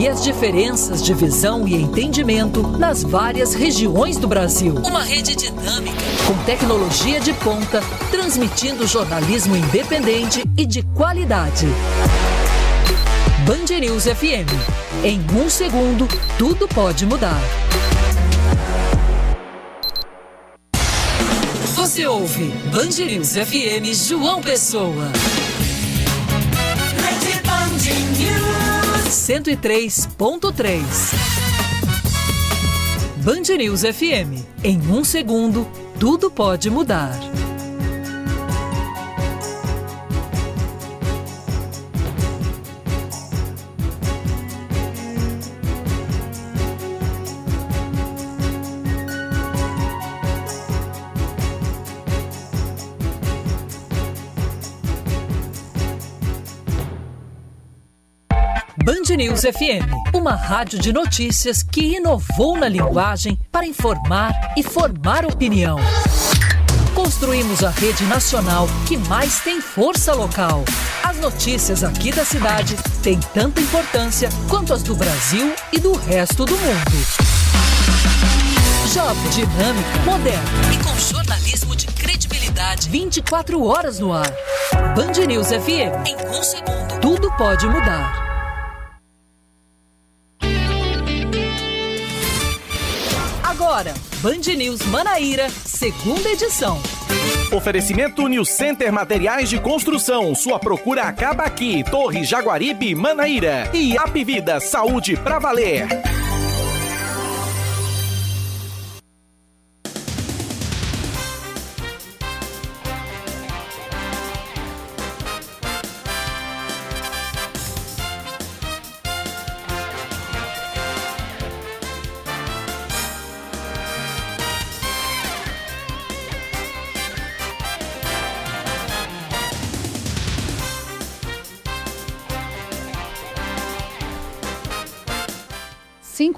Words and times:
e 0.00 0.08
as 0.08 0.24
diferenças 0.24 1.04
de 1.04 1.12
visão 1.12 1.68
e 1.68 1.74
entendimento 1.74 2.62
nas 2.62 3.02
várias 3.02 3.52
regiões 3.52 4.16
do 4.16 4.26
Brasil. 4.26 4.76
Uma 4.76 5.02
rede 5.02 5.36
dinâmica, 5.36 5.98
com 6.26 6.34
tecnologia 6.44 7.20
de 7.20 7.34
ponta, 7.34 7.82
transmitindo 8.10 8.86
jornalismo 8.86 9.54
independente 9.54 10.42
e 10.56 10.64
de 10.64 10.82
qualidade. 10.82 11.66
Band 13.44 13.78
News 13.78 14.04
FM. 14.04 14.48
Em 15.04 15.20
um 15.38 15.50
segundo, 15.50 16.08
tudo 16.38 16.66
pode 16.66 17.04
mudar. 17.04 17.42
Você 21.74 22.06
ouve 22.06 22.46
Band 22.72 23.04
News 23.04 23.32
FM 23.34 23.92
João 23.92 24.40
Pessoa. 24.40 25.12
103.3 29.10 31.14
Band 33.24 33.56
News 33.58 33.82
FM. 33.82 34.44
Em 34.62 34.80
um 34.88 35.02
segundo, 35.02 35.66
tudo 35.98 36.30
pode 36.30 36.70
mudar. 36.70 37.18
News 59.20 59.42
FM, 59.42 60.14
uma 60.14 60.34
rádio 60.34 60.78
de 60.78 60.94
notícias 60.94 61.62
que 61.62 61.96
inovou 61.96 62.56
na 62.56 62.66
linguagem 62.66 63.38
para 63.52 63.66
informar 63.66 64.32
e 64.56 64.62
formar 64.62 65.26
opinião. 65.26 65.78
Construímos 66.94 67.62
a 67.62 67.68
rede 67.68 68.02
nacional 68.04 68.66
que 68.88 68.96
mais 68.96 69.40
tem 69.40 69.60
força 69.60 70.14
local. 70.14 70.64
As 71.04 71.18
notícias 71.18 71.84
aqui 71.84 72.10
da 72.10 72.24
cidade 72.24 72.74
têm 73.02 73.20
tanta 73.34 73.60
importância 73.60 74.30
quanto 74.48 74.72
as 74.72 74.82
do 74.82 74.94
Brasil 74.94 75.54
e 75.70 75.78
do 75.78 75.92
resto 75.92 76.46
do 76.46 76.56
mundo. 76.56 77.06
Jovem, 78.90 79.30
dinâmica, 79.32 79.98
moderna 80.06 80.50
e 80.72 80.82
com 80.82 80.98
jornalismo 80.98 81.76
de 81.76 81.86
credibilidade 81.88 82.88
24 82.88 83.62
horas 83.66 83.98
no 83.98 84.14
ar. 84.14 84.32
Band 84.96 85.26
News 85.26 85.48
FM. 85.48 86.08
Em 86.08 86.16
um 86.38 86.42
segundo, 86.42 86.98
tudo 87.02 87.30
pode 87.36 87.66
mudar. 87.66 88.29
Agora, 93.70 93.94
Band 94.20 94.52
News 94.56 94.82
Manaíra, 94.86 95.48
segunda 95.48 96.28
edição. 96.28 96.82
Oferecimento 97.52 98.26
New 98.26 98.44
Center 98.44 98.92
Materiais 98.92 99.48
de 99.48 99.60
Construção. 99.60 100.34
Sua 100.34 100.58
procura 100.58 101.04
acaba 101.04 101.44
aqui. 101.44 101.84
Torre 101.84 102.24
Jaguaribe, 102.24 102.96
Manaíra. 102.96 103.70
E 103.72 103.96
Apivida 103.96 104.58
Saúde 104.58 105.16
pra 105.16 105.38
Valer. 105.38 105.86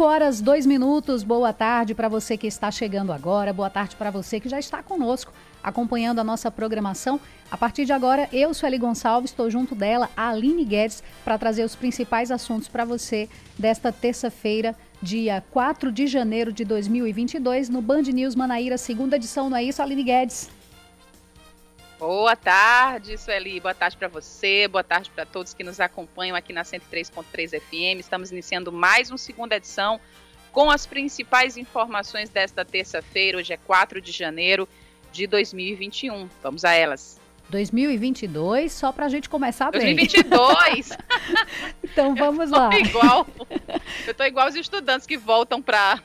5 0.02 0.10
horas, 0.10 0.40
2 0.40 0.66
minutos. 0.66 1.22
Boa 1.22 1.52
tarde 1.52 1.94
para 1.94 2.08
você 2.08 2.36
que 2.36 2.48
está 2.48 2.72
chegando 2.72 3.12
agora. 3.12 3.52
Boa 3.52 3.70
tarde 3.70 3.94
para 3.94 4.10
você 4.10 4.40
que 4.40 4.48
já 4.48 4.58
está 4.58 4.82
conosco, 4.82 5.32
acompanhando 5.62 6.18
a 6.18 6.24
nossa 6.24 6.50
programação. 6.50 7.20
A 7.48 7.56
partir 7.56 7.84
de 7.84 7.92
agora, 7.92 8.28
eu 8.32 8.52
sou 8.52 8.68
Eli 8.68 8.78
Gonçalves, 8.78 9.30
estou 9.30 9.48
junto 9.48 9.76
dela, 9.76 10.10
a 10.16 10.30
Aline 10.30 10.64
Guedes, 10.64 11.04
para 11.24 11.38
trazer 11.38 11.62
os 11.62 11.76
principais 11.76 12.32
assuntos 12.32 12.66
para 12.66 12.84
você 12.84 13.28
desta 13.56 13.92
terça-feira, 13.92 14.74
dia 15.00 15.40
4 15.52 15.92
de 15.92 16.08
janeiro 16.08 16.52
de 16.52 16.64
2022, 16.64 17.68
no 17.68 17.80
Band 17.80 18.02
News 18.02 18.34
Manaíra, 18.34 18.76
segunda 18.78 19.14
edição. 19.14 19.48
Não 19.48 19.56
é 19.56 19.62
isso, 19.62 19.80
Aline 19.80 20.02
Guedes? 20.02 20.50
Boa 22.02 22.34
tarde, 22.34 23.16
Sueli. 23.16 23.60
Boa 23.60 23.72
tarde 23.72 23.96
para 23.96 24.08
você. 24.08 24.66
Boa 24.66 24.82
tarde 24.82 25.08
para 25.08 25.24
todos 25.24 25.54
que 25.54 25.62
nos 25.62 25.78
acompanham 25.78 26.34
aqui 26.34 26.52
na 26.52 26.64
103.3 26.64 27.60
FM. 27.60 28.00
Estamos 28.00 28.32
iniciando 28.32 28.72
mais 28.72 29.08
uma 29.08 29.16
segunda 29.16 29.54
edição 29.54 30.00
com 30.50 30.68
as 30.68 30.84
principais 30.84 31.56
informações 31.56 32.28
desta 32.28 32.64
terça-feira. 32.64 33.38
Hoje 33.38 33.52
é 33.52 33.56
4 33.56 34.00
de 34.00 34.10
janeiro 34.10 34.68
de 35.12 35.28
2021. 35.28 36.28
Vamos 36.42 36.64
a 36.64 36.72
elas. 36.72 37.20
2022, 37.50 38.72
só 38.72 38.90
para 38.90 39.06
a 39.06 39.08
gente 39.08 39.28
começar 39.28 39.70
bem. 39.70 39.94
2022! 39.94 40.98
então 41.84 42.16
vamos 42.16 42.50
lá. 42.50 42.68
Igual, 42.80 43.28
eu 44.04 44.10
estou 44.10 44.26
igual 44.26 44.48
os 44.48 44.56
estudantes 44.56 45.06
que 45.06 45.16
voltam 45.16 45.62
para 45.62 46.02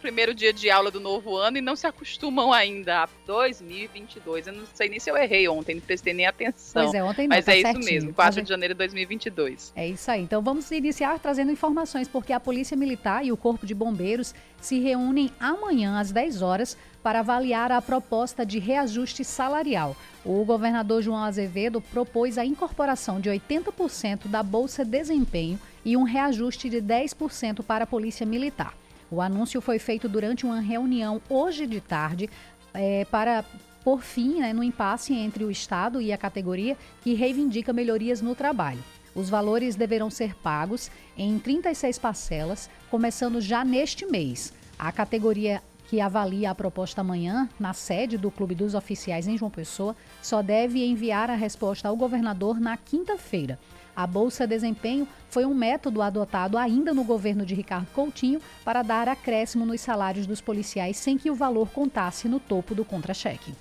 primeiro 0.00 0.34
dia 0.34 0.52
de 0.52 0.70
aula 0.70 0.90
do 0.90 0.98
novo 0.98 1.36
ano 1.36 1.58
e 1.58 1.60
não 1.60 1.76
se 1.76 1.86
acostumam 1.86 2.52
ainda 2.52 3.04
a 3.04 3.08
2022. 3.26 4.48
Eu 4.48 4.52
não 4.54 4.64
sei 4.74 4.88
nem 4.88 4.98
se 4.98 5.10
eu 5.10 5.16
errei 5.16 5.48
ontem, 5.48 5.76
não 5.76 5.82
prestei 5.82 6.12
nem 6.12 6.26
atenção. 6.26 6.82
Pois 6.82 6.94
é, 6.94 7.02
ontem 7.02 7.28
não, 7.28 7.36
Mas 7.36 7.44
tá 7.44 7.52
é 7.52 7.60
certinho. 7.60 7.80
isso 7.80 7.90
mesmo, 7.90 8.14
4 8.14 8.42
de 8.42 8.48
janeiro 8.48 8.74
de 8.74 8.78
2022. 8.78 9.72
É 9.76 9.86
isso 9.86 10.10
aí. 10.10 10.22
Então 10.22 10.42
vamos 10.42 10.70
iniciar 10.70 11.18
trazendo 11.18 11.52
informações, 11.52 12.08
porque 12.08 12.32
a 12.32 12.40
Polícia 12.40 12.76
Militar 12.76 13.24
e 13.24 13.30
o 13.30 13.36
Corpo 13.36 13.66
de 13.66 13.74
Bombeiros 13.74 14.34
se 14.60 14.80
reúnem 14.80 15.30
amanhã 15.38 15.98
às 16.00 16.10
10 16.10 16.42
horas 16.42 16.76
para 17.02 17.20
avaliar 17.20 17.72
a 17.72 17.80
proposta 17.80 18.44
de 18.44 18.58
reajuste 18.58 19.24
salarial. 19.24 19.96
O 20.24 20.44
governador 20.44 21.02
João 21.02 21.22
Azevedo 21.22 21.80
propôs 21.80 22.36
a 22.36 22.44
incorporação 22.44 23.20
de 23.20 23.30
80% 23.30 24.26
da 24.26 24.42
Bolsa 24.42 24.84
Desempenho 24.84 25.58
e 25.84 25.96
um 25.96 26.02
reajuste 26.02 26.68
de 26.68 26.82
10% 26.82 27.62
para 27.62 27.84
a 27.84 27.86
Polícia 27.86 28.26
Militar. 28.26 28.74
O 29.10 29.20
anúncio 29.20 29.60
foi 29.60 29.78
feito 29.78 30.08
durante 30.08 30.46
uma 30.46 30.60
reunião 30.60 31.20
hoje 31.28 31.66
de 31.66 31.80
tarde 31.80 32.30
é, 32.72 33.04
para 33.06 33.44
por 33.82 34.02
fim 34.02 34.40
né, 34.40 34.52
no 34.52 34.62
impasse 34.62 35.14
entre 35.14 35.42
o 35.42 35.50
Estado 35.50 36.00
e 36.00 36.12
a 36.12 36.18
categoria 36.18 36.76
que 37.02 37.14
reivindica 37.14 37.72
melhorias 37.72 38.20
no 38.20 38.34
trabalho. 38.34 38.82
Os 39.14 39.28
valores 39.28 39.74
deverão 39.74 40.10
ser 40.10 40.34
pagos 40.36 40.90
em 41.16 41.38
36 41.38 41.98
parcelas, 41.98 42.70
começando 42.90 43.40
já 43.40 43.64
neste 43.64 44.06
mês. 44.06 44.52
A 44.78 44.92
categoria 44.92 45.60
que 45.88 46.00
avalia 46.00 46.52
a 46.52 46.54
proposta 46.54 47.00
amanhã, 47.00 47.48
na 47.58 47.72
sede 47.72 48.16
do 48.16 48.30
Clube 48.30 48.54
dos 48.54 48.74
Oficiais 48.74 49.26
em 49.26 49.36
João 49.36 49.50
Pessoa, 49.50 49.96
só 50.22 50.40
deve 50.40 50.84
enviar 50.84 51.28
a 51.28 51.34
resposta 51.34 51.88
ao 51.88 51.96
governador 51.96 52.60
na 52.60 52.76
quinta-feira. 52.76 53.58
A 54.00 54.06
Bolsa 54.06 54.46
Desempenho 54.46 55.06
foi 55.28 55.44
um 55.44 55.52
método 55.52 56.00
adotado 56.00 56.56
ainda 56.56 56.94
no 56.94 57.04
governo 57.04 57.44
de 57.44 57.54
Ricardo 57.54 57.86
Coutinho 57.92 58.40
para 58.64 58.80
dar 58.80 59.06
acréscimo 59.08 59.66
nos 59.66 59.82
salários 59.82 60.26
dos 60.26 60.40
policiais 60.40 60.96
sem 60.96 61.18
que 61.18 61.30
o 61.30 61.34
valor 61.34 61.68
contasse 61.68 62.26
no 62.26 62.40
topo 62.40 62.74
do 62.74 62.82
contra-cheque. 62.82 63.52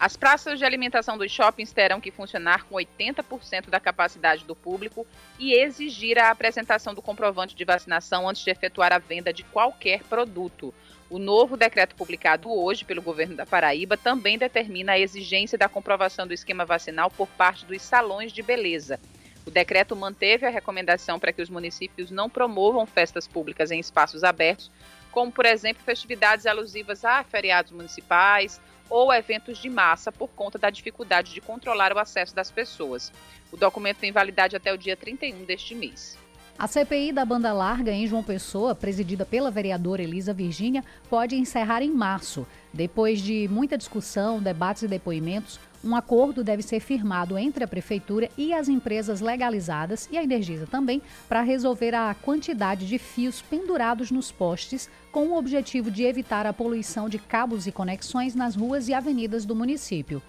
As 0.00 0.16
praças 0.16 0.58
de 0.58 0.64
alimentação 0.64 1.16
dos 1.16 1.30
shoppings 1.30 1.70
terão 1.70 2.00
que 2.00 2.10
funcionar 2.10 2.64
com 2.64 2.74
80% 2.74 3.70
da 3.70 3.78
capacidade 3.78 4.44
do 4.44 4.56
público 4.56 5.06
e 5.38 5.54
exigir 5.54 6.18
a 6.18 6.32
apresentação 6.32 6.92
do 6.92 7.00
comprovante 7.00 7.54
de 7.54 7.64
vacinação 7.64 8.28
antes 8.28 8.42
de 8.42 8.50
efetuar 8.50 8.92
a 8.92 8.98
venda 8.98 9.32
de 9.32 9.44
qualquer 9.44 10.02
produto. 10.02 10.74
O 11.08 11.20
novo 11.20 11.56
decreto 11.56 11.94
publicado 11.94 12.50
hoje 12.50 12.84
pelo 12.84 13.00
governo 13.00 13.36
da 13.36 13.46
Paraíba 13.46 13.96
também 13.96 14.36
determina 14.36 14.94
a 14.94 14.98
exigência 14.98 15.56
da 15.56 15.68
comprovação 15.68 16.26
do 16.26 16.34
esquema 16.34 16.64
vacinal 16.64 17.08
por 17.08 17.28
parte 17.28 17.64
dos 17.64 17.80
salões 17.80 18.32
de 18.32 18.42
beleza. 18.42 18.98
O 19.46 19.50
decreto 19.50 19.96
manteve 19.96 20.46
a 20.46 20.50
recomendação 20.50 21.18
para 21.18 21.32
que 21.32 21.42
os 21.42 21.50
municípios 21.50 22.10
não 22.10 22.30
promovam 22.30 22.86
festas 22.86 23.26
públicas 23.26 23.70
em 23.70 23.80
espaços 23.80 24.22
abertos, 24.22 24.70
como, 25.10 25.30
por 25.30 25.44
exemplo, 25.44 25.82
festividades 25.84 26.46
alusivas 26.46 27.04
a 27.04 27.22
feriados 27.24 27.72
municipais 27.72 28.60
ou 28.88 29.12
eventos 29.12 29.58
de 29.58 29.68
massa, 29.68 30.12
por 30.12 30.28
conta 30.28 30.58
da 30.58 30.70
dificuldade 30.70 31.32
de 31.32 31.40
controlar 31.40 31.92
o 31.92 31.98
acesso 31.98 32.34
das 32.34 32.50
pessoas. 32.50 33.12
O 33.50 33.56
documento 33.56 33.98
tem 33.98 34.12
validade 34.12 34.54
até 34.54 34.72
o 34.72 34.78
dia 34.78 34.96
31 34.96 35.44
deste 35.44 35.74
mês. 35.74 36.18
A 36.58 36.66
CPI 36.68 37.12
da 37.12 37.24
banda 37.24 37.52
larga 37.52 37.90
em 37.90 38.06
João 38.06 38.22
Pessoa, 38.22 38.74
presidida 38.74 39.24
pela 39.24 39.50
vereadora 39.50 40.02
Elisa 40.02 40.32
Virgínia, 40.32 40.84
pode 41.08 41.34
encerrar 41.34 41.82
em 41.82 41.90
março. 41.90 42.46
Depois 42.72 43.20
de 43.20 43.48
muita 43.48 43.76
discussão, 43.76 44.40
debates 44.40 44.82
e 44.82 44.88
depoimentos, 44.88 45.58
um 45.84 45.96
acordo 45.96 46.44
deve 46.44 46.62
ser 46.62 46.80
firmado 46.80 47.36
entre 47.36 47.64
a 47.64 47.68
prefeitura 47.68 48.28
e 48.36 48.52
as 48.52 48.68
empresas 48.68 49.20
legalizadas 49.20 50.08
e 50.10 50.16
a 50.16 50.22
Energisa 50.22 50.66
também 50.66 51.02
para 51.28 51.42
resolver 51.42 51.94
a 51.94 52.14
quantidade 52.14 52.86
de 52.86 52.98
fios 52.98 53.42
pendurados 53.42 54.10
nos 54.10 54.30
postes, 54.30 54.88
com 55.10 55.28
o 55.28 55.36
objetivo 55.36 55.90
de 55.90 56.04
evitar 56.04 56.46
a 56.46 56.52
poluição 56.52 57.08
de 57.08 57.18
cabos 57.18 57.66
e 57.66 57.72
conexões 57.72 58.34
nas 58.34 58.54
ruas 58.54 58.88
e 58.88 58.94
avenidas 58.94 59.44
do 59.44 59.56
município. 59.56 60.22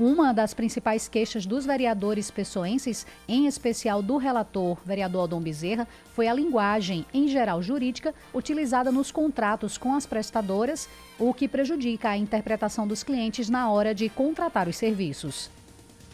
Uma 0.00 0.32
das 0.32 0.54
principais 0.54 1.08
queixas 1.08 1.44
dos 1.44 1.66
vereadores 1.66 2.30
pessoenses, 2.30 3.06
em 3.28 3.46
especial 3.46 4.00
do 4.00 4.16
relator, 4.16 4.78
vereador 4.82 5.20
Aldon 5.20 5.42
Bezerra, 5.42 5.86
foi 6.14 6.26
a 6.26 6.32
linguagem, 6.32 7.04
em 7.12 7.28
geral 7.28 7.62
jurídica, 7.62 8.14
utilizada 8.32 8.90
nos 8.90 9.12
contratos 9.12 9.76
com 9.76 9.94
as 9.94 10.06
prestadoras, 10.06 10.88
o 11.18 11.34
que 11.34 11.46
prejudica 11.46 12.08
a 12.08 12.16
interpretação 12.16 12.88
dos 12.88 13.02
clientes 13.02 13.50
na 13.50 13.70
hora 13.70 13.94
de 13.94 14.08
contratar 14.08 14.68
os 14.68 14.76
serviços. 14.76 15.50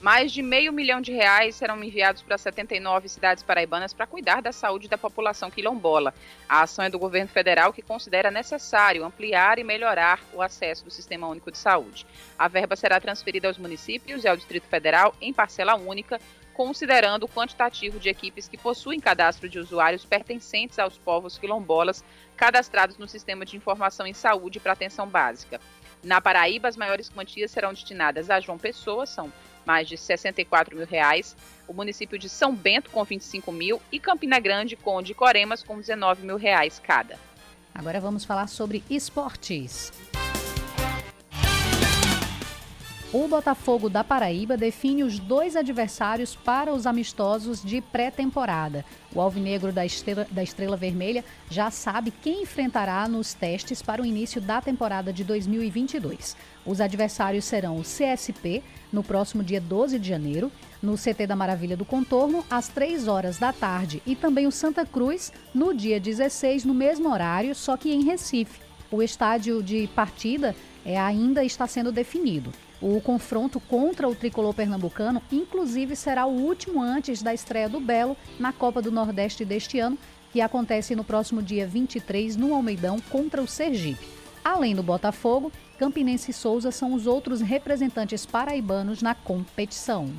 Mais 0.01 0.31
de 0.31 0.43
meio 0.43 0.75
milhão 0.75 1.01
de 1.01 1.11
reais 1.11 1.57
serão 1.57 1.83
enviados 1.83 2.21
para 2.21 2.37
79 2.37 3.09
cidades 3.09 3.43
paraibanas 3.43 3.95
para 3.95 4.07
cuidar 4.07 4.43
da 4.43 4.53
saúde 4.53 4.89
da 4.89 4.99
população 4.99 5.51
quilombola. 5.51 6.15
A 6.47 6.63
ação 6.63 6.85
é 6.85 6.91
do 6.91 6.99
governo 6.99 7.29
federal 7.29 7.73
que 7.73 7.81
considera 7.81 8.31
necessário 8.31 9.05
ampliar 9.05 9.59
e 9.59 9.65
melhorar 9.65 10.21
o 10.35 10.43
acesso 10.43 10.85
do 10.85 10.91
Sistema 10.91 11.27
Único 11.27 11.51
de 11.51 11.57
Saúde. 11.57 12.07
A 12.39 12.47
verba 12.47 12.77
será 12.77 13.01
transferida 13.01 13.49
aos 13.49 13.57
municípios 13.57 14.23
e 14.23 14.29
ao 14.29 14.37
Distrito 14.37 14.69
Federal 14.69 15.15
em 15.19 15.33
parcela 15.33 15.75
única, 15.75 16.21
considerando 16.53 17.25
o 17.25 17.29
quantitativo 17.29 17.99
de 17.99 18.11
equipes 18.11 18.49
que 18.49 18.59
possuem 18.59 19.01
cadastro 19.01 19.49
de 19.49 19.59
usuários 19.59 20.05
pertencentes 20.05 20.79
aos 20.79 20.99
povos 20.99 21.39
quilombolas 21.39 22.05
cadastrados 22.37 22.99
no 22.99 23.09
Sistema 23.09 23.47
de 23.47 23.57
Informação 23.57 24.07
em 24.07 24.15
Saúde 24.15 24.61
para 24.61 24.73
Atenção 24.73 25.09
Básica. 25.09 25.59
Na 26.03 26.21
Paraíba, 26.21 26.69
as 26.69 26.77
maiores 26.77 27.09
quantias 27.09 27.51
serão 27.51 27.73
destinadas 27.73 28.29
a 28.31 28.39
João 28.39 28.59
Pessoa, 28.59 29.07
são 29.07 29.33
mais 29.67 29.89
de 29.89 29.97
64 29.97 30.77
mil 30.77 30.87
reais, 30.87 31.37
o 31.67 31.75
município 31.75 32.19
de 32.19 32.29
São 32.29 32.55
Bento 32.55 32.91
com 32.91 33.03
25 33.03 33.51
mil 33.51 33.81
e 33.91 33.99
Campina 33.99 34.39
Grande 34.39 34.77
com 34.77 35.03
de 35.03 35.13
Coremas 35.13 35.63
com 35.63 35.79
19 35.79 36.25
mil 36.25 36.37
reais 36.37 36.81
cada. 36.83 37.19
Agora 37.75 38.01
vamos 38.01 38.25
falar 38.25 38.47
sobre 38.47 38.83
esportes. 38.89 39.93
O 43.13 43.29
Botafogo 43.29 43.89
da 43.89 44.03
Paraíba 44.03 44.57
define 44.57 45.05
os 45.05 45.21
dois 45.21 45.55
adversários 45.55 46.35
para 46.35 46.75
os 46.75 46.89
amistosos 46.89 47.63
de 47.63 47.81
pré-temporada. 47.81 48.85
O 49.15 49.21
Alvinegro 49.21 49.71
da 49.71 49.87
Estrela, 49.87 50.27
da 50.29 50.43
Estrela 50.43 50.77
Vermelha 50.77 51.25
já 51.49 51.71
sabe 51.71 52.11
quem 52.11 52.43
enfrentará 52.43 53.07
nos 53.07 53.33
testes 53.33 53.81
para 53.81 54.03
o 54.03 54.05
início 54.05 54.41
da 54.41 54.61
temporada 54.61 55.13
de 55.13 55.23
2022. 55.23 56.37
Os 56.67 56.81
adversários 56.81 57.45
serão 57.45 57.77
o 57.77 57.83
CSP, 57.83 58.61
no 58.93 59.05
próximo 59.05 59.45
dia 59.45 59.61
12 59.61 60.01
de 60.01 60.09
janeiro, 60.09 60.51
no 60.83 60.97
CT 60.97 61.29
da 61.29 61.37
Maravilha 61.37 61.77
do 61.77 61.85
Contorno, 61.85 62.45
às 62.51 62.67
3 62.67 63.07
horas 63.07 63.39
da 63.39 63.53
tarde, 63.53 64.03
e 64.05 64.17
também 64.17 64.49
o 64.49 64.53
Santa 64.53 64.85
Cruz, 64.85 65.33
no 65.55 65.73
dia 65.73 66.01
16, 66.01 66.65
no 66.65 66.75
mesmo 66.75 67.09
horário, 67.09 67.55
só 67.55 67.77
que 67.77 67.93
em 67.93 68.03
Recife. 68.03 68.61
O 68.91 69.01
estádio 69.01 69.63
de 69.63 69.89
partida 69.95 70.57
é, 70.85 70.99
ainda 70.99 71.45
está 71.45 71.69
sendo 71.69 71.93
definido. 71.93 72.53
O 72.81 73.01
confronto 73.01 73.59
contra 73.59 74.09
o 74.09 74.15
tricolor 74.15 74.53
pernambucano, 74.53 75.23
inclusive, 75.33 75.97
será 75.97 76.27
o 76.27 76.31
último 76.31 76.83
antes 76.83 77.23
da 77.23 77.33
estreia 77.33 77.69
do 77.69 77.81
Belo 77.81 78.17
na 78.39 78.53
Copa 78.53 78.83
do 78.83 78.93
Nordeste 78.93 79.45
deste 79.45 79.79
ano, 79.79 79.99
que 80.33 80.41
acontece 80.41 80.95
no 80.95 81.03
próximo 81.03 81.43
dia 81.43 81.67
23 81.67 82.37
no 82.37 82.55
Almeidão 82.55 83.01
contra 83.11 83.43
o 83.43 83.47
Sergipe. 83.47 84.07
Além 84.45 84.77
do 84.77 84.83
Botafogo, 84.83 85.51
Campinense 85.79 86.31
e 86.31 86.35
Souza 86.35 86.71
são 86.71 86.93
os 86.93 87.07
outros 87.07 87.41
representantes 87.41 88.27
paraibanos 88.27 89.03
na 89.03 89.15
competição. 89.15 90.13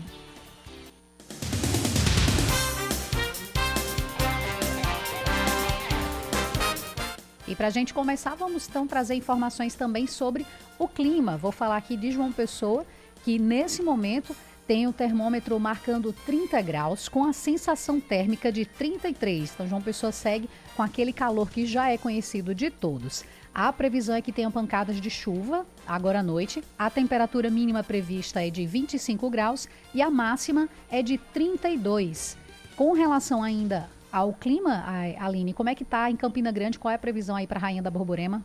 E 7.47 7.55
para 7.55 7.67
a 7.67 7.71
gente 7.71 7.93
começar, 7.93 8.35
vamos 8.35 8.67
então 8.67 8.85
trazer 8.85 9.15
informações 9.15 9.73
também 9.73 10.05
sobre 10.05 10.45
o 10.77 10.87
clima. 10.87 11.37
Vou 11.37 11.51
falar 11.51 11.77
aqui 11.77 11.95
de 11.95 12.11
João 12.11 12.31
Pessoa, 12.31 12.85
que 13.23 13.39
nesse 13.39 13.81
momento 13.81 14.35
tem 14.67 14.85
o 14.85 14.91
termômetro 14.91 15.57
marcando 15.57 16.11
30 16.11 16.61
graus, 16.61 17.07
com 17.07 17.23
a 17.23 17.31
sensação 17.31 18.01
térmica 18.01 18.51
de 18.51 18.65
33. 18.65 19.53
Então, 19.53 19.67
João 19.67 19.81
Pessoa 19.81 20.11
segue 20.11 20.49
com 20.75 20.83
aquele 20.83 21.13
calor 21.13 21.49
que 21.49 21.65
já 21.65 21.89
é 21.89 21.97
conhecido 21.97 22.53
de 22.53 22.69
todos. 22.69 23.23
A 23.55 23.71
previsão 23.71 24.13
é 24.13 24.21
que 24.21 24.33
tenha 24.33 24.51
pancadas 24.51 24.99
de 24.99 25.09
chuva 25.09 25.65
agora 25.87 26.19
à 26.19 26.23
noite. 26.23 26.61
A 26.77 26.89
temperatura 26.89 27.49
mínima 27.49 27.81
prevista 27.81 28.45
é 28.45 28.49
de 28.49 28.65
25 28.65 29.29
graus 29.29 29.69
e 29.95 30.01
a 30.01 30.11
máxima 30.11 30.67
é 30.91 31.01
de 31.01 31.17
32. 31.17 32.37
Com 32.75 32.91
relação 32.91 33.41
ainda 33.41 33.89
ao 34.11 34.33
clima, 34.33 34.83
Aline, 35.19 35.53
como 35.53 35.69
é 35.69 35.75
que 35.75 35.83
está 35.83 36.09
em 36.09 36.15
Campina 36.15 36.51
Grande? 36.51 36.79
Qual 36.79 36.91
é 36.91 36.95
a 36.95 36.99
previsão 36.99 37.35
aí 37.35 37.45
para 37.45 37.57
a 37.57 37.61
Rainha 37.61 37.81
da 37.81 37.89
Borborema? 37.89 38.43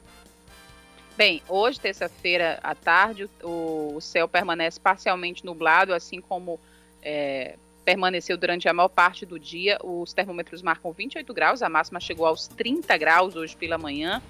Bem, 1.17 1.43
hoje, 1.49 1.79
terça-feira 1.79 2.59
à 2.63 2.75
tarde, 2.75 3.29
o, 3.43 3.93
o, 3.97 4.01
céu 4.01 4.27
permanece 4.27 4.81
parcialmente 4.81 5.45
nublado, 5.45 5.93
assim 5.93 6.21
como 6.21 6.59
é, 7.03 7.57
permaneceu 7.85 8.37
durante 8.37 8.69
a 8.69 8.73
maior 8.73 8.89
parte 8.89 9.27
do 9.27 9.39
dia. 9.39 9.79
Os 9.85 10.13
termômetros 10.13 10.63
marcam 10.63 10.91
28 10.91 11.35
graus, 11.35 11.63
a 11.63 11.69
máxima 11.69 12.01
chegou 12.01 12.27
aos 12.27 12.49
30 12.49 12.97
graus 12.97 13.37
hoje 13.37 13.55
pela 13.55 13.77
manhã. 13.77 14.23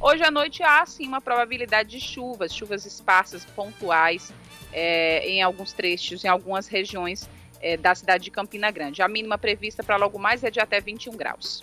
Hoje 0.00 0.22
à 0.24 0.30
noite 0.30 0.62
há 0.62 0.84
sim 0.86 1.06
uma 1.06 1.20
probabilidade 1.20 1.90
de 1.90 2.00
chuvas, 2.00 2.54
chuvas 2.54 2.86
esparsas, 2.86 3.44
pontuais, 3.44 4.32
é, 4.72 5.28
em 5.28 5.42
alguns 5.42 5.74
trechos, 5.74 6.24
em 6.24 6.28
algumas 6.28 6.66
regiões 6.68 7.28
é, 7.60 7.76
da 7.76 7.94
cidade 7.94 8.24
de 8.24 8.30
Campina 8.30 8.70
Grande. 8.70 9.02
A 9.02 9.08
mínima 9.08 9.36
prevista 9.36 9.82
para 9.82 9.96
logo 9.96 10.18
mais 10.18 10.42
é 10.42 10.50
de 10.50 10.60
até 10.60 10.80
21 10.80 11.16
graus. 11.16 11.62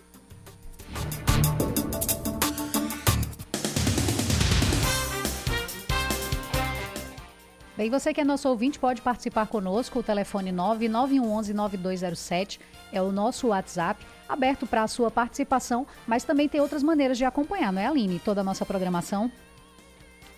Bem, 7.77 7.89
você 7.91 8.11
que 8.11 8.19
é 8.19 8.23
nosso 8.23 8.49
ouvinte 8.49 8.79
pode 8.79 9.03
participar 9.03 9.45
conosco. 9.45 9.99
O 9.99 10.03
telefone 10.03 10.51
99111-9207 10.51 12.59
é 12.91 12.99
o 12.99 13.11
nosso 13.11 13.49
WhatsApp, 13.49 14.03
aberto 14.27 14.65
para 14.65 14.81
a 14.81 14.87
sua 14.87 15.11
participação, 15.11 15.85
mas 16.07 16.23
também 16.23 16.49
tem 16.49 16.59
outras 16.59 16.81
maneiras 16.81 17.19
de 17.19 17.25
acompanhar, 17.25 17.71
não 17.71 17.79
é, 17.79 17.85
Aline? 17.85 18.17
Toda 18.17 18.41
a 18.41 18.43
nossa 18.43 18.65
programação. 18.65 19.31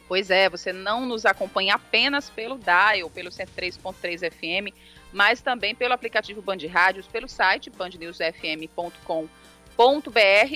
Pois 0.06 0.30
é, 0.30 0.50
você 0.50 0.74
não 0.74 1.06
nos 1.06 1.26
acompanha 1.26 1.76
apenas 1.76 2.30
pelo 2.30 2.58
dial, 2.58 3.10
pelo 3.10 3.30
103.3 3.30 4.30
FM, 4.30 4.76
mas 5.12 5.42
também 5.42 5.74
pelo 5.74 5.94
aplicativo 5.94 6.42
Band 6.42 6.58
Rádios, 6.70 7.08
pelo 7.08 7.28
site 7.28 7.70
bandnewsfm.com.br 7.70 9.30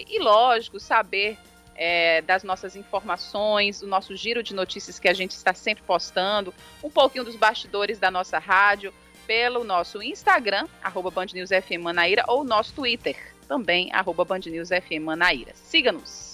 e, 0.07 0.19
lógico, 0.19 0.79
saber 0.79 1.38
é, 1.75 2.22
das 2.22 2.43
nossas 2.43 2.75
informações, 2.75 3.81
o 3.81 3.88
nosso 3.88 4.15
giro 4.15 4.43
de 4.43 4.53
notícias 4.53 5.00
que 5.00 5.07
a 5.07 5.13
gente 5.13 5.31
está 5.31 5.53
sempre 5.53 5.83
postando, 5.83 6.53
um 6.83 6.89
pouquinho 6.89 7.24
dos 7.24 7.36
bastidores 7.36 8.00
da 8.00 8.12
nossa 8.12 8.38
rádio, 8.38 8.93
pelo 9.25 9.63
nosso 9.63 10.01
Instagram, 10.03 10.67
arroba 10.83 11.10
Band 11.10 11.27
News 11.33 11.50
FM 11.50 11.81
Manaíra, 11.81 12.24
ou 12.27 12.43
nosso 12.43 12.74
Twitter, 12.74 13.15
também, 13.48 13.91
arroba 13.93 14.25
Band 14.25 14.41
News 14.45 14.69
FM 14.69 15.03
Manaíra. 15.03 15.51
Siga-nos! 15.55 16.32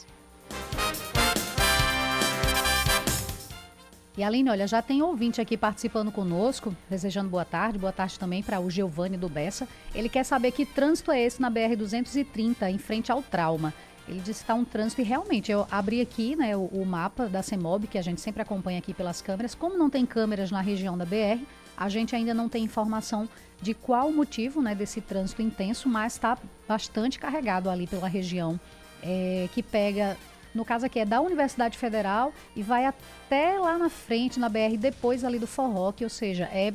E 4.20 4.24
Aline, 4.24 4.50
olha, 4.50 4.68
já 4.68 4.82
tem 4.82 5.02
ouvinte 5.02 5.40
aqui 5.40 5.56
participando 5.56 6.12
conosco, 6.12 6.76
desejando 6.90 7.30
boa 7.30 7.46
tarde, 7.46 7.80
boa 7.80 7.94
tarde 7.94 8.20
também 8.20 8.44
para 8.44 8.60
o 8.60 8.70
Giovanni 8.70 9.16
do 9.16 9.30
Bessa. 9.30 9.66
Ele 9.96 10.10
quer 10.10 10.26
saber 10.26 10.52
que 10.52 10.66
trânsito 10.66 11.10
é 11.10 11.22
esse 11.22 11.42
na 11.42 11.50
BR-230, 11.50 12.70
em 12.70 12.78
frente 12.78 13.14
ao 13.14 13.24
trauma. 13.24 13.74
Ele 14.10 14.20
disse 14.20 14.40
que 14.40 14.44
está 14.44 14.56
um 14.56 14.66
trânsito 14.66 15.00
e 15.00 15.06
realmente 15.06 15.50
eu 15.50 15.66
abri 15.72 16.02
aqui 16.02 16.36
né, 16.36 16.54
o, 16.54 16.66
o, 16.66 16.86
mapa 16.86 17.30
da 17.30 17.42
CEMOB, 17.42 17.88
que 17.88 17.98
a 17.98 18.02
gente 18.02 18.20
sempre 18.20 18.42
acompanha 18.42 18.80
aqui 18.80 18.94
pelas 18.94 19.22
câmeras. 19.22 19.56
Como 19.56 19.78
não 19.78 19.90
tem 19.90 20.06
câmeras 20.06 20.52
na 20.52 20.60
região 20.60 20.98
da 20.98 21.06
BR, 21.06 21.42
a 21.78 21.88
gente 21.88 22.14
ainda 22.14 22.34
não 22.34 22.50
tem 22.50 22.66
informação 22.66 23.26
de 23.62 23.74
qual 23.74 24.10
o 24.10 24.14
motivo 24.14 24.62
né, 24.62 24.76
desse 24.76 25.00
trânsito 25.00 25.42
intenso, 25.42 25.88
mas 25.88 26.16
está 26.16 26.38
bastante 26.68 27.18
carregado 27.18 27.70
ali 27.70 27.88
pela 27.88 28.10
região 28.10 28.60
é, 29.02 29.48
que 29.54 29.64
pega 29.64 30.18
no 30.54 30.66
caso 30.66 30.86
aqui 30.86 31.00
é 31.00 31.06
da 31.06 31.22
Universidade 31.22 31.78
Federal 31.78 32.34
e 32.56 32.64
vai 32.64 32.86
até 32.86 33.60
lá 33.60 33.78
na 33.78 33.90
frente, 33.90 34.40
na 34.40 34.50
BR, 34.50 34.78
depois 34.78 35.24
ali 35.24 35.38
do 35.38 35.48
Forroque, 35.48 36.04
ou 36.04 36.10
seja, 36.10 36.46
é 36.46 36.74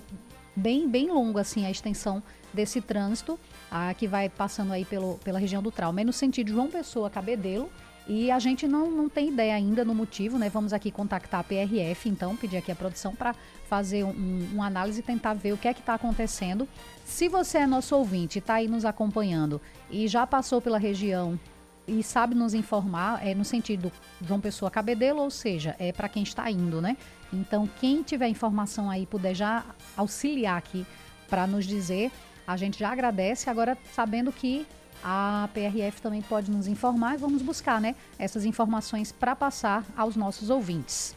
bem, 0.55 0.89
bem 0.89 1.11
longo 1.11 1.39
assim 1.39 1.67
a 1.67 1.71
extensão 1.71 2.23
desse 2.53 2.81
trânsito, 2.81 3.39
a, 3.71 3.93
que 3.95 4.07
vai 4.07 4.29
passando 4.29 4.73
aí 4.73 4.85
pelo, 4.85 5.19
pela 5.19 5.39
região 5.39 5.63
do 5.63 5.73
Trauma. 5.73 6.01
É 6.01 6.05
no 6.05 6.13
sentido 6.13 6.51
João 6.51 6.71
Pessoa, 6.71 7.11
Cabedelo, 7.11 7.69
E 8.07 8.31
a 8.31 8.39
gente 8.39 8.69
não, 8.69 8.91
não 8.91 9.09
tem 9.09 9.29
ideia 9.29 9.55
ainda 9.55 9.85
no 9.85 9.95
motivo, 9.95 10.39
né? 10.39 10.51
Vamos 10.51 10.73
aqui 10.73 10.91
contactar 10.91 11.41
a 11.41 11.43
PRF, 11.43 12.09
então, 12.09 12.37
pedir 12.37 12.59
aqui 12.59 12.71
a 12.71 12.77
produção 12.77 13.15
para 13.15 13.35
fazer 13.67 14.05
um, 14.05 14.49
uma 14.53 14.67
análise 14.67 15.01
e 15.01 15.03
tentar 15.03 15.33
ver 15.35 15.53
o 15.53 15.57
que 15.57 15.67
é 15.67 15.75
que 15.75 15.81
está 15.81 15.95
acontecendo. 15.95 16.69
Se 17.05 17.29
você 17.29 17.59
é 17.59 17.67
nosso 17.67 17.97
ouvinte, 17.97 18.39
está 18.39 18.55
aí 18.55 18.69
nos 18.69 18.85
acompanhando 18.85 19.61
e 19.91 20.07
já 20.07 20.27
passou 20.27 20.61
pela 20.61 20.79
região 20.79 21.41
e 21.87 22.03
sabe 22.03 22.35
nos 22.35 22.55
informar, 22.55 23.25
é 23.27 23.35
no 23.35 23.45
sentido 23.45 23.93
João 24.21 24.41
Pessoa 24.41 24.71
Cabedelo, 24.71 25.21
ou 25.21 25.31
seja, 25.31 25.77
é 25.79 25.93
para 25.93 26.09
quem 26.09 26.23
está 26.23 26.51
indo, 26.51 26.81
né? 26.81 26.97
Então, 27.33 27.69
quem 27.81 28.03
tiver 28.03 28.29
informação 28.29 28.91
aí, 28.91 29.07
puder 29.07 29.35
já 29.35 29.65
auxiliar 29.97 30.57
aqui 30.57 30.87
para 31.29 31.47
nos 31.47 31.67
dizer, 31.67 32.11
a 32.47 32.57
gente 32.57 32.79
já 32.79 32.91
agradece. 32.91 33.51
Agora, 33.51 33.77
sabendo 33.93 34.33
que 34.33 34.67
a 35.03 35.49
PRF 35.53 36.01
também 36.01 36.23
pode 36.23 36.51
nos 36.51 36.67
informar 36.67 37.19
vamos 37.19 37.43
buscar, 37.43 37.79
né, 37.79 37.95
essas 38.19 38.47
informações 38.47 39.13
para 39.13 39.37
passar 39.37 39.85
aos 39.95 40.17
nossos 40.17 40.49
ouvintes. 40.49 41.15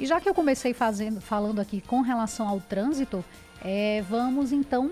E 0.00 0.06
já 0.06 0.20
que 0.20 0.28
eu 0.28 0.34
comecei 0.34 0.72
fazendo, 0.72 1.20
falando 1.20 1.60
aqui 1.60 1.80
com 1.80 2.00
relação 2.00 2.48
ao 2.48 2.58
trânsito, 2.60 3.24
é, 3.62 4.02
vamos 4.08 4.50
então 4.50 4.90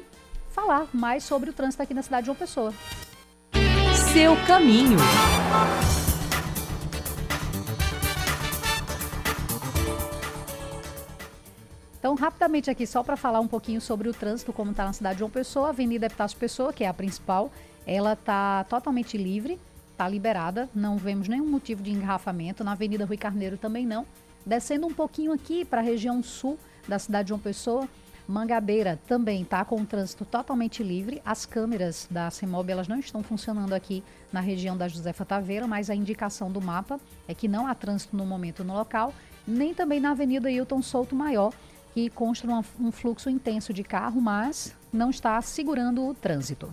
falar 0.50 0.86
mais 0.92 1.24
sobre 1.24 1.50
o 1.50 1.52
trânsito 1.52 1.82
aqui 1.82 1.94
na 1.94 2.02
cidade 2.02 2.24
de 2.24 2.26
João 2.26 2.36
Pessoa. 2.36 2.74
Seu 4.12 4.34
caminho. 4.46 4.96
Então, 11.98 12.14
rapidamente 12.14 12.70
aqui, 12.70 12.86
só 12.86 13.02
para 13.02 13.16
falar 13.16 13.40
um 13.40 13.46
pouquinho 13.46 13.80
sobre 13.80 14.08
o 14.08 14.14
trânsito, 14.14 14.52
como 14.52 14.70
está 14.70 14.84
na 14.84 14.92
cidade 14.92 15.16
de 15.16 15.18
João 15.20 15.30
Pessoa, 15.30 15.66
a 15.66 15.70
Avenida 15.70 16.06
Epitácio 16.06 16.38
Pessoa, 16.38 16.72
que 16.72 16.84
é 16.84 16.88
a 16.88 16.94
principal, 16.94 17.52
ela 17.86 18.14
está 18.14 18.64
totalmente 18.64 19.18
livre, 19.18 19.58
está 19.92 20.08
liberada, 20.08 20.70
não 20.74 20.96
vemos 20.96 21.28
nenhum 21.28 21.46
motivo 21.46 21.82
de 21.82 21.90
engarrafamento. 21.90 22.64
Na 22.64 22.72
Avenida 22.72 23.04
Rui 23.04 23.16
Carneiro 23.16 23.58
também 23.58 23.84
não. 23.84 24.06
Descendo 24.46 24.86
um 24.86 24.94
pouquinho 24.94 25.32
aqui 25.32 25.64
para 25.64 25.80
a 25.80 25.84
região 25.84 26.22
sul 26.22 26.58
da 26.86 26.98
cidade 26.98 27.26
de 27.26 27.28
João 27.28 27.40
Pessoa, 27.40 27.86
Mangabeira 28.28 29.00
também 29.08 29.40
está 29.40 29.64
com 29.64 29.80
o 29.80 29.86
trânsito 29.86 30.22
totalmente 30.26 30.82
livre. 30.82 31.22
As 31.24 31.46
câmeras 31.46 32.06
da 32.10 32.30
CEMOB 32.30 32.70
elas 32.70 32.86
não 32.86 32.98
estão 32.98 33.22
funcionando 33.22 33.72
aqui 33.72 34.04
na 34.30 34.40
região 34.40 34.76
da 34.76 34.86
Josefa 34.86 35.24
Taveira, 35.24 35.66
mas 35.66 35.88
a 35.88 35.94
indicação 35.94 36.52
do 36.52 36.60
mapa 36.60 37.00
é 37.26 37.32
que 37.32 37.48
não 37.48 37.66
há 37.66 37.74
trânsito 37.74 38.14
no 38.14 38.26
momento 38.26 38.62
no 38.62 38.74
local, 38.74 39.14
nem 39.46 39.72
também 39.72 39.98
na 39.98 40.10
Avenida 40.10 40.50
Hilton 40.50 40.82
Souto 40.82 41.16
Maior, 41.16 41.54
que 41.94 42.10
consta 42.10 42.46
um 42.78 42.92
fluxo 42.92 43.30
intenso 43.30 43.72
de 43.72 43.82
carro, 43.82 44.20
mas 44.20 44.76
não 44.92 45.08
está 45.08 45.40
segurando 45.40 46.06
o 46.06 46.12
trânsito. 46.12 46.72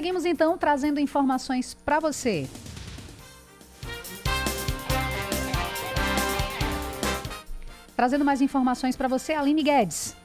Seguimos 0.00 0.24
então 0.24 0.56
trazendo 0.56 0.98
informações 0.98 1.74
para 1.74 2.00
você. 2.00 2.48
Trazendo 7.94 8.24
mais 8.24 8.40
informações 8.40 8.96
para 8.96 9.08
você, 9.08 9.34
Aline 9.34 9.62
Guedes. 9.62 10.16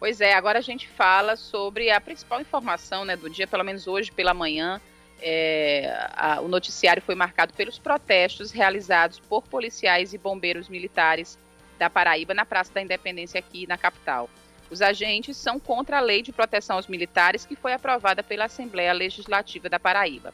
Pois 0.00 0.20
é, 0.20 0.34
agora 0.34 0.58
a 0.58 0.60
gente 0.60 0.88
fala 0.88 1.36
sobre 1.36 1.88
a 1.88 2.00
principal 2.00 2.40
informação 2.40 3.04
né, 3.04 3.14
do 3.14 3.30
dia, 3.30 3.46
pelo 3.46 3.62
menos 3.62 3.86
hoje 3.86 4.10
pela 4.10 4.34
manhã. 4.34 4.80
É, 5.22 6.08
a, 6.16 6.40
o 6.40 6.48
noticiário 6.48 7.00
foi 7.00 7.14
marcado 7.14 7.54
pelos 7.54 7.78
protestos 7.78 8.50
realizados 8.50 9.20
por 9.20 9.42
policiais 9.46 10.12
e 10.12 10.18
bombeiros 10.18 10.68
militares 10.68 11.38
da 11.78 11.88
Paraíba 11.88 12.34
na 12.34 12.44
Praça 12.44 12.74
da 12.74 12.82
Independência 12.82 13.38
aqui 13.38 13.68
na 13.68 13.78
capital. 13.78 14.28
Os 14.70 14.82
agentes 14.82 15.36
são 15.36 15.58
contra 15.58 15.98
a 15.98 16.00
lei 16.00 16.22
de 16.22 16.32
proteção 16.32 16.76
aos 16.76 16.86
militares 16.86 17.46
que 17.46 17.56
foi 17.56 17.72
aprovada 17.72 18.22
pela 18.22 18.44
Assembleia 18.44 18.92
Legislativa 18.92 19.68
da 19.68 19.80
Paraíba. 19.80 20.32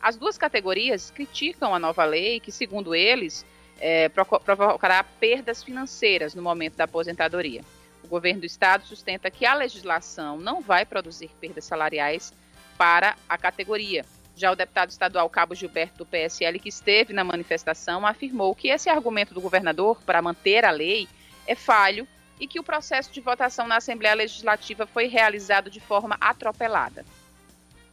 As 0.00 0.16
duas 0.16 0.38
categorias 0.38 1.10
criticam 1.10 1.74
a 1.74 1.78
nova 1.78 2.04
lei, 2.04 2.40
que, 2.40 2.52
segundo 2.52 2.94
eles, 2.94 3.44
é, 3.80 4.08
provocará 4.08 5.02
perdas 5.02 5.62
financeiras 5.62 6.34
no 6.34 6.42
momento 6.42 6.76
da 6.76 6.84
aposentadoria. 6.84 7.62
O 8.02 8.08
governo 8.08 8.40
do 8.40 8.46
estado 8.46 8.84
sustenta 8.84 9.30
que 9.30 9.46
a 9.46 9.54
legislação 9.54 10.38
não 10.38 10.60
vai 10.60 10.84
produzir 10.84 11.30
perdas 11.40 11.64
salariais 11.64 12.32
para 12.76 13.16
a 13.28 13.38
categoria. 13.38 14.04
Já 14.36 14.50
o 14.50 14.56
deputado 14.56 14.90
estadual 14.90 15.28
Cabo 15.28 15.54
Gilberto 15.54 15.98
do 15.98 16.06
PSL, 16.06 16.58
que 16.58 16.68
esteve 16.68 17.12
na 17.12 17.22
manifestação, 17.22 18.06
afirmou 18.06 18.54
que 18.54 18.68
esse 18.68 18.88
argumento 18.88 19.34
do 19.34 19.40
governador 19.40 20.00
para 20.04 20.22
manter 20.22 20.64
a 20.64 20.70
lei 20.70 21.08
é 21.46 21.54
falho 21.54 22.06
e 22.42 22.46
que 22.48 22.58
o 22.58 22.64
processo 22.64 23.12
de 23.12 23.20
votação 23.20 23.68
na 23.68 23.76
Assembleia 23.76 24.16
Legislativa 24.16 24.84
foi 24.84 25.06
realizado 25.06 25.70
de 25.70 25.78
forma 25.78 26.16
atropelada. 26.20 27.04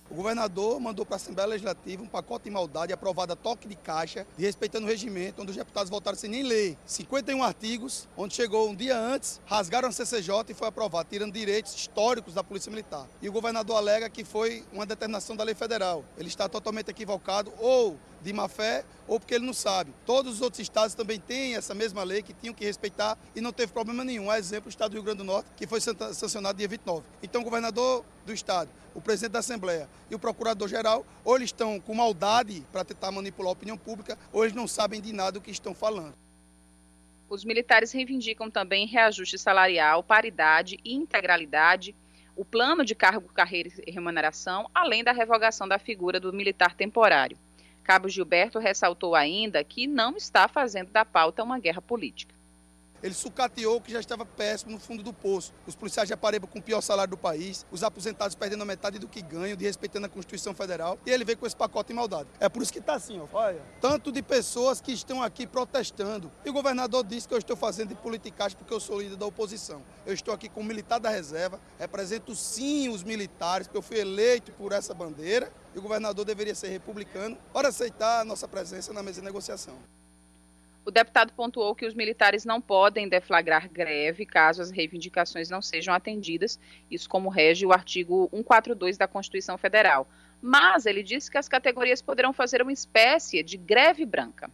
O 0.10 0.16
governador 0.16 0.80
mandou 0.80 1.06
para 1.06 1.16
a 1.16 1.18
Assembleia 1.18 1.48
Legislativa 1.50 2.02
um 2.02 2.08
pacote 2.08 2.46
de 2.46 2.50
maldade 2.50 2.92
aprovado 2.92 3.34
a 3.34 3.36
toque 3.36 3.68
de 3.68 3.76
caixa, 3.76 4.26
respeitando 4.40 4.88
o 4.88 4.90
regimento, 4.90 5.40
onde 5.40 5.52
os 5.52 5.58
deputados 5.58 5.88
votaram 5.88 6.18
sem 6.18 6.30
nem 6.30 6.42
ler. 6.42 6.76
51 6.84 7.44
artigos, 7.44 8.08
onde 8.18 8.34
chegou 8.34 8.68
um 8.68 8.76
dia 8.76 8.98
antes, 8.98 9.40
rasgaram 9.46 9.88
a 9.88 9.92
CCJ 9.92 10.46
e 10.50 10.54
foi 10.56 10.68
aprovado, 10.68 11.08
tirando 11.12 11.32
direitos 11.32 11.76
históricos 11.76 12.34
da 12.34 12.44
Polícia 12.44 12.72
Militar. 12.72 13.08
E 13.22 13.30
o 13.30 13.32
governador 13.32 13.78
alega 13.78 14.10
que 14.10 14.24
foi 14.24 14.66
uma 14.74 14.86
determinação 14.86 15.36
da 15.36 15.44
lei 15.44 15.54
federal. 15.54 16.04
Ele 16.18 16.28
está 16.28 16.50
totalmente 16.50 16.90
equivocado 16.90 17.54
ou 17.60 17.96
de 18.22 18.34
má 18.34 18.48
fé 18.48 18.84
ou 19.08 19.20
porque 19.20 19.34
ele 19.36 19.46
não 19.46 19.54
sabe. 19.54 19.94
Todos 20.06 20.36
os 20.36 20.42
outros 20.42 20.60
estados 20.60 20.94
também 20.94 21.20
têm 21.20 21.56
essa 21.56 21.74
mesma 21.74 22.04
lei 22.04 22.22
que 22.22 22.34
tinham 22.34 22.54
que 22.54 22.66
respeitar 22.66 23.18
e 23.36 23.42
não 23.42 23.52
teve 23.52 23.72
problema 23.72 24.04
nenhum. 24.04 24.32
Exemplo, 24.34 24.68
o 24.68 24.70
estado 24.70 24.92
do 24.92 24.94
Rio 24.96 25.04
Grande 25.04 25.20
do 25.20 25.24
Norte, 25.24 25.50
que 25.56 25.66
foi 25.66 25.80
sancionado 25.80 26.58
dia 26.58 26.68
29. 26.68 27.06
Então, 27.24 27.42
o 27.42 27.44
governador 27.44 28.04
do 28.30 28.34
estado, 28.34 28.70
o 28.94 29.02
presidente 29.02 29.34
da 29.34 29.40
Assembleia 29.40 29.90
e 30.10 30.16
o 30.16 30.20
procurador-geral, 30.20 31.06
ou 31.24 31.36
eles 31.36 31.50
estão 31.50 31.80
com 31.80 31.94
maldade 31.94 32.64
para 32.72 32.86
tentar 32.86 33.12
manipular 33.12 33.50
a 33.50 33.54
opinião 33.54 33.78
pública, 33.78 34.18
ou 34.32 34.44
eles 34.44 34.56
não 34.56 34.68
sabem 34.68 35.02
de 35.02 35.12
nada 35.12 35.34
do 35.34 35.42
que 35.42 35.52
estão 35.52 35.74
falando. 35.74 36.14
Os 37.28 37.44
militares 37.44 37.92
reivindicam 37.92 38.50
também 38.50 38.88
reajuste 38.88 39.38
salarial, 39.38 40.04
paridade 40.04 40.80
e 40.84 40.94
integralidade, 40.94 41.96
o 42.36 42.46
plano 42.46 42.86
de 42.86 42.96
cargo, 42.96 43.28
carreira 43.30 43.70
e 43.86 43.92
remuneração, 43.92 44.70
além 44.74 45.04
da 45.04 45.12
revogação 45.12 45.68
da 45.68 45.78
figura 45.78 46.20
do 46.20 46.32
militar 46.32 46.74
temporário. 46.74 47.38
Cabo 47.84 48.08
Gilberto 48.08 48.60
ressaltou 48.60 49.16
ainda 49.16 49.64
que 49.64 49.88
não 49.88 50.16
está 50.16 50.48
fazendo 50.48 50.92
da 50.92 51.04
pauta 51.04 51.44
uma 51.44 51.60
guerra 51.60 51.82
política. 51.82 52.39
Ele 53.02 53.14
sucateou 53.14 53.78
o 53.78 53.82
que 53.82 53.92
já 53.92 54.00
estava 54.00 54.26
péssimo 54.26 54.72
no 54.72 54.80
fundo 54.80 55.04
do 55.04 55.14
poço. 55.14 55.54
Os 55.66 55.76
policiais 55.76 56.08
de 56.08 56.14
Apareba 56.14 56.48
com 56.48 56.60
o 56.60 56.62
pior 56.62 56.82
salário 56.82 57.12
do 57.12 57.18
país, 57.18 57.66
os 57.72 57.84
aposentados 57.84 58.36
perdendo 58.36 58.62
a 58.62 58.66
metade 58.66 59.00
do 59.00 59.08
que 59.08 59.22
ganham, 59.22 59.56
de 59.56 59.66
respeitando 59.66 60.06
a 60.06 60.10
Constituição 60.10 60.54
Federal, 60.54 60.98
e 61.06 61.12
ele 61.12 61.24
veio 61.24 61.38
com 61.38 61.46
esse 61.46 61.56
pacote 61.56 61.90
de 61.90 61.94
maldade. 61.94 62.30
É 62.40 62.50
por 62.50 62.62
isso 62.62 62.72
que 62.72 62.80
está 62.80 62.96
assim, 62.96 63.20
ó, 63.20 63.28
olha. 63.32 63.62
Tanto 63.80 64.12
de 64.12 64.22
pessoas 64.22 64.82
que 64.82 64.92
estão 64.92 65.24
aqui 65.24 65.48
protestando. 65.48 66.32
E 66.46 66.50
o 66.50 66.54
governador 66.54 67.04
disse 67.04 67.28
que 67.28 67.34
eu 67.34 67.38
estou 67.38 67.56
fazendo 67.56 67.90
de 67.90 67.96
politicagem 67.96 68.58
porque 68.58 68.74
eu 68.74 68.80
sou 68.80 69.02
líder 69.02 69.16
da 69.16 69.26
oposição. 69.26 69.82
Eu 70.06 70.14
estou 70.14 70.34
aqui 70.34 70.50
como 70.50 70.68
militar 70.68 71.00
da 71.00 71.10
reserva, 71.10 71.60
represento 71.78 72.36
sim 72.36 72.90
os 72.90 73.04
militares, 73.04 73.68
porque 73.68 73.78
eu 73.78 73.82
fui 73.82 74.00
eleito 74.00 74.52
por 74.54 74.72
essa 74.72 74.94
bandeira, 74.94 75.52
e 75.74 75.80
o 75.80 75.82
governador 75.82 76.26
deveria 76.26 76.56
ser 76.56 76.70
republicano 76.70 77.38
para 77.54 77.70
aceitar 77.70 78.22
a 78.22 78.26
nossa 78.26 78.48
presença 78.48 78.92
na 78.92 79.04
mesa 79.04 79.20
de 79.20 79.26
negociação. 79.26 79.76
O 80.86 80.92
deputado 80.92 81.34
pontuou 81.34 81.76
que 81.76 81.86
os 81.86 81.94
militares 81.94 82.46
não 82.46 82.60
podem 82.60 83.08
deflagrar 83.08 83.70
greve 83.70 84.26
caso 84.26 84.62
as 84.62 84.72
reivindicações 84.72 85.50
não 85.50 85.62
sejam 85.62 85.94
atendidas, 85.94 86.60
isso 86.90 87.08
como 87.08 87.30
rege 87.30 87.66
o 87.66 87.72
artigo 87.72 88.30
142 88.32 88.98
da 88.98 89.08
Constituição 89.08 89.58
Federal. 89.58 90.08
Mas 90.42 90.86
ele 90.86 91.04
disse 91.04 91.30
que 91.30 91.38
as 91.38 91.50
categorias 91.50 92.02
poderão 92.02 92.32
fazer 92.32 92.62
uma 92.62 92.72
espécie 92.72 93.44
de 93.44 93.58
greve 93.58 94.06
branca 94.06 94.50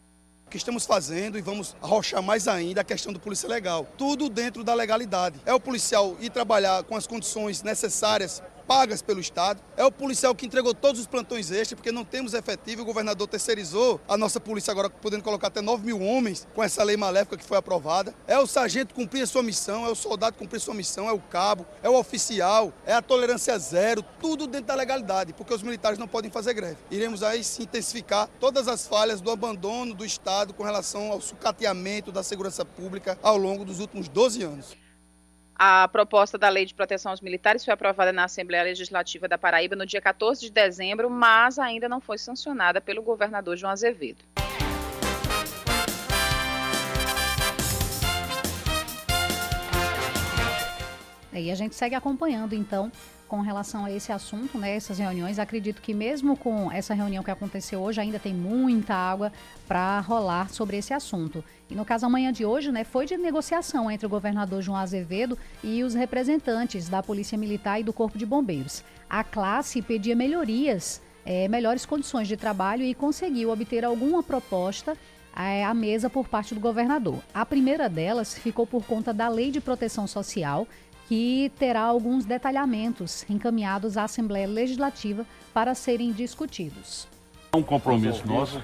O 0.48 0.50
que 0.50 0.58
estamos 0.58 0.86
fazendo 0.86 1.38
e 1.38 1.42
vamos 1.42 1.76
arrochar 1.82 2.24
mais 2.24 2.48
ainda 2.48 2.82
a 2.82 2.84
questão 2.84 3.14
do 3.14 3.20
polícia 3.20 3.48
legal. 3.48 3.88
Tudo 3.98 4.28
dentro 4.28 4.64
da 4.64 4.74
legalidade. 4.74 5.40
É 5.46 5.54
o 5.54 5.60
policial 5.60 6.18
ir 6.20 6.32
trabalhar 6.32 6.84
com 6.84 6.96
as 6.96 7.06
condições 7.06 7.62
necessárias 7.62 8.42
pagas 8.68 9.02
pelo 9.02 9.20
Estado. 9.20 9.62
É 9.78 9.84
o 9.84 9.92
policial 9.92 10.36
que 10.36 10.46
entregou 10.46 10.74
todos 10.74 11.02
os 11.02 11.08
plantões 11.08 11.52
extras, 11.52 11.76
porque 11.76 11.92
não 11.92 12.04
temos 12.04 12.34
efetivo. 12.34 12.82
O 12.82 12.86
governador 12.86 13.28
terceirizou 13.28 14.00
a 14.08 14.18
nossa 14.18 14.40
polícia 14.40 14.72
agora, 14.72 14.90
podendo 14.90 15.24
colocar 15.24 15.48
até 15.48 15.62
9 15.62 15.86
mil 15.86 16.02
homens 16.02 16.48
com 16.54 16.64
essa 16.64 16.84
lei 16.84 16.98
maléfica 16.98 17.38
que 17.38 17.44
foi 17.44 17.58
aprovada. 17.58 18.14
É 18.28 18.38
o 18.38 18.48
sargento 18.48 18.94
cumprir 18.94 19.24
a 19.24 19.28
sua 19.28 19.44
missão, 19.44 19.86
é 19.86 19.90
o 19.90 19.96
soldado 19.96 20.38
cumprir 20.38 20.58
a 20.58 20.62
sua 20.62 20.74
missão, 20.74 21.08
é 21.08 21.14
o 21.14 21.20
cabo, 21.20 21.66
é 21.82 21.90
o 21.90 21.98
oficial, 21.98 22.74
é 22.86 22.94
a 22.94 23.02
tolerância 23.02 23.58
zero, 23.58 24.04
tudo 24.20 24.48
dentro 24.48 24.68
da 24.68 24.76
legalidade, 24.76 25.34
porque 25.34 25.54
os 25.54 25.64
militares 25.64 26.00
não 26.00 26.08
podem 26.08 26.32
fazer 26.32 26.54
greve. 26.54 26.78
Iremos 26.90 27.24
aí 27.24 27.44
se 27.44 27.64
intensificar 27.64 28.30
todas 28.40 28.68
as 28.68 28.88
falhas 28.88 29.22
do 29.22 29.32
abandono 29.32 29.94
do 29.94 30.06
Estado 30.06 30.54
com 30.54 30.64
relação 30.64 31.12
ao 31.12 31.22
sucateamento 31.22 32.12
da 32.12 32.24
segurança 32.24 32.66
pública 32.66 33.18
ao 33.22 33.38
longo 33.38 33.66
dos 33.66 33.80
últimos 33.80 34.08
12 34.08 34.44
anos. 34.44 34.85
A 35.58 35.88
proposta 35.88 36.38
da 36.38 36.50
Lei 36.50 36.66
de 36.66 36.74
Proteção 36.74 37.12
aos 37.12 37.22
Militares 37.22 37.64
foi 37.64 37.74
aprovada 37.74 38.12
na 38.12 38.26
Assembleia 38.26 38.64
Legislativa 38.64 39.26
da 39.26 39.38
Paraíba 39.38 39.74
no 39.74 39.86
dia 39.86 40.02
14 40.02 40.42
de 40.42 40.52
dezembro, 40.52 41.10
mas 41.10 41.58
ainda 41.58 41.88
não 41.88 42.02
foi 42.02 42.18
sancionada 42.18 42.82
pelo 42.82 43.02
governador 43.02 43.56
João 43.56 43.72
Azevedo. 43.72 44.26
E 51.32 51.52
a 51.52 51.56
gente 51.56 51.76
segue 51.76 51.96
acompanhando, 51.96 52.54
então, 52.54 52.92
com 53.28 53.42
relação 53.42 53.86
a 53.86 53.92
esse 53.92 54.12
assunto, 54.12 54.58
né, 54.58 54.76
essas 54.76 55.00
reuniões. 55.00 55.40
Acredito 55.40 55.82
que 55.82 55.94
mesmo 55.94 56.38
com 56.38 56.72
essa 56.72 56.94
reunião 56.94 57.24
que 57.24 57.32
aconteceu 57.32 57.82
hoje, 57.82 58.02
ainda 58.02 58.20
tem 58.20 58.34
muita 58.34 58.94
água 58.94 59.32
para 59.68 60.00
rolar 60.00 60.50
sobre 60.50 60.78
esse 60.78 60.94
assunto. 60.94 61.44
E 61.70 61.76
no 61.76 61.84
caso 61.84 62.06
amanhã 62.06 62.32
de 62.32 62.46
hoje, 62.46 62.72
né, 62.72 62.84
foi 62.84 63.06
de 63.06 63.18
negociação 63.18 63.90
entre 63.90 64.06
o 64.06 64.10
governador 64.10 64.62
João 64.62 64.78
Azevedo 64.78 65.38
e 65.64 65.84
os 65.84 65.94
representantes 65.94 66.88
da 66.88 67.02
Polícia 67.02 67.38
Militar 67.38 67.80
e 67.80 67.84
do 67.84 67.94
Corpo 67.94 68.18
de 68.18 68.26
Bombeiros. 68.26 68.84
A 69.10 69.24
classe 69.24 69.82
pedia 69.82 70.16
melhorias, 70.16 71.02
é, 71.26 71.48
melhores 71.48 71.86
condições 71.86 72.28
de 72.28 72.38
trabalho 72.38 72.84
e 72.84 72.94
conseguiu 72.94 73.50
obter 73.50 73.84
alguma 73.84 74.22
proposta 74.22 74.96
é, 75.36 75.66
à 75.66 75.74
mesa 75.74 76.10
por 76.10 76.28
parte 76.28 76.54
do 76.54 76.62
governador. 76.62 77.20
A 77.34 77.46
primeira 77.46 77.90
delas 77.90 78.38
ficou 78.38 78.66
por 78.66 78.86
conta 78.86 79.14
da 79.14 79.28
Lei 79.28 79.52
de 79.52 79.60
Proteção 79.60 80.08
Social, 80.08 80.68
que 81.08 81.52
terá 81.58 81.82
alguns 81.82 82.26
detalhamentos 82.26 83.26
encaminhados 83.30 83.98
à 83.98 84.04
Assembleia 84.04 84.48
Legislativa 84.48 85.26
para 85.54 85.76
serem 85.76 86.12
discutidos. 86.12 87.08
É 87.54 87.58
um 87.58 87.64
compromisso 87.64 88.28
nosso 88.28 88.62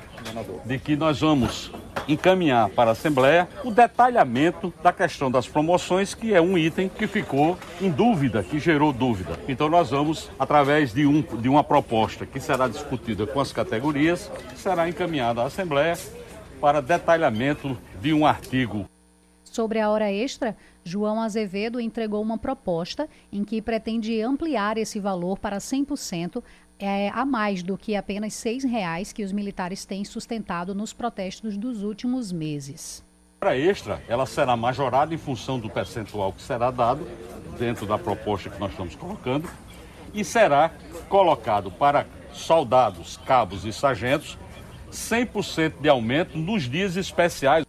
de 0.65 0.77
que 0.77 0.98
nós 0.98 1.21
vamos 1.21 1.71
encaminhar 2.10 2.67
para 2.69 2.89
a 2.89 2.91
Assembleia 2.91 3.48
o 3.63 3.71
detalhamento 3.71 4.74
da 4.83 4.91
questão 4.91 5.31
das 5.31 5.48
promoções, 5.48 6.13
que 6.13 6.33
é 6.33 6.41
um 6.41 6.57
item 6.57 6.89
que 6.89 7.07
ficou 7.07 7.57
em 7.79 7.89
dúvida, 7.89 8.43
que 8.43 8.60
gerou 8.60 8.91
dúvida. 8.91 9.39
Então 9.48 9.69
nós 9.69 9.91
vamos, 9.91 10.29
através 10.38 10.93
de, 10.93 11.05
um, 11.05 11.21
de 11.21 11.48
uma 11.48 11.63
proposta 11.63 12.25
que 12.25 12.39
será 12.39 12.67
discutida 12.67 13.25
com 13.25 13.39
as 13.39 13.53
categorias, 13.53 14.29
será 14.57 14.89
encaminhada 14.89 15.41
à 15.41 15.45
Assembleia 15.45 15.98
para 16.60 16.81
detalhamento 16.81 17.77
de 18.01 18.13
um 18.13 18.25
artigo. 18.25 18.86
Sobre 19.43 19.79
a 19.79 19.89
hora 19.89 20.12
extra, 20.12 20.55
João 20.83 21.21
Azevedo 21.21 21.79
entregou 21.79 22.21
uma 22.21 22.38
proposta 22.38 23.07
em 23.31 23.43
que 23.43 23.61
pretende 23.61 24.21
ampliar 24.21 24.77
esse 24.77 25.00
valor 25.00 25.38
para 25.39 25.57
100%, 25.57 26.43
é, 26.79 27.09
a 27.09 27.23
mais 27.23 27.61
do 27.61 27.77
que 27.77 27.95
apenas 27.95 28.43
R$ 28.43 28.57
reais 28.67 29.13
que 29.13 29.23
os 29.23 29.31
militares 29.31 29.85
têm 29.85 30.03
sustentado 30.03 30.73
nos 30.73 30.93
protestos 30.93 31.55
dos 31.55 31.83
últimos 31.83 32.31
meses. 32.31 33.03
A 33.41 33.55
extra, 33.55 34.01
ela 34.07 34.25
será 34.25 34.55
majorada 34.55 35.13
em 35.13 35.17
função 35.17 35.59
do 35.59 35.69
percentual 35.69 36.33
que 36.33 36.41
será 36.41 36.71
dado 36.71 37.07
dentro 37.57 37.85
da 37.85 37.97
proposta 37.97 38.50
que 38.50 38.59
nós 38.59 38.71
estamos 38.71 38.95
colocando 38.95 39.50
e 40.13 40.23
será 40.23 40.71
colocado 41.09 41.71
para 41.71 42.05
soldados, 42.31 43.17
cabos 43.17 43.65
e 43.65 43.73
sargentos 43.73 44.38
100% 44.91 45.79
de 45.79 45.89
aumento 45.89 46.38
nos 46.38 46.69
dias 46.69 46.95
especiais. 46.95 47.65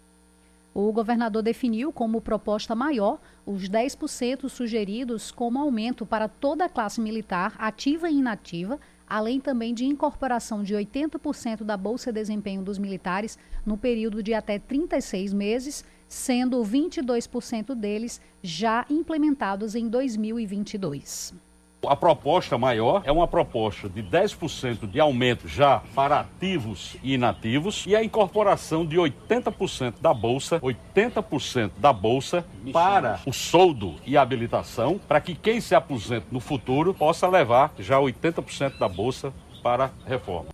O 0.74 0.90
governador 0.90 1.42
definiu 1.42 1.92
como 1.92 2.20
proposta 2.20 2.74
maior 2.74 3.20
os 3.44 3.68
10% 3.68 4.48
sugeridos 4.48 5.30
como 5.30 5.58
aumento 5.58 6.06
para 6.06 6.28
toda 6.28 6.64
a 6.64 6.68
classe 6.68 7.00
militar, 7.00 7.54
ativa 7.58 8.08
e 8.08 8.16
inativa, 8.16 8.80
além 9.06 9.38
também 9.38 9.74
de 9.74 9.84
incorporação 9.84 10.62
de 10.62 10.74
80% 10.74 11.62
da 11.62 11.76
bolsa 11.76 12.10
de 12.10 12.18
desempenho 12.18 12.62
dos 12.62 12.78
militares 12.78 13.38
no 13.66 13.76
período 13.76 14.22
de 14.22 14.32
até 14.32 14.58
36 14.58 15.34
meses, 15.34 15.84
sendo 16.08 16.62
22% 16.62 17.74
deles 17.74 18.20
já 18.42 18.86
implementados 18.88 19.74
em 19.74 19.88
2022. 19.88 21.51
A 21.84 21.96
proposta 21.96 22.56
maior 22.56 23.02
é 23.04 23.10
uma 23.10 23.26
proposta 23.26 23.88
de 23.88 24.04
10% 24.04 24.88
de 24.88 25.00
aumento 25.00 25.48
já 25.48 25.82
para 25.96 26.20
ativos 26.20 26.96
e 27.02 27.14
inativos 27.14 27.84
e 27.88 27.96
a 27.96 28.04
incorporação 28.04 28.86
de 28.86 28.96
80% 28.96 29.94
da 30.00 30.14
bolsa, 30.14 30.60
80% 30.60 31.72
da 31.78 31.92
bolsa 31.92 32.44
para 32.72 33.20
o 33.26 33.32
soldo 33.32 33.96
e 34.06 34.16
habilitação, 34.16 35.00
para 35.08 35.20
que 35.20 35.34
quem 35.34 35.60
se 35.60 35.74
aposente 35.74 36.26
no 36.30 36.38
futuro 36.38 36.94
possa 36.94 37.26
levar 37.26 37.74
já 37.80 37.98
80% 37.98 38.78
da 38.78 38.88
bolsa 38.88 39.32
para 39.60 39.90
reforma. 40.06 40.50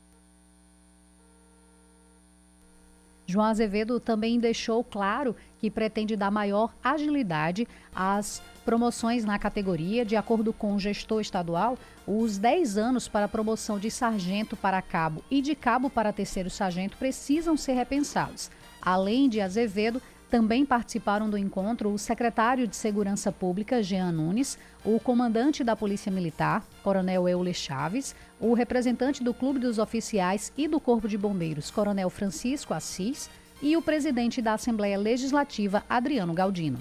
João 3.26 3.44
Azevedo 3.44 4.00
também 4.00 4.40
deixou 4.40 4.82
claro 4.82 5.37
que 5.58 5.70
pretende 5.70 6.16
dar 6.16 6.30
maior 6.30 6.73
agilidade 6.82 7.68
às 7.94 8.42
promoções 8.68 9.25
na 9.25 9.38
categoria. 9.38 10.04
De 10.04 10.14
acordo 10.14 10.52
com 10.52 10.75
o 10.75 10.78
gestor 10.78 11.22
estadual, 11.22 11.78
os 12.06 12.37
10 12.37 12.76
anos 12.76 13.09
para 13.09 13.26
promoção 13.26 13.78
de 13.78 13.90
sargento 13.90 14.59
para 14.59 14.83
cabo 14.83 15.24
e 15.31 15.40
de 15.40 15.54
cabo 15.54 15.88
para 15.88 16.12
terceiro 16.12 16.50
sargento 16.50 16.98
precisam 16.98 17.57
ser 17.57 17.72
repensados. 17.72 18.50
Além 18.83 19.26
de 19.26 19.40
Azevedo, 19.40 20.02
também 20.28 20.66
participaram 20.66 21.31
do 21.31 21.38
encontro 21.38 21.90
o 21.90 21.98
secretário 21.98 22.68
de 22.68 22.76
Segurança 22.76 23.33
Pública, 23.33 23.83
Jean 23.83 24.12
Nunes, 24.12 24.59
o 24.85 25.00
comandante 25.00 25.64
da 25.64 25.74
Polícia 25.74 26.12
Militar, 26.12 26.62
Coronel 26.83 27.26
Euler 27.26 27.54
Chaves, 27.54 28.14
o 28.38 28.52
representante 28.52 29.24
do 29.24 29.33
Clube 29.33 29.59
dos 29.59 29.78
Oficiais 29.78 30.52
e 30.59 30.68
do 30.68 30.78
Corpo 30.78 31.09
de 31.09 31.16
Bombeiros, 31.16 31.70
Coronel 31.70 32.11
Francisco 32.11 32.74
Assis, 32.74 33.31
e 33.62 33.78
o 33.78 33.81
presidente 33.81 34.42
da 34.42 34.52
Assembleia 34.52 34.98
Legislativa, 34.98 35.83
Adriano 35.88 36.35
Galdino. 36.35 36.78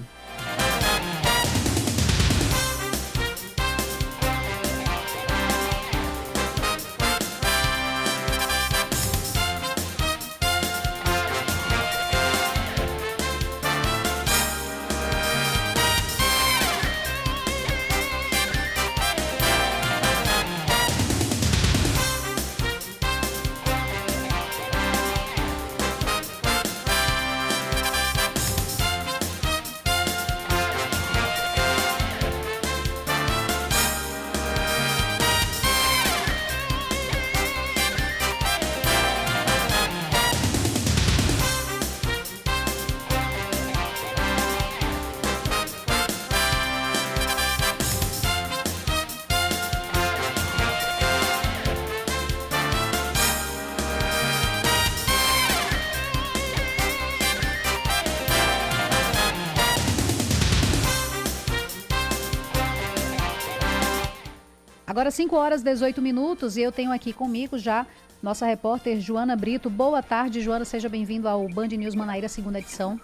Agora 64.97 65.12
5 65.12 65.36
horas 65.36 65.62
e 65.62 65.63
18 65.63 66.01
minutos 66.01 66.57
e 66.57 66.63
eu 66.63 66.71
tenho 66.71 66.91
aqui 66.91 67.13
comigo 67.13 67.55
já 67.60 67.86
nossa 68.19 68.47
repórter 68.47 68.99
Joana 68.99 69.36
Brito. 69.36 69.69
Boa 69.69 70.01
tarde, 70.01 70.41
Joana, 70.41 70.65
seja 70.65 70.89
bem-vindo 70.89 71.29
ao 71.29 71.47
Band 71.47 71.67
News 71.67 71.93
Manaíra, 71.93 72.27
segunda 72.27 72.57
edição. 72.57 72.99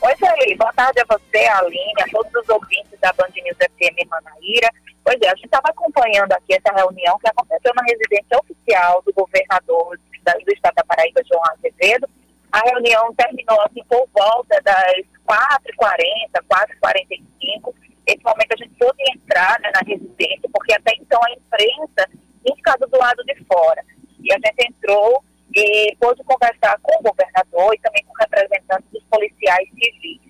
Oi, 0.00 0.16
Sueli, 0.16 0.56
boa 0.56 0.72
tarde 0.72 1.02
a 1.02 1.04
você, 1.04 1.44
a 1.44 1.58
Aline, 1.58 2.00
a 2.00 2.08
todos 2.10 2.32
os 2.34 2.48
ouvintes 2.48 2.98
da 2.98 3.12
Band 3.12 3.28
News 3.44 3.58
FM 3.58 4.08
Manaíra. 4.08 4.70
Pois 5.04 5.20
é, 5.20 5.28
a 5.28 5.34
gente 5.34 5.44
estava 5.44 5.68
acompanhando 5.68 6.32
aqui 6.32 6.54
essa 6.54 6.74
reunião 6.74 7.18
que 7.18 7.28
aconteceu 7.28 7.74
na 7.74 7.82
residência 7.82 8.38
oficial 8.38 9.02
do 9.04 9.12
governador 9.12 9.98
do 9.98 10.52
estado 10.54 10.76
da 10.76 10.84
Paraíba, 10.84 11.20
João 11.30 11.42
Azevedo. 11.52 12.08
A 12.50 12.60
reunião 12.60 13.12
terminou 13.14 13.60
assim 13.60 13.84
por 13.84 14.08
volta 14.14 14.58
das 14.62 15.04
4h40, 15.28 16.40
4h45 16.50 17.74
esse 18.06 18.22
momento 18.24 18.52
a 18.52 18.56
gente 18.56 18.74
pôde 18.78 19.02
entrar 19.14 19.58
né, 19.60 19.70
na 19.74 19.80
residência, 19.80 20.48
porque 20.52 20.72
até 20.74 20.92
então 20.98 21.20
a 21.22 21.32
imprensa 21.32 22.10
tinha 22.42 22.56
ficado 22.56 22.86
do 22.86 22.98
lado 22.98 23.22
de 23.24 23.34
fora. 23.44 23.84
E 24.20 24.32
a 24.32 24.36
gente 24.36 24.68
entrou 24.68 25.22
e 25.54 25.96
pôde 26.00 26.22
conversar 26.24 26.78
com 26.82 26.98
o 26.98 27.02
governador 27.02 27.74
e 27.74 27.78
também 27.78 28.04
com 28.04 28.14
representantes 28.18 28.90
dos 28.90 29.02
policiais 29.04 29.68
civis. 29.70 30.20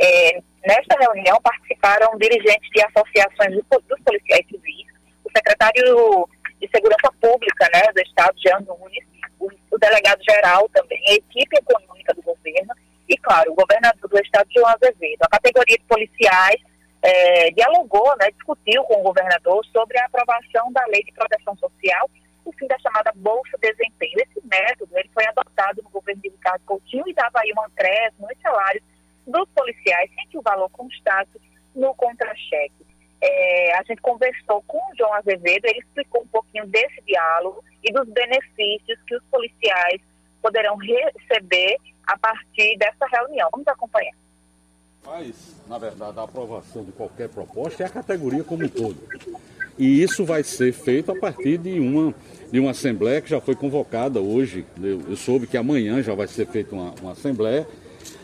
É, 0.00 0.42
nesta 0.66 0.98
reunião 0.98 1.40
participaram 1.42 2.16
dirigentes 2.18 2.70
de 2.70 2.82
associações 2.82 3.54
dos 3.54 4.00
policiais 4.00 4.46
civis, 4.46 4.86
o 5.24 5.30
secretário 5.36 6.26
de 6.58 6.68
Segurança 6.74 7.12
Pública 7.20 7.68
né, 7.74 7.82
do 7.92 8.00
Estado, 8.00 8.34
Jean 8.40 8.60
Nunes, 8.60 9.04
o, 9.38 9.48
o 9.70 9.78
delegado-geral 9.78 10.68
também, 10.70 11.02
a 11.08 11.14
equipe 11.14 11.56
econômica 11.56 12.14
do 12.14 12.22
governo 12.22 12.74
e, 13.08 13.16
claro, 13.18 13.52
o 13.52 13.54
governador 13.54 14.08
do 14.08 14.20
estado, 14.20 14.48
João 14.54 14.68
Azevedo. 14.68 15.22
A 15.22 15.28
categoria 15.28 15.76
de 15.76 15.84
policiais 15.84 16.60
é, 17.02 17.50
dialogou, 17.50 18.14
né, 18.18 18.30
discutiu 18.30 18.84
com 18.84 19.00
o 19.00 19.02
governador 19.02 19.64
sobre 19.66 19.98
a 19.98 20.06
aprovação 20.06 20.72
da 20.72 20.84
lei 20.86 21.02
de 21.02 21.12
proteção 21.12 21.56
social, 21.56 22.10
o 22.44 22.52
fim 22.52 22.66
da 22.66 22.78
chamada 22.78 23.12
Bolsa 23.14 23.56
Desempenho. 23.60 24.18
Esse 24.18 24.46
método 24.46 24.96
ele 24.96 25.10
foi 25.14 25.26
adotado 25.26 25.82
no 25.82 25.90
governo 25.90 26.20
de 26.22 26.28
Ricardo 26.28 26.62
Coutinho 26.64 27.04
e 27.06 27.14
dava 27.14 27.40
aí 27.40 27.52
um 27.56 27.62
acréscimo 27.62 28.28
nos 28.28 28.40
salários 28.40 28.84
dos 29.26 29.48
policiais, 29.50 30.10
sem 30.14 30.26
que 30.28 30.38
o 30.38 30.42
valor 30.42 30.68
constasse 30.70 31.40
no 31.74 31.94
contra-cheque. 31.94 32.86
É, 33.22 33.74
a 33.74 33.82
gente 33.82 34.00
conversou 34.00 34.62
com 34.66 34.78
o 34.78 34.96
João 34.96 35.12
Azevedo, 35.14 35.66
ele 35.66 35.80
explicou 35.80 36.22
um 36.22 36.28
pouquinho 36.28 36.66
desse 36.66 37.00
diálogo 37.06 37.62
e 37.84 37.92
dos 37.92 38.08
benefícios 38.08 38.98
que 39.06 39.14
os 39.14 39.22
policiais 39.24 40.00
poderão 40.42 40.76
receber 40.76 41.76
a 42.06 42.18
partir 42.18 42.76
dessa 42.78 43.06
reunião. 43.06 43.48
Vamos 43.52 43.68
acompanhar. 43.68 44.14
Mas, 45.12 45.34
na 45.68 45.76
verdade, 45.76 46.20
a 46.20 46.22
aprovação 46.22 46.84
de 46.84 46.92
qualquer 46.92 47.28
proposta 47.28 47.82
é 47.82 47.86
a 47.86 47.88
categoria 47.88 48.44
como 48.44 48.64
um 48.64 48.68
todo. 48.68 48.96
E 49.76 50.00
isso 50.00 50.24
vai 50.24 50.44
ser 50.44 50.72
feito 50.72 51.10
a 51.10 51.16
partir 51.18 51.58
de 51.58 51.80
uma, 51.80 52.14
de 52.52 52.60
uma 52.60 52.70
assembleia 52.70 53.20
que 53.20 53.28
já 53.28 53.40
foi 53.40 53.56
convocada 53.56 54.20
hoje. 54.20 54.64
Eu, 54.80 55.00
eu 55.08 55.16
soube 55.16 55.48
que 55.48 55.56
amanhã 55.56 56.00
já 56.00 56.14
vai 56.14 56.28
ser 56.28 56.46
feita 56.46 56.76
uma, 56.76 56.94
uma 57.02 57.12
assembleia 57.12 57.66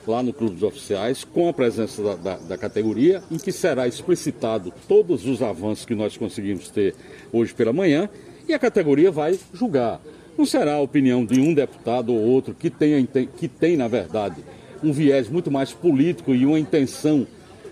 lá 0.06 0.22
no 0.22 0.32
Clube 0.32 0.54
dos 0.54 0.62
Oficiais, 0.62 1.24
com 1.24 1.48
a 1.48 1.52
presença 1.52 2.00
da, 2.00 2.14
da, 2.14 2.36
da, 2.36 2.56
categoria, 2.56 3.20
em 3.32 3.36
que 3.36 3.50
será 3.50 3.88
explicitado 3.88 4.72
todos 4.86 5.26
os 5.26 5.42
avanços 5.42 5.84
que 5.84 5.94
nós 5.94 6.16
conseguimos 6.16 6.68
ter 6.68 6.94
hoje 7.32 7.52
pela 7.52 7.72
manhã, 7.72 8.08
e 8.46 8.54
a 8.54 8.60
categoria 8.60 9.10
vai 9.10 9.36
julgar. 9.52 10.00
Não 10.38 10.46
será 10.46 10.74
a 10.74 10.80
opinião 10.80 11.26
de 11.26 11.40
um 11.40 11.52
deputado 11.52 12.14
ou 12.14 12.20
outro 12.20 12.54
que, 12.54 12.70
tenha, 12.70 13.04
que 13.04 13.48
tem, 13.48 13.76
na 13.76 13.88
verdade, 13.88 14.36
um 14.82 14.92
viés 14.92 15.28
muito 15.28 15.50
mais 15.50 15.72
político 15.72 16.34
e 16.34 16.46
uma 16.46 16.58
intenção 16.58 17.26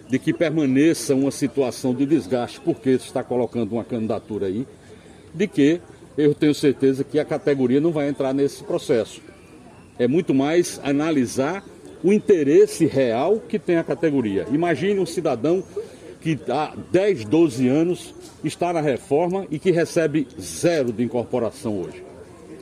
de 0.08 0.18
que 0.18 0.32
permaneça 0.32 1.14
uma 1.14 1.30
situação 1.30 1.94
de 1.94 2.04
desgaste, 2.04 2.60
porque 2.60 2.90
está 2.90 3.22
colocando 3.22 3.72
uma 3.72 3.84
candidatura 3.84 4.46
aí, 4.46 4.66
de 5.32 5.46
que 5.46 5.80
eu 6.16 6.34
tenho 6.34 6.54
certeza 6.54 7.02
que 7.02 7.18
a 7.18 7.24
categoria 7.24 7.80
não 7.80 7.90
vai 7.90 8.08
entrar 8.08 8.32
nesse 8.32 8.62
processo. 8.62 9.20
É 9.98 10.06
muito 10.06 10.34
mais 10.34 10.80
analisar 10.84 11.64
o 12.02 12.12
interesse 12.12 12.84
real 12.84 13.40
que 13.40 13.58
tem 13.58 13.76
a 13.76 13.84
categoria. 13.84 14.46
Imagine 14.52 15.00
um 15.00 15.06
cidadão 15.06 15.64
que 16.20 16.38
há 16.48 16.74
10, 16.92 17.24
12 17.24 17.68
anos 17.68 18.14
está 18.42 18.72
na 18.72 18.80
reforma 18.80 19.46
e 19.50 19.58
que 19.58 19.70
recebe 19.70 20.26
zero 20.38 20.92
de 20.92 21.02
incorporação 21.02 21.80
hoje 21.80 22.04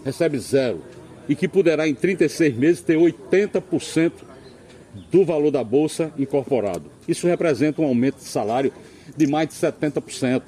recebe 0.05 0.38
zero 0.38 0.81
e 1.28 1.35
que 1.35 1.48
poderá 1.48 1.87
em 1.87 1.94
36 1.94 2.57
meses 2.57 2.83
ter 2.83 2.96
80% 2.96 4.12
do 5.11 5.24
valor 5.24 5.50
da 5.50 5.64
bolsa 5.64 6.12
incorporado. 6.18 6.85
Isso 7.09 7.26
representa 7.26 7.81
um 7.81 7.87
aumento 7.87 8.16
de 8.16 8.24
salário 8.24 8.72
de 9.16 9.26
mais 9.26 9.48
de 9.48 9.55
70%. 9.55 10.42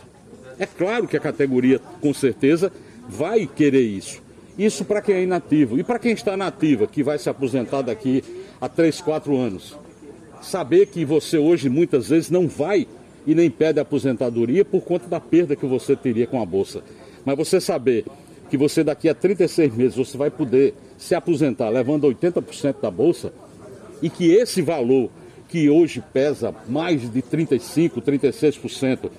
É 0.59 0.67
claro 0.67 1.09
que 1.09 1.17
a 1.17 1.21
categoria, 1.21 1.81
com 2.01 2.13
certeza, 2.15 2.73
vai 3.09 3.47
querer 3.47 3.83
isso. 3.83 4.23
Isso 4.59 4.85
para 4.85 5.03
quem 5.03 5.17
é 5.17 5.23
inativo. 5.23 5.79
E 5.79 5.83
para 5.83 5.99
quem 5.99 6.13
está 6.13 6.37
nativa, 6.37 6.87
que 6.87 7.03
vai 7.03 7.19
se 7.19 7.29
aposentar 7.29 7.83
daqui 7.83 8.23
a 8.61 8.69
3, 8.69 9.01
4 9.01 9.37
anos. 9.37 9.77
Saber 10.41 10.87
que 10.87 11.05
você 11.05 11.39
hoje 11.39 11.69
muitas 11.69 12.09
vezes 12.09 12.31
não 12.31 12.47
vai 12.47 12.87
e 13.27 13.35
nem 13.35 13.51
pede 13.51 13.81
aposentadoria 13.81 14.65
por 14.65 14.83
conta 14.83 15.09
da 15.09 15.19
perda 15.19 15.57
que 15.57 15.67
você 15.67 15.97
teria 15.97 16.27
com 16.27 16.41
a 16.41 16.47
bolsa. 16.47 16.83
Mas 17.25 17.37
você 17.37 17.61
saber 17.61 18.05
que 18.51 18.57
você 18.57 18.85
daqui 18.85 19.09
a 19.09 19.15
36 19.15 19.75
meses 19.75 19.97
você 19.97 20.17
vai 20.17 20.31
poder 20.31 20.75
se 20.99 21.15
aposentar 21.15 21.71
levando 21.71 22.07
80% 22.07 22.77
da 22.81 22.91
bolsa 22.91 23.33
e 24.05 24.11
que 24.11 24.31
esse 24.35 24.61
valor 24.61 25.09
que 25.49 25.71
hoje 25.71 26.05
pesa 26.13 26.55
mais 26.69 27.11
de 27.11 27.23
35, 27.23 28.03
36% 28.03 29.11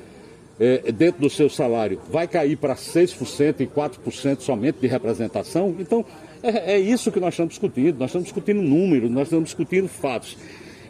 é, 0.60 0.92
dentro 0.92 1.22
do 1.22 1.30
seu 1.30 1.50
salário 1.50 2.00
vai 2.08 2.28
cair 2.28 2.56
para 2.56 2.76
6% 2.76 3.62
e 3.62 3.66
4% 3.66 4.42
somente 4.42 4.78
de 4.80 4.86
representação. 4.86 5.76
Então, 5.80 6.06
é, 6.44 6.74
é, 6.74 6.80
isso 6.80 7.12
que 7.12 7.20
nós 7.20 7.34
estamos 7.34 7.54
discutindo. 7.54 7.98
Nós 7.98 8.10
estamos 8.10 8.26
discutindo 8.26 8.62
números, 8.62 9.10
nós 9.10 9.24
estamos 9.24 9.46
discutindo 9.46 9.88
fatos. 9.88 10.38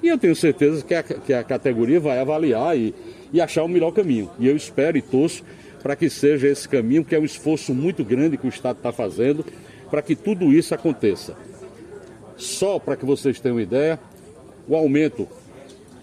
E 0.03 0.09
eu 0.09 0.17
tenho 0.17 0.35
certeza 0.35 0.83
que 0.83 0.93
a, 0.93 1.01
que 1.01 1.33
a 1.33 1.41
categoria 1.41 2.01
vai 2.01 2.19
avaliar 2.19 2.77
e, 2.77 2.93
e 3.31 3.39
achar 3.39 3.63
o 3.63 3.69
melhor 3.69 3.91
caminho. 3.91 4.29
E 4.37 4.45
eu 4.45 4.57
espero 4.57 4.97
e 4.97 5.01
torço 5.01 5.41
para 5.81 5.95
que 5.95 6.09
seja 6.09 6.49
esse 6.49 6.67
caminho, 6.67 7.05
que 7.05 7.15
é 7.15 7.19
um 7.19 7.23
esforço 7.23 7.73
muito 7.73 8.03
grande 8.03 8.35
que 8.35 8.45
o 8.45 8.49
Estado 8.49 8.75
está 8.75 8.91
fazendo 8.91 9.45
para 9.89 10.01
que 10.01 10.17
tudo 10.17 10.51
isso 10.51 10.75
aconteça. 10.75 11.37
Só 12.37 12.79
para 12.79 12.95
que 12.95 13.05
vocês 13.05 13.39
tenham 13.39 13.59
ideia, 13.59 13.99
o 14.67 14.75
aumento, 14.75 15.27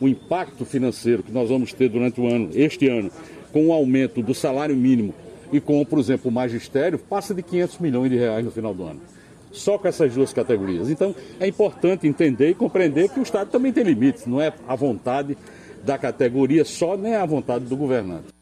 o 0.00 0.08
impacto 0.08 0.64
financeiro 0.64 1.22
que 1.22 1.32
nós 1.32 1.48
vamos 1.48 1.72
ter 1.72 1.88
durante 1.88 2.20
o 2.20 2.26
ano, 2.26 2.50
este 2.54 2.88
ano, 2.88 3.10
com 3.52 3.68
o 3.68 3.72
aumento 3.72 4.22
do 4.22 4.34
salário 4.34 4.76
mínimo 4.76 5.14
e 5.52 5.60
com, 5.60 5.84
por 5.84 5.98
exemplo, 5.98 6.30
o 6.30 6.34
magistério, 6.34 6.98
passa 6.98 7.34
de 7.34 7.42
500 7.42 7.78
milhões 7.78 8.10
de 8.10 8.16
reais 8.16 8.44
no 8.44 8.50
final 8.50 8.72
do 8.72 8.84
ano. 8.84 9.00
Só 9.50 9.76
com 9.76 9.86
essas 9.86 10.14
duas 10.14 10.32
categorias. 10.32 10.88
Então, 10.88 11.14
é 11.38 11.46
importante 11.46 12.06
entender 12.06 12.48
e 12.48 12.54
compreender 12.54 13.10
que 13.10 13.20
o 13.20 13.22
Estado 13.22 13.50
também 13.50 13.72
tem 13.72 13.84
limites, 13.84 14.24
não 14.24 14.40
é 14.40 14.52
a 14.66 14.74
vontade 14.74 15.36
da 15.82 15.98
categoria 15.98 16.64
só, 16.64 16.96
nem 16.96 17.14
a 17.14 17.26
vontade 17.26 17.66
do 17.66 17.76
governante 17.76 18.32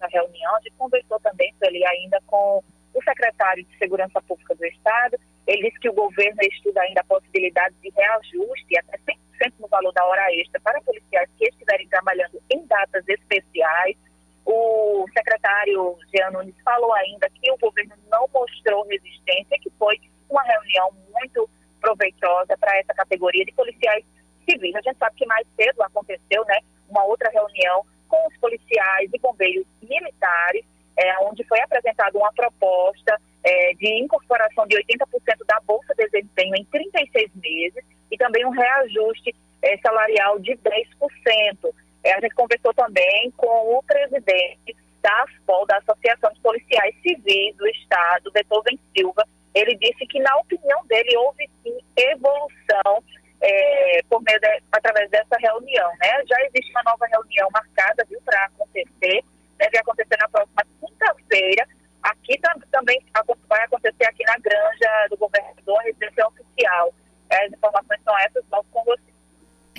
na 0.00 0.06
reunião, 0.08 0.56
a 0.56 0.60
gente 0.60 0.74
conversou 0.76 1.20
também, 1.20 1.54
ele 1.62 1.84
ainda 1.86 2.20
com 2.26 2.62
o 3.00 3.04
secretário 3.04 3.64
de 3.64 3.78
Segurança 3.78 4.20
Pública 4.22 4.54
do 4.54 4.64
Estado. 4.66 5.18
Ele 5.46 5.68
disse 5.68 5.80
que 5.80 5.88
o 5.88 5.94
governo 5.94 6.38
estuda 6.42 6.80
ainda 6.82 7.00
a 7.00 7.04
possibilidade 7.04 7.74
de 7.82 7.90
reajuste 7.90 8.78
até 8.78 8.98
100% 9.42 9.54
no 9.58 9.68
valor 9.68 9.92
da 9.92 10.04
hora 10.04 10.32
extra 10.34 10.60
para 10.60 10.80
policiais 10.82 11.28
que 11.36 11.48
estiverem 11.48 11.88
trabalhando 11.88 12.40
em 12.50 12.64
datas 12.66 13.04
especiais. 13.08 13.96
O 14.44 15.06
secretário 15.12 15.96
Jean 16.14 16.30
Nunes 16.30 16.54
falou 16.64 16.92
ainda 16.94 17.28
que 17.30 17.50
o 17.50 17.58
governo 17.58 17.94
não 18.10 18.28
mostrou 18.32 18.86
resistência, 18.86 19.58
que 19.60 19.70
foi 19.78 19.98
uma 20.28 20.42
reunião 20.42 20.90
muito 21.12 21.48
proveitosa 21.80 22.56
para 22.58 22.78
essa 22.78 22.94
categoria 22.94 23.44
de 23.44 23.52
policiais 23.52 24.04
civis. 24.48 24.74
A 24.74 24.80
gente 24.82 24.98
sabe 24.98 25.16
que 25.16 25.26
mais 25.26 25.46
cedo 25.56 25.82
aconteceu 25.82 26.44
né, 26.44 26.58
uma 26.88 27.04
outra 27.04 27.30
reunião 27.30 27.84
com 28.08 28.26
os 28.26 28.36
policiais 28.38 29.10
e 29.12 29.18
bombeiros 29.18 29.66
militares, 29.82 30.64
é, 31.00 31.18
onde 31.22 31.42
foi 31.44 31.58
apresentada 31.60 32.16
uma 32.18 32.32
proposta 32.32 33.18
é, 33.42 33.72
de 33.74 34.02
incorporação 34.02 34.66
de 34.66 34.76
80% 34.76 35.06
da 35.46 35.58
Bolsa 35.66 35.94
de 35.94 36.04
Desempenho 36.10 36.54
em 36.56 36.64
36 36.66 37.30
meses 37.36 37.84
e 38.10 38.16
também 38.18 38.44
um 38.44 38.50
reajuste 38.50 39.34
é, 39.62 39.78
salarial 39.78 40.38
de 40.38 40.52
10%. 40.52 41.74
É, 42.04 42.12
a 42.12 42.20
gente 42.20 42.34
conversou 42.34 42.74
também 42.74 43.30
com 43.36 43.78
o 43.78 43.82
presidente 43.82 44.76
da 45.02 45.22
ASPOL, 45.22 45.66
da 45.66 45.78
Associação 45.78 46.30
de 46.32 46.40
Policiais 46.40 46.94
Civis 47.02 47.56
do 47.56 47.66
Estado, 47.68 48.30
Beethoven 48.32 48.78
Silva. 48.94 49.26
Ele 49.54 49.74
disse 49.76 50.06
que, 50.06 50.20
na 50.20 50.36
opinião 50.36 50.84
dele, 50.86 51.16
houve 51.16 51.48
sim 51.62 51.78
evolução 51.96 52.39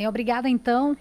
É, 0.02 0.10
obrigada, 0.10 0.50
então, 0.50 0.98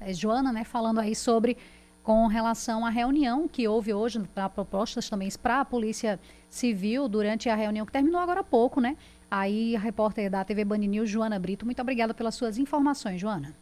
é, 0.00 0.12
Joana, 0.12 0.52
né, 0.52 0.62
falando 0.62 1.00
aí 1.00 1.16
sobre 1.16 1.56
com 2.04 2.28
relação 2.28 2.86
à 2.86 2.90
reunião 2.90 3.48
que 3.48 3.66
houve 3.66 3.92
hoje, 3.92 4.20
para 4.32 4.48
propostas 4.48 5.08
também 5.08 5.28
para 5.42 5.62
a 5.62 5.64
Polícia 5.64 6.20
Civil 6.48 7.08
durante 7.08 7.48
a 7.48 7.56
reunião 7.56 7.84
que 7.84 7.90
terminou 7.90 8.20
agora 8.20 8.42
há 8.42 8.44
pouco, 8.44 8.80
né? 8.80 8.96
Aí, 9.28 9.74
a 9.74 9.80
repórter 9.80 10.30
da 10.30 10.44
TV 10.44 10.64
Band 10.64 10.78
News, 10.78 11.10
Joana 11.10 11.40
Brito, 11.40 11.64
muito 11.64 11.82
obrigada 11.82 12.14
pelas 12.14 12.36
suas 12.36 12.56
informações, 12.56 13.20
Joana. 13.20 13.56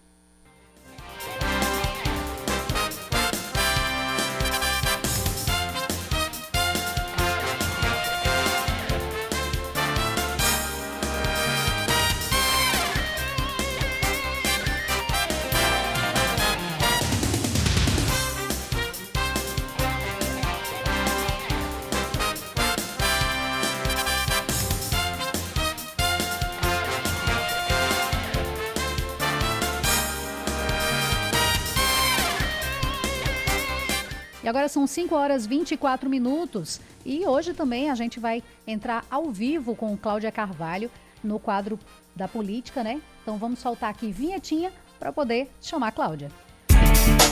Agora 34.55 34.69
são 34.69 34.87
5 34.87 35.13
horas 35.17 35.45
24 35.45 36.09
minutos 36.09 36.81
e 37.05 37.27
hoje 37.27 37.53
também 37.53 37.91
a 37.91 37.95
gente 37.97 38.21
vai 38.21 38.41
entrar 38.65 39.05
ao 39.11 39.33
vivo 39.33 39.75
com 39.75 39.97
Cláudia 39.97 40.31
Carvalho 40.31 40.89
no 41.25 41.41
quadro 41.41 41.77
da 42.15 42.29
política, 42.29 42.85
né? 42.85 43.01
Então 43.21 43.37
vamos 43.37 43.59
soltar 43.59 43.91
aqui 43.91 44.13
vinhetinha 44.13 44.73
para 44.97 45.13
poder 45.13 45.51
chamar 45.61 45.91
Cláudia. 45.91 46.31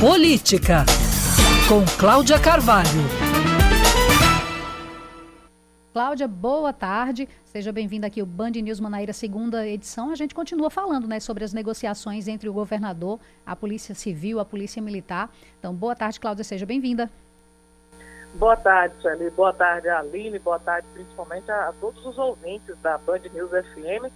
Política 0.00 0.84
com 1.68 1.84
Cláudia 1.96 2.40
Carvalho. 2.40 3.51
Cláudia, 5.92 6.26
boa 6.26 6.72
tarde. 6.72 7.28
Seja 7.44 7.70
bem-vinda 7.70 8.06
aqui 8.06 8.18
ao 8.18 8.26
Band 8.26 8.52
News 8.52 8.80
Manaíra, 8.80 9.12
segunda 9.12 9.66
edição. 9.66 10.10
A 10.10 10.14
gente 10.14 10.34
continua 10.34 10.70
falando 10.70 11.06
né, 11.06 11.20
sobre 11.20 11.44
as 11.44 11.52
negociações 11.52 12.28
entre 12.28 12.48
o 12.48 12.52
governador, 12.52 13.20
a 13.44 13.54
Polícia 13.54 13.94
Civil, 13.94 14.40
a 14.40 14.44
Polícia 14.44 14.80
Militar. 14.80 15.28
Então, 15.58 15.74
boa 15.74 15.94
tarde, 15.94 16.18
Cláudia, 16.18 16.44
seja 16.44 16.64
bem-vinda. 16.64 17.10
Boa 18.36 18.56
tarde, 18.56 18.94
Sueli. 19.02 19.28
Boa 19.28 19.52
tarde, 19.52 19.90
Aline. 19.90 20.38
Boa 20.38 20.58
tarde, 20.58 20.86
principalmente, 20.94 21.50
a, 21.50 21.68
a, 21.68 21.72
todos 21.78 22.06
os 22.06 22.16
ouvintes 22.16 22.74
da 22.78 22.96
Band 22.96 23.20
News 23.34 23.50
FM. 23.50 24.10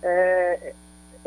É, 0.00 0.72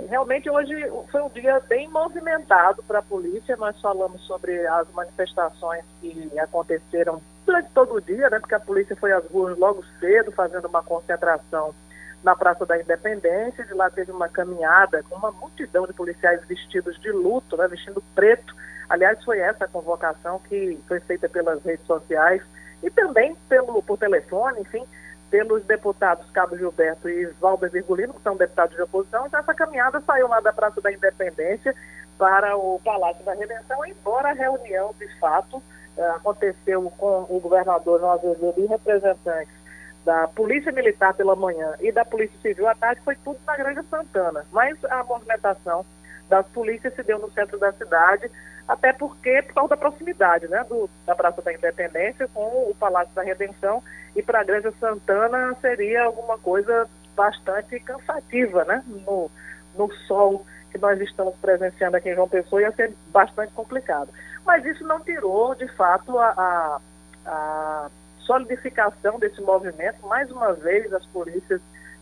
realmente, 0.07 0.49
hoje 0.49 0.73
foi 1.11 1.21
um 1.21 1.29
dia 1.29 1.59
bem 1.67 1.89
movimentado 1.89 2.81
para 2.83 2.99
a 2.99 3.03
polícia. 3.03 3.57
Nós 3.57 3.77
falamos 3.81 4.21
sobre 4.21 4.65
as 4.67 4.89
manifestações 4.93 5.83
que 5.99 6.31
aconteceram 6.39 7.21
durante 7.51 7.69
todo 7.71 7.95
o 7.95 8.01
dia, 8.01 8.29
né? 8.29 8.39
Porque 8.39 8.55
a 8.55 8.59
polícia 8.59 8.95
foi 8.95 9.11
às 9.11 9.25
ruas 9.29 9.57
logo 9.57 9.83
cedo, 9.99 10.31
fazendo 10.31 10.67
uma 10.67 10.81
concentração 10.81 11.75
na 12.23 12.35
Praça 12.35 12.65
da 12.65 12.79
Independência. 12.79 13.65
De 13.65 13.73
lá 13.73 13.89
teve 13.89 14.11
uma 14.11 14.29
caminhada 14.29 15.03
com 15.09 15.15
uma 15.15 15.31
multidão 15.31 15.85
de 15.85 15.93
policiais 15.93 16.43
vestidos 16.45 16.99
de 17.01 17.11
luto, 17.11 17.57
né? 17.57 17.67
Vestindo 17.67 18.01
preto 18.15 18.55
Aliás, 18.91 19.23
foi 19.23 19.39
essa 19.39 19.63
a 19.63 19.69
convocação 19.69 20.37
que 20.49 20.77
foi 20.85 20.99
feita 20.99 21.29
pelas 21.29 21.63
redes 21.63 21.85
sociais 21.85 22.41
e 22.83 22.89
também 22.89 23.33
pelo, 23.47 23.81
por 23.81 23.97
telefone, 23.97 24.59
enfim, 24.59 24.85
pelos 25.29 25.63
deputados 25.63 26.29
Cabo 26.31 26.57
Gilberto 26.57 27.07
e 27.07 27.25
Valber 27.39 27.71
Virgulino, 27.71 28.13
que 28.13 28.21
são 28.21 28.35
deputados 28.35 28.75
de 28.75 28.81
oposição. 28.81 29.25
Então, 29.25 29.39
essa 29.39 29.53
caminhada 29.53 30.01
saiu 30.01 30.27
lá 30.27 30.41
da 30.41 30.51
Praça 30.51 30.81
da 30.81 30.91
Independência 30.91 31.73
para 32.17 32.57
o 32.57 32.81
Palácio 32.83 33.23
da 33.23 33.33
Redenção, 33.33 33.85
embora 33.85 34.31
a 34.31 34.33
reunião, 34.33 34.93
de 34.99 35.07
fato, 35.19 35.63
aconteceu 36.15 36.91
com 36.97 37.25
o 37.29 37.39
governador 37.39 37.99
João 37.99 38.11
Azevedo 38.11 38.53
e 38.57 38.65
representantes 38.65 39.61
da 40.05 40.27
Polícia 40.27 40.71
Militar 40.71 41.13
pela 41.13 41.35
manhã 41.35 41.75
e 41.79 41.91
da 41.91 42.03
Polícia 42.03 42.37
Civil 42.41 42.67
à 42.67 42.75
tarde, 42.75 43.01
foi 43.01 43.15
tudo 43.17 43.39
na 43.45 43.55
Grande 43.55 43.83
Santana. 43.87 44.45
Mas 44.51 44.83
a 44.85 45.03
movimentação 45.03 45.85
das 46.27 46.47
polícias 46.47 46.95
se 46.95 47.03
deu 47.03 47.19
no 47.19 47.31
centro 47.31 47.59
da 47.59 47.71
cidade, 47.73 48.31
até 48.67 48.93
porque 48.93 49.41
por 49.43 49.53
causa 49.53 49.69
da 49.71 49.77
proximidade 49.77 50.47
né, 50.47 50.63
do, 50.67 50.89
da 51.05 51.13
Praça 51.13 51.41
da 51.41 51.53
Independência 51.53 52.27
com 52.33 52.41
o 52.41 52.75
Palácio 52.79 53.13
da 53.13 53.21
Redenção 53.21 53.83
e 54.15 54.23
para 54.23 54.39
a 54.39 54.43
Grande 54.43 54.71
Santana 54.79 55.55
seria 55.61 56.03
alguma 56.05 56.37
coisa 56.37 56.89
bastante 57.15 57.79
cansativa, 57.81 58.63
né, 58.63 58.83
no, 58.87 59.29
no 59.75 59.91
sol 60.07 60.45
que 60.71 60.77
nós 60.77 60.99
estamos 61.01 61.35
presenciando 61.35 61.97
aqui 61.97 62.09
em 62.09 62.15
João 62.15 62.29
Pessoa 62.29 62.61
ia 62.61 62.71
ser 62.71 62.93
bastante 63.07 63.51
complicado. 63.51 64.09
Mas 64.45 64.65
isso 64.65 64.83
não 64.85 64.99
tirou, 64.99 65.55
de 65.55 65.67
fato, 65.69 66.17
a, 66.17 66.29
a, 66.37 66.79
a 67.25 67.89
solidificação 68.19 69.19
desse 69.19 69.41
movimento. 69.41 70.05
Mais 70.07 70.31
uma 70.31 70.53
vez, 70.53 70.91
as 70.93 71.05
polícias 71.07 71.61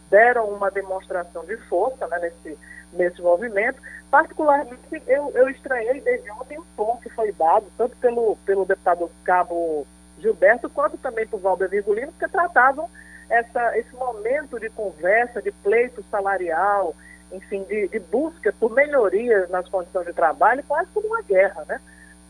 deram 0.09 0.49
uma 0.49 0.71
demonstração 0.71 1.45
de 1.45 1.57
força 1.67 2.07
né, 2.07 2.19
nesse, 2.19 2.57
nesse 2.93 3.21
movimento. 3.21 3.79
Particularmente, 4.09 5.03
eu, 5.07 5.31
eu 5.35 5.49
estranhei 5.49 6.01
desde 6.01 6.31
ontem 6.31 6.57
o 6.57 6.65
tom 6.75 6.99
que 7.01 7.09
foi 7.09 7.31
dado, 7.33 7.65
tanto 7.77 7.95
pelo, 7.97 8.35
pelo 8.45 8.65
deputado 8.65 9.09
Cabo 9.23 9.85
Gilberto, 10.19 10.69
quanto 10.69 10.97
também 10.97 11.27
por 11.27 11.39
Valber 11.39 11.69
Virgulino, 11.69 12.11
que 12.13 12.27
tratavam 12.27 12.89
essa, 13.29 13.77
esse 13.77 13.93
momento 13.95 14.59
de 14.59 14.69
conversa, 14.69 15.41
de 15.41 15.51
pleito 15.51 16.03
salarial, 16.09 16.95
enfim, 17.31 17.63
de, 17.63 17.87
de 17.87 17.99
busca 17.99 18.51
por 18.59 18.71
melhorias 18.71 19.49
nas 19.49 19.69
condições 19.69 20.07
de 20.07 20.13
trabalho, 20.13 20.63
quase 20.67 20.89
como 20.91 21.07
uma 21.07 21.21
guerra, 21.21 21.63
né? 21.67 21.79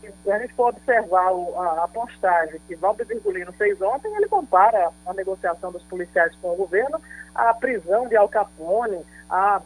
A 0.06 0.38
gente 0.38 0.54
for 0.54 0.68
observar 0.68 1.32
o, 1.32 1.60
a, 1.60 1.84
a, 1.84 1.88
postagem 1.88 2.60
que 2.66 2.74
Valber 2.76 3.06
Virgulino 3.06 3.52
fez 3.52 3.80
ontem, 3.80 4.14
ele 4.16 4.28
compara 4.28 4.90
a 5.06 5.14
negociação 5.14 5.70
dos 5.70 5.82
policiais 5.84 6.34
com 6.40 6.52
o 6.52 6.56
governo 6.56 7.00
à 7.34 7.52
prisão 7.54 8.08
de 8.08 8.16
Al 8.16 8.28
Capone, 8.28 9.04
a 9.28 9.60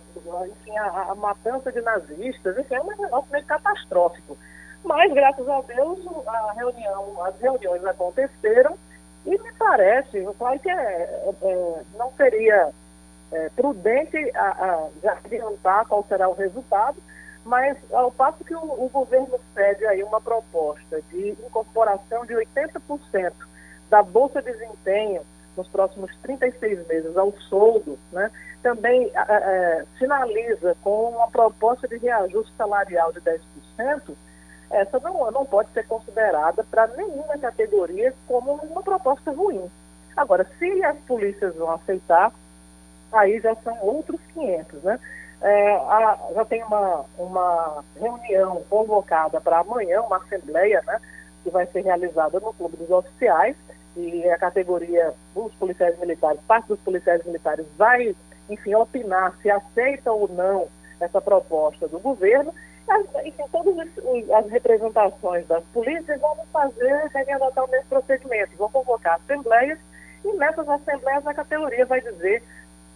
matança 1.17 1.73
de 1.73 1.81
nazistas, 1.81 2.59
enfim, 2.59 2.75
é 2.75 2.81
um 2.81 2.87
negócio 2.87 3.33
meio 3.33 3.45
catastrófico. 3.47 4.37
Mas, 4.85 5.13
graças 5.13 5.49
a 5.49 5.61
Deus, 5.63 6.01
a 6.27 6.53
reunião, 6.53 7.25
as 7.25 7.41
reuniões 7.41 7.85
aconteceram 7.85 8.77
e 9.25 9.31
me 9.31 9.53
parece, 9.59 10.23
claro 10.39 10.61
que 10.61 10.69
é, 10.69 10.75
é, 10.75 11.35
é, 11.43 11.83
não 11.97 12.13
seria 12.13 12.71
é, 13.33 13.49
prudente 13.57 14.17
a, 14.35 14.91
a, 15.05 15.13
adiantar 15.13 15.87
qual 15.87 16.05
será 16.07 16.29
o 16.29 16.35
resultado, 16.35 16.97
mas 17.45 17.77
ao 17.93 18.11
passo 18.11 18.45
que 18.45 18.55
o, 18.55 18.59
o 18.59 18.89
governo 18.89 19.39
cede 19.55 19.87
aí 19.87 20.03
uma 20.03 20.21
proposta 20.21 21.01
de 21.11 21.31
incorporação 21.31 22.25
de 22.25 22.35
80% 22.35 23.33
da 23.91 24.03
Bolsa 24.03 24.41
de 24.41 24.53
Desempenho 24.53 25.23
nos 25.57 25.69
próximos 25.69 26.11
36 26.23 26.87
meses 26.89 27.17
ao 27.17 27.33
soldo, 27.49 27.99
né, 28.11 28.31
também 28.63 29.11
é, 29.15 29.85
sinaliza 29.99 30.77
com 30.83 31.11
uma 31.11 31.29
proposta 31.29 31.87
de 31.87 31.99
reajuste 31.99 32.53
salarial 32.57 33.13
de 33.13 33.21
10%, 33.21 33.41
essa 34.71 34.99
não, 34.99 35.31
não 35.31 35.47
pode 35.47 35.71
ser 35.73 35.87
considerada 35.87 36.65
para 36.65 36.89
nenhuma 36.89 37.39
categoria 37.39 38.13
como 38.27 38.55
uma 38.55 38.83
proposta 38.83 39.31
ruim. 39.31 39.71
Agora, 40.17 40.47
se 40.59 40.85
as 40.85 40.97
polícias 41.01 41.55
vão 41.55 41.71
aceitar, 41.73 42.33
aí 43.13 43.39
já 43.41 43.55
são 43.57 43.79
outros 43.83 44.21
500, 44.33 44.83
né? 44.83 44.99
É, 45.47 45.75
a, 45.75 46.19
já 46.35 46.45
tem 46.47 46.63
uma, 46.65 47.05
uma 47.19 47.85
reunião 48.01 48.63
convocada 48.71 49.39
para 49.43 49.59
amanhã, 49.59 50.01
uma 50.01 50.17
assembleia, 50.17 50.83
né, 50.87 50.99
que 51.43 51.51
vai 51.51 51.67
ser 51.67 51.83
realizada 51.83 52.41
no 52.41 52.55
Clube 52.55 52.79
dos 52.79 52.91
Oficiais, 52.91 53.55
e 53.95 54.27
a 54.31 54.39
categoria 54.39 55.13
dos 55.35 55.53
policiais 55.57 55.99
militares, 55.99 56.41
parte 56.49 56.69
dos 56.69 56.81
policiais 56.81 57.23
militares 57.27 57.67
vai, 57.77 58.17
enfim, 58.49 58.75
opinar 58.75 59.35
se 59.43 59.51
aceita 59.51 60.11
ou 60.11 60.27
não 60.29 60.67
essa 60.99 61.21
proposta 61.21 61.87
do 61.89 61.99
governo. 61.99 62.53
As, 62.89 63.05
enfim, 63.27 63.45
todas 63.53 63.87
as 64.33 64.51
representações 64.51 65.47
das 65.47 65.63
polícias 65.75 66.21
vão 66.21 66.37
fazer, 66.53 67.11
devem 67.13 67.35
adotar 67.35 67.65
o 67.65 67.71
mesmo 67.71 67.89
procedimento, 67.91 68.57
vão 68.57 68.71
convocar 68.71 69.17
assembleias, 69.17 69.79
e 70.25 70.33
nessas 70.39 70.67
assembleias 70.67 71.27
a 71.27 71.35
categoria 71.35 71.85
vai 71.85 72.01
dizer 72.01 72.43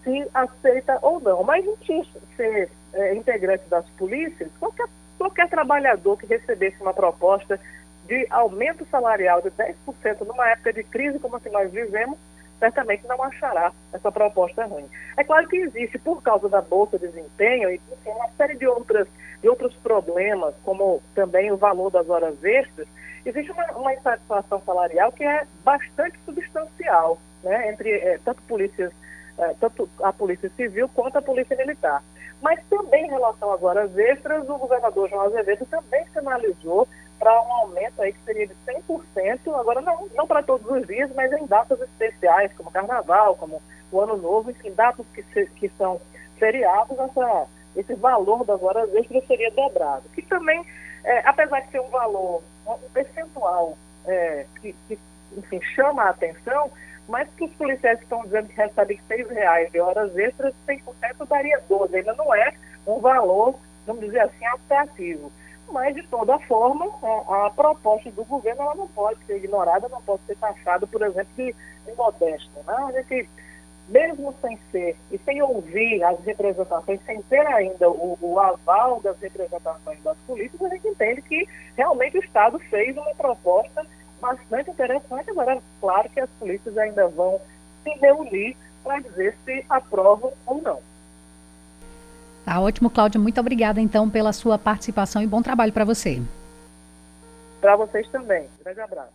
se 0.02 0.28
aceita 0.34 0.98
ou 1.02 1.20
não. 1.20 1.42
Mas 1.42 1.64
não 1.64 1.76
tinha 1.76 2.04
ser 2.36 2.70
é, 2.92 3.14
integrante 3.14 3.64
das 3.68 3.86
polícias, 3.90 4.48
qualquer, 4.58 4.86
qualquer 5.16 5.48
trabalhador 5.48 6.16
que 6.18 6.26
recebesse 6.26 6.80
uma 6.80 6.94
proposta 6.94 7.58
de 8.06 8.26
aumento 8.30 8.86
salarial 8.90 9.42
de 9.42 9.50
10% 9.50 10.26
numa 10.26 10.48
época 10.48 10.72
de 10.72 10.82
crise 10.82 11.18
como 11.18 11.36
a 11.36 11.40
que 11.40 11.50
nós 11.50 11.70
vivemos, 11.70 12.18
certamente 12.58 13.06
não 13.06 13.22
achará 13.22 13.72
essa 13.92 14.10
proposta 14.10 14.64
ruim. 14.64 14.88
É 15.16 15.22
claro 15.22 15.46
que 15.46 15.56
existe, 15.56 15.98
por 15.98 16.22
causa 16.22 16.48
da 16.48 16.60
Bolsa 16.60 16.98
de 16.98 17.06
Desempenho 17.06 17.70
e 17.70 17.80
uma 18.06 18.28
série 18.36 18.56
de, 18.56 18.66
outras, 18.66 19.06
de 19.42 19.48
outros 19.48 19.74
problemas, 19.76 20.54
como 20.64 21.02
também 21.14 21.52
o 21.52 21.56
valor 21.56 21.90
das 21.90 22.08
horas 22.08 22.42
extras, 22.42 22.88
existe 23.24 23.52
uma, 23.52 23.64
uma 23.72 23.94
insatisfação 23.94 24.60
salarial 24.64 25.12
que 25.12 25.24
é 25.24 25.46
bastante 25.62 26.18
substancial, 26.24 27.18
né, 27.42 27.70
entre 27.70 27.90
é, 27.90 28.18
tanto 28.24 28.42
polícias 28.42 28.90
é, 29.38 29.54
tanto 29.60 29.88
a 30.02 30.12
Polícia 30.12 30.50
Civil 30.56 30.88
quanto 30.88 31.16
a 31.16 31.22
Polícia 31.22 31.56
Militar. 31.56 32.02
Mas 32.42 32.60
também 32.68 33.06
em 33.06 33.10
relação 33.10 33.52
às 33.52 33.62
horas 33.62 33.96
extras, 33.96 34.48
o 34.48 34.58
governador 34.58 35.08
João 35.08 35.22
Azevedo 35.22 35.66
também 35.66 36.04
sinalizou 36.12 36.86
para 37.18 37.32
um 37.42 37.52
aumento 37.52 38.00
aí 38.00 38.12
que 38.12 38.24
seria 38.24 38.46
de 38.46 38.54
100%, 38.66 39.58
agora 39.58 39.80
não, 39.80 40.08
não 40.14 40.26
para 40.26 40.42
todos 40.42 40.70
os 40.70 40.86
dias, 40.86 41.10
mas 41.14 41.32
em 41.32 41.46
datas 41.46 41.80
especiais, 41.80 42.52
como 42.56 42.70
Carnaval, 42.70 43.34
como 43.36 43.60
o 43.90 44.00
Ano 44.00 44.16
Novo, 44.16 44.50
enfim, 44.50 44.72
datas 44.72 45.04
que, 45.12 45.22
se, 45.32 45.46
que 45.56 45.68
são 45.70 46.00
feriados, 46.38 46.96
essa, 46.96 47.46
esse 47.74 47.94
valor 47.94 48.44
das 48.44 48.62
horas 48.62 48.92
extras 48.94 49.26
seria 49.26 49.50
dobrado. 49.50 50.08
Que 50.14 50.22
também, 50.22 50.64
é, 51.04 51.28
apesar 51.28 51.60
de 51.60 51.70
ser 51.72 51.80
um 51.80 51.88
valor, 51.88 52.42
um 52.66 52.90
percentual 52.92 53.76
é, 54.06 54.46
que, 54.60 54.74
que, 54.86 54.98
enfim, 55.36 55.60
chama 55.74 56.04
a 56.04 56.10
atenção, 56.10 56.70
mas 57.08 57.26
que 57.30 57.44
os 57.44 57.52
policiais 57.54 57.98
estão 58.00 58.22
dizendo 58.22 58.48
que 58.48 58.56
recebem 58.56 59.00
seis 59.08 59.28
reais 59.30 59.72
de 59.72 59.80
horas 59.80 60.14
extras, 60.16 60.54
100% 60.68 61.26
daria 61.26 61.60
12. 61.66 61.96
Ainda 61.96 62.12
não 62.14 62.34
é 62.34 62.52
um 62.86 63.00
valor, 63.00 63.54
vamos 63.86 64.04
dizer 64.04 64.20
assim, 64.20 64.44
atrativo. 64.44 65.32
Mas, 65.70 65.94
de 65.94 66.02
toda 66.04 66.38
forma, 66.40 66.86
a, 67.02 67.46
a, 67.46 67.50
proposta 67.50 68.10
do 68.10 68.24
governo 68.24 68.62
ela 68.62 68.74
não 68.74 68.88
pode 68.88 69.18
ser 69.24 69.36
ignorada, 69.36 69.88
não 69.88 70.02
pode 70.02 70.22
ser 70.26 70.36
taxada, 70.36 70.86
por 70.86 71.02
exemplo, 71.02 71.32
de, 71.34 71.54
de 71.86 71.96
modesta. 71.96 72.60
Né? 72.66 72.74
A 72.74 72.92
gente, 72.92 73.28
mesmo 73.88 74.34
sem 74.40 74.58
ser, 74.70 74.96
e 75.10 75.18
sem 75.18 75.42
ouvir 75.42 76.02
as 76.04 76.18
representações, 76.24 77.00
sem 77.04 77.22
ter 77.22 77.46
ainda 77.46 77.88
o, 77.88 78.18
o 78.20 78.38
aval 78.38 79.00
das 79.00 79.18
representações 79.18 80.02
das 80.02 80.16
polícias, 80.26 80.60
a 80.62 80.68
gente 80.68 80.88
entende 80.88 81.22
que 81.22 81.48
realmente 81.76 82.18
o 82.18 82.24
Estado 82.24 82.58
fez 82.58 82.96
uma 82.96 83.14
proposta 83.14 83.86
bastante 84.20 84.70
interessante. 84.70 85.30
Agora, 85.30 85.60
claro 85.80 86.08
que 86.10 86.20
as 86.20 86.30
polícias 86.38 86.76
ainda 86.76 87.08
vão 87.08 87.40
se 87.82 87.90
reunir 87.98 88.56
para 88.82 89.00
dizer 89.00 89.36
se 89.44 89.64
aprovam 89.68 90.32
ou 90.46 90.62
não. 90.62 90.80
Tá 92.44 92.60
ótimo, 92.60 92.88
Cláudia. 92.88 93.20
Muito 93.20 93.38
obrigada, 93.40 93.80
então, 93.80 94.08
pela 94.08 94.32
sua 94.32 94.58
participação 94.58 95.22
e 95.22 95.26
bom 95.26 95.42
trabalho 95.42 95.72
para 95.72 95.84
você. 95.84 96.22
Para 97.60 97.76
vocês 97.76 98.08
também. 98.08 98.48
Grande 98.62 98.80
abraço. 98.80 99.12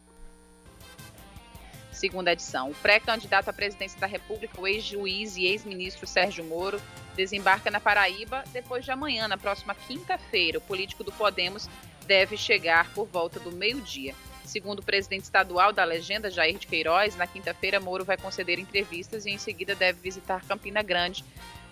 Segunda 1.92 2.34
edição. 2.34 2.70
O 2.70 2.76
pré-candidato 2.76 3.50
à 3.50 3.54
presidência 3.54 4.00
da 4.00 4.06
República, 4.06 4.60
o 4.60 4.68
ex-juiz 4.68 5.38
e 5.38 5.46
ex-ministro 5.46 6.06
Sérgio 6.06 6.44
Moro, 6.44 6.80
desembarca 7.16 7.72
na 7.72 7.80
Paraíba 7.80 8.44
depois 8.52 8.84
de 8.84 8.92
amanhã, 8.92 9.28
na 9.28 9.38
próxima 9.38 9.74
quinta-feira. 9.74 10.58
O 10.58 10.62
político 10.62 11.04
do 11.04 11.12
Podemos 11.12 11.70
deve 12.06 12.36
chegar 12.36 12.92
por 12.94 13.08
volta 13.08 13.40
do 13.40 13.52
meio-dia. 13.52 14.14
Segundo 14.54 14.82
o 14.82 14.84
presidente 14.84 15.24
estadual 15.24 15.74
da 15.74 15.84
legenda, 15.84 16.30
Jair 16.30 16.60
de 16.60 16.68
Queiroz, 16.68 17.16
na 17.16 17.26
quinta-feira 17.26 17.80
Moro 17.80 18.06
vai 18.06 18.18
conceder 18.18 18.60
entrevistas 18.60 19.26
e 19.26 19.32
em 19.32 19.40
seguida 19.40 19.74
deve 19.74 20.00
visitar 20.00 20.46
Campina 20.46 20.84
Grande, 20.84 21.26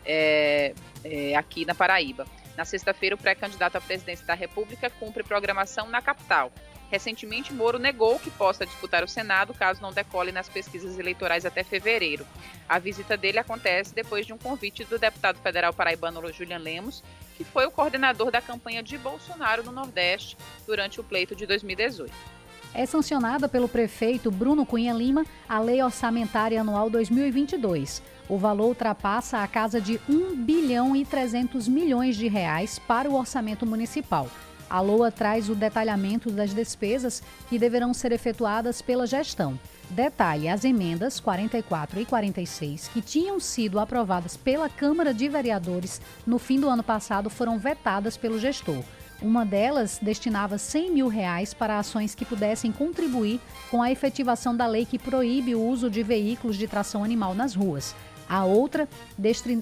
é, 0.03 0.73
é, 1.03 1.35
aqui 1.35 1.63
na 1.63 1.75
Paraíba. 1.75 2.25
Na 2.57 2.65
sexta-feira, 2.65 3.13
o 3.13 3.19
pré-candidato 3.19 3.75
à 3.75 3.81
presidência 3.81 4.25
da 4.25 4.33
República 4.33 4.89
cumpre 4.89 5.21
programação 5.21 5.89
na 5.89 6.01
capital. 6.01 6.51
Recentemente, 6.89 7.53
Moro 7.53 7.77
negou 7.77 8.17
que 8.17 8.31
possa 8.31 8.65
disputar 8.65 9.03
o 9.03 9.07
Senado 9.07 9.53
caso 9.53 9.79
não 9.79 9.93
decole 9.93 10.31
nas 10.31 10.49
pesquisas 10.49 10.97
eleitorais 10.97 11.45
até 11.45 11.63
fevereiro. 11.63 12.25
A 12.67 12.79
visita 12.79 13.15
dele 13.15 13.37
acontece 13.37 13.93
depois 13.93 14.25
de 14.25 14.33
um 14.33 14.39
convite 14.39 14.83
do 14.85 14.97
deputado 14.97 15.37
federal 15.37 15.71
paraibano 15.71 16.33
Julian 16.33 16.57
Lemos, 16.57 17.03
que 17.37 17.43
foi 17.43 17.67
o 17.67 17.71
coordenador 17.71 18.31
da 18.31 18.41
campanha 18.41 18.81
de 18.81 18.97
Bolsonaro 18.97 19.61
no 19.61 19.71
Nordeste 19.71 20.35
durante 20.65 20.99
o 20.99 21.03
pleito 21.03 21.35
de 21.35 21.45
2018 21.45 22.40
é 22.73 22.85
sancionada 22.85 23.49
pelo 23.49 23.67
prefeito 23.67 24.31
Bruno 24.31 24.65
Cunha 24.65 24.93
Lima 24.93 25.25
a 25.47 25.59
Lei 25.59 25.81
Orçamentária 25.81 26.61
Anual 26.61 26.89
2022. 26.89 28.01
O 28.29 28.37
valor 28.37 28.67
ultrapassa 28.67 29.39
a 29.39 29.47
casa 29.47 29.81
de 29.81 29.99
1 30.07 30.35
bilhão 30.37 30.95
e 30.95 31.05
300 31.05 31.67
milhões 31.67 32.15
de 32.15 32.27
reais 32.27 32.79
para 32.79 33.09
o 33.09 33.15
orçamento 33.15 33.65
municipal. 33.65 34.29
A 34.69 34.79
LOA 34.79 35.11
traz 35.11 35.49
o 35.49 35.55
detalhamento 35.55 36.31
das 36.31 36.53
despesas 36.53 37.21
que 37.49 37.59
deverão 37.59 37.93
ser 37.93 38.13
efetuadas 38.13 38.81
pela 38.81 39.05
gestão. 39.05 39.59
Detalhe: 39.89 40.47
as 40.47 40.63
emendas 40.63 41.19
44 41.19 41.99
e 41.99 42.05
46, 42.05 42.87
que 42.87 43.01
tinham 43.01 43.37
sido 43.37 43.77
aprovadas 43.79 44.37
pela 44.37 44.69
Câmara 44.69 45.13
de 45.13 45.27
Vereadores 45.27 45.99
no 46.25 46.39
fim 46.39 46.57
do 46.57 46.69
ano 46.69 46.83
passado, 46.83 47.29
foram 47.29 47.59
vetadas 47.59 48.15
pelo 48.15 48.39
gestor. 48.39 48.81
Uma 49.21 49.45
delas 49.45 49.99
destinava 50.01 50.57
100 50.57 50.91
mil 50.91 51.07
reais 51.07 51.53
para 51.53 51.77
ações 51.77 52.15
que 52.15 52.25
pudessem 52.25 52.71
contribuir 52.71 53.39
com 53.69 53.79
a 53.79 53.91
efetivação 53.91 54.55
da 54.55 54.65
lei 54.65 54.83
que 54.83 54.97
proíbe 54.97 55.53
o 55.53 55.63
uso 55.63 55.91
de 55.91 56.01
veículos 56.01 56.57
de 56.57 56.67
tração 56.67 57.03
animal 57.03 57.35
nas 57.35 57.53
ruas. 57.53 57.95
A 58.27 58.43
outra 58.45 58.89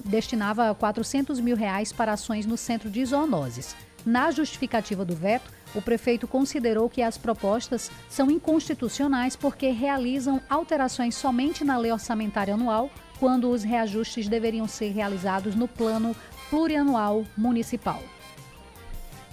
destinava 0.04 0.74
400 0.74 1.40
mil 1.40 1.56
reais 1.56 1.92
para 1.92 2.12
ações 2.12 2.46
no 2.46 2.56
centro 2.56 2.88
de 2.88 3.04
zoonoses. 3.04 3.76
Na 4.06 4.30
justificativa 4.30 5.04
do 5.04 5.14
veto, 5.14 5.52
o 5.74 5.82
prefeito 5.82 6.26
considerou 6.26 6.88
que 6.88 7.02
as 7.02 7.18
propostas 7.18 7.90
são 8.08 8.30
inconstitucionais 8.30 9.36
porque 9.36 9.70
realizam 9.70 10.40
alterações 10.48 11.14
somente 11.14 11.64
na 11.64 11.76
lei 11.76 11.92
orçamentária 11.92 12.54
anual, 12.54 12.90
quando 13.18 13.50
os 13.50 13.62
reajustes 13.62 14.26
deveriam 14.26 14.66
ser 14.66 14.90
realizados 14.92 15.54
no 15.54 15.68
plano 15.68 16.16
plurianual 16.48 17.26
municipal. 17.36 18.02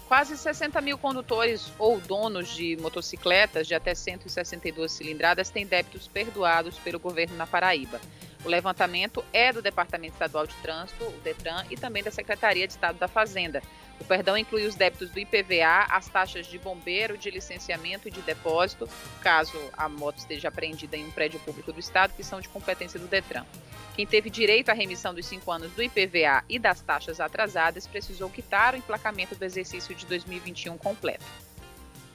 Quase 0.08 0.38
60 0.38 0.80
mil 0.80 0.98
condutores 0.98 1.70
ou 1.78 2.00
donos 2.00 2.48
de 2.48 2.78
motocicletas 2.78 3.67
de 3.67 3.76
até 3.76 3.93
162 3.93 4.89
cilindradas 4.89 5.50
têm 5.50 5.65
débitos 5.67 6.08
perdoados 6.08 6.80
pelo 6.80 6.98
governo 6.98 7.36
na 7.36 7.46
Paraíba. 7.46 8.00
O 8.46 8.48
levantamento 8.48 9.22
é 9.34 9.52
do 9.52 9.62
Departamento 9.62 10.13
Estadual 10.13 10.48
de 10.48 10.56
Trânsito, 10.56 11.04
o 11.04 11.20
DETRAN, 11.22 11.65
e 11.70 11.76
também 11.76 12.02
da 12.02 12.10
Secretaria 12.10 12.65
de 12.65 12.72
Estado 12.72 12.98
da 12.98 13.10
Fazenda. 13.10 13.62
O 14.00 14.06
perdão 14.06 14.38
inclui 14.38 14.66
os 14.66 14.76
débitos 14.76 15.10
do 15.10 15.20
IPVA, 15.20 15.88
as 15.90 16.08
taxas 16.08 16.46
de 16.46 16.58
bombeiro, 16.60 17.18
de 17.18 17.30
licenciamento 17.32 18.08
e 18.08 18.12
de 18.12 18.22
depósito, 18.22 18.88
caso 19.22 19.58
a 19.74 19.90
moto 19.90 20.20
esteja 20.20 20.50
apreendida 20.50 20.96
em 20.96 21.06
um 21.06 21.12
prédio 21.12 21.40
público 21.40 21.74
do 21.74 21.80
Estado, 21.80 22.14
que 22.16 22.24
são 22.24 22.40
de 22.40 22.48
competência 22.50 23.00
do 23.00 23.08
DETRAN. 23.08 23.46
Quem 23.96 24.06
teve 24.06 24.30
direito 24.30 24.70
à 24.70 24.74
remissão 24.74 25.14
dos 25.14 25.26
cinco 25.26 25.52
anos 25.52 25.72
do 25.72 25.82
IPVA 25.82 26.44
e 26.48 26.60
das 26.60 26.82
taxas 26.82 27.20
atrasadas 27.20 27.88
precisou 27.88 28.30
quitar 28.30 28.76
o 28.76 28.78
emplacamento 28.78 29.34
do 29.34 29.44
exercício 29.44 29.96
de 29.96 30.06
2021 30.06 30.78
completo. 30.78 31.26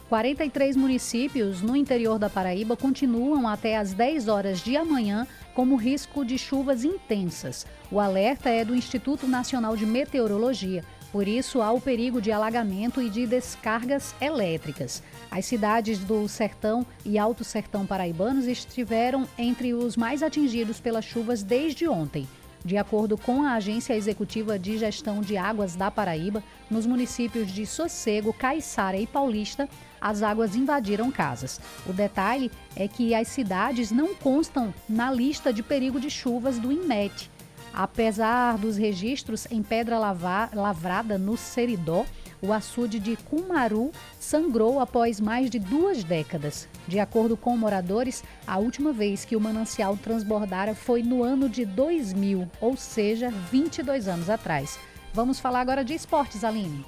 43 0.08 0.76
municípios 0.76 1.62
no 1.62 1.74
interior 1.74 2.18
da 2.18 2.28
Paraíba 2.28 2.76
continuam 2.76 3.48
até 3.48 3.78
às 3.78 3.94
10 3.94 4.28
horas 4.28 4.60
de 4.60 4.76
amanhã 4.76 5.26
como 5.54 5.74
risco 5.74 6.24
de 6.24 6.36
chuvas 6.36 6.84
intensas. 6.84 7.66
O 7.90 7.98
alerta 7.98 8.50
é 8.50 8.62
do 8.62 8.76
Instituto 8.76 9.26
Nacional 9.26 9.74
de 9.74 9.86
Meteorologia. 9.86 10.84
Por 11.12 11.28
isso, 11.28 11.60
há 11.60 11.70
o 11.70 11.80
perigo 11.80 12.22
de 12.22 12.32
alagamento 12.32 13.02
e 13.02 13.10
de 13.10 13.26
descargas 13.26 14.14
elétricas. 14.18 15.02
As 15.30 15.44
cidades 15.44 15.98
do 15.98 16.26
Sertão 16.26 16.86
e 17.04 17.18
Alto 17.18 17.44
Sertão 17.44 17.84
paraibanos 17.84 18.46
estiveram 18.46 19.28
entre 19.36 19.74
os 19.74 19.94
mais 19.94 20.22
atingidos 20.22 20.80
pelas 20.80 21.04
chuvas 21.04 21.42
desde 21.42 21.86
ontem. 21.86 22.26
De 22.64 22.76
acordo 22.76 23.18
com 23.18 23.42
a 23.42 23.54
Agência 23.54 23.94
Executiva 23.94 24.56
de 24.56 24.78
Gestão 24.78 25.20
de 25.20 25.36
Águas 25.36 25.74
da 25.74 25.90
Paraíba, 25.90 26.42
nos 26.70 26.86
municípios 26.86 27.50
de 27.50 27.66
Sossego, 27.66 28.32
Caiçara 28.32 28.96
e 28.96 29.06
Paulista, 29.06 29.68
as 30.00 30.22
águas 30.22 30.54
invadiram 30.54 31.10
casas. 31.10 31.60
O 31.86 31.92
detalhe 31.92 32.52
é 32.76 32.86
que 32.86 33.14
as 33.14 33.28
cidades 33.28 33.90
não 33.90 34.14
constam 34.14 34.72
na 34.88 35.10
lista 35.10 35.52
de 35.52 35.62
perigo 35.62 35.98
de 35.98 36.08
chuvas 36.08 36.58
do 36.58 36.70
INMET, 36.70 37.31
Apesar 37.72 38.58
dos 38.58 38.76
registros 38.76 39.46
em 39.50 39.62
pedra 39.62 39.98
lavrada 39.98 41.16
no 41.16 41.36
Seridó, 41.36 42.04
o 42.42 42.52
açude 42.52 42.98
de 42.98 43.16
Cumaru 43.16 43.92
sangrou 44.18 44.80
após 44.80 45.20
mais 45.20 45.48
de 45.48 45.58
duas 45.58 46.02
décadas. 46.02 46.68
De 46.88 46.98
acordo 46.98 47.36
com 47.36 47.56
moradores, 47.56 48.24
a 48.46 48.58
última 48.58 48.92
vez 48.92 49.24
que 49.24 49.36
o 49.36 49.40
manancial 49.40 49.96
transbordara 49.96 50.74
foi 50.74 51.02
no 51.02 51.22
ano 51.22 51.48
de 51.48 51.64
2000, 51.64 52.50
ou 52.60 52.76
seja, 52.76 53.30
22 53.30 54.08
anos 54.08 54.28
atrás. 54.28 54.78
Vamos 55.14 55.38
falar 55.38 55.60
agora 55.60 55.84
de 55.84 55.94
esportes, 55.94 56.42
Aline. 56.42 56.84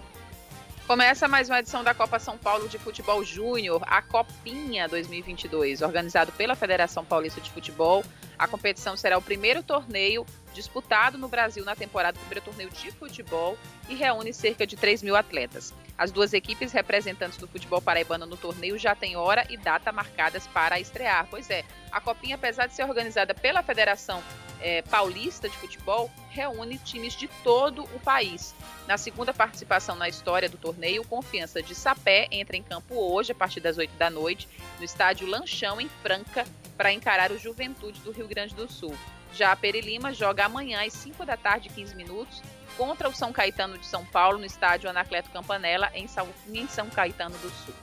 Começa 0.86 1.26
mais 1.26 1.48
uma 1.48 1.60
edição 1.60 1.82
da 1.82 1.94
Copa 1.94 2.18
São 2.18 2.36
Paulo 2.36 2.68
de 2.68 2.78
Futebol 2.78 3.24
Júnior, 3.24 3.82
a 3.86 4.02
Copinha 4.02 4.86
2022, 4.86 5.80
organizado 5.80 6.30
pela 6.32 6.54
Federação 6.54 7.02
Paulista 7.02 7.40
de 7.40 7.50
Futebol. 7.50 8.04
A 8.38 8.46
competição 8.46 8.94
será 8.94 9.16
o 9.16 9.22
primeiro 9.22 9.62
torneio 9.62 10.26
disputado 10.52 11.16
no 11.16 11.26
Brasil 11.26 11.64
na 11.64 11.74
temporada, 11.74 12.18
primeiro 12.18 12.44
torneio 12.44 12.68
de 12.68 12.90
futebol, 12.92 13.56
e 13.88 13.94
reúne 13.94 14.34
cerca 14.34 14.66
de 14.66 14.76
3 14.76 15.02
mil 15.02 15.16
atletas. 15.16 15.72
As 15.96 16.12
duas 16.12 16.34
equipes 16.34 16.70
representantes 16.70 17.38
do 17.38 17.48
futebol 17.48 17.80
paraibano 17.80 18.26
no 18.26 18.36
torneio 18.36 18.78
já 18.78 18.94
têm 18.94 19.16
hora 19.16 19.46
e 19.48 19.56
data 19.56 19.90
marcadas 19.90 20.46
para 20.48 20.78
estrear. 20.78 21.26
Pois 21.30 21.48
é, 21.48 21.64
a 21.90 21.98
Copinha, 21.98 22.34
apesar 22.34 22.66
de 22.66 22.74
ser 22.74 22.84
organizada 22.84 23.34
pela 23.34 23.62
Federação 23.62 24.22
é, 24.64 24.80
Paulista 24.80 25.46
de 25.46 25.56
Futebol, 25.58 26.10
reúne 26.30 26.78
times 26.78 27.12
de 27.12 27.28
todo 27.44 27.84
o 27.84 28.00
país. 28.00 28.54
Na 28.88 28.96
segunda 28.96 29.32
participação 29.34 29.94
na 29.94 30.08
história 30.08 30.48
do 30.48 30.56
torneio, 30.56 31.02
o 31.02 31.06
Confiança 31.06 31.62
de 31.62 31.74
Sapé 31.74 32.26
entra 32.30 32.56
em 32.56 32.62
campo 32.62 32.94
hoje, 32.94 33.32
a 33.32 33.34
partir 33.34 33.60
das 33.60 33.76
8 33.76 33.94
da 33.96 34.08
noite, 34.08 34.48
no 34.78 34.84
estádio 34.84 35.28
Lanchão, 35.28 35.78
em 35.78 35.88
Franca, 36.02 36.46
para 36.78 36.90
encarar 36.90 37.30
o 37.30 37.38
Juventude 37.38 38.00
do 38.00 38.10
Rio 38.10 38.26
Grande 38.26 38.54
do 38.54 38.70
Sul. 38.72 38.96
Já 39.34 39.52
a 39.52 39.56
Peri 39.56 39.82
Lima 39.82 40.14
joga 40.14 40.46
amanhã 40.46 40.82
às 40.82 40.94
5 40.94 41.26
da 41.26 41.36
tarde, 41.36 41.68
15 41.68 41.94
minutos, 41.94 42.42
contra 42.78 43.08
o 43.08 43.14
São 43.14 43.32
Caetano 43.32 43.76
de 43.76 43.84
São 43.84 44.04
Paulo, 44.06 44.38
no 44.38 44.46
estádio 44.46 44.88
Anacleto 44.88 45.28
Campanella, 45.30 45.90
em 45.94 46.08
São, 46.08 46.26
em 46.48 46.66
São 46.66 46.88
Caetano 46.88 47.36
do 47.36 47.50
Sul. 47.50 47.74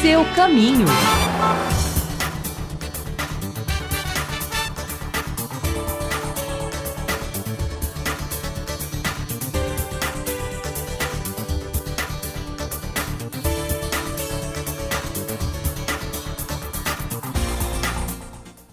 Seu 0.00 0.24
caminho. 0.34 0.86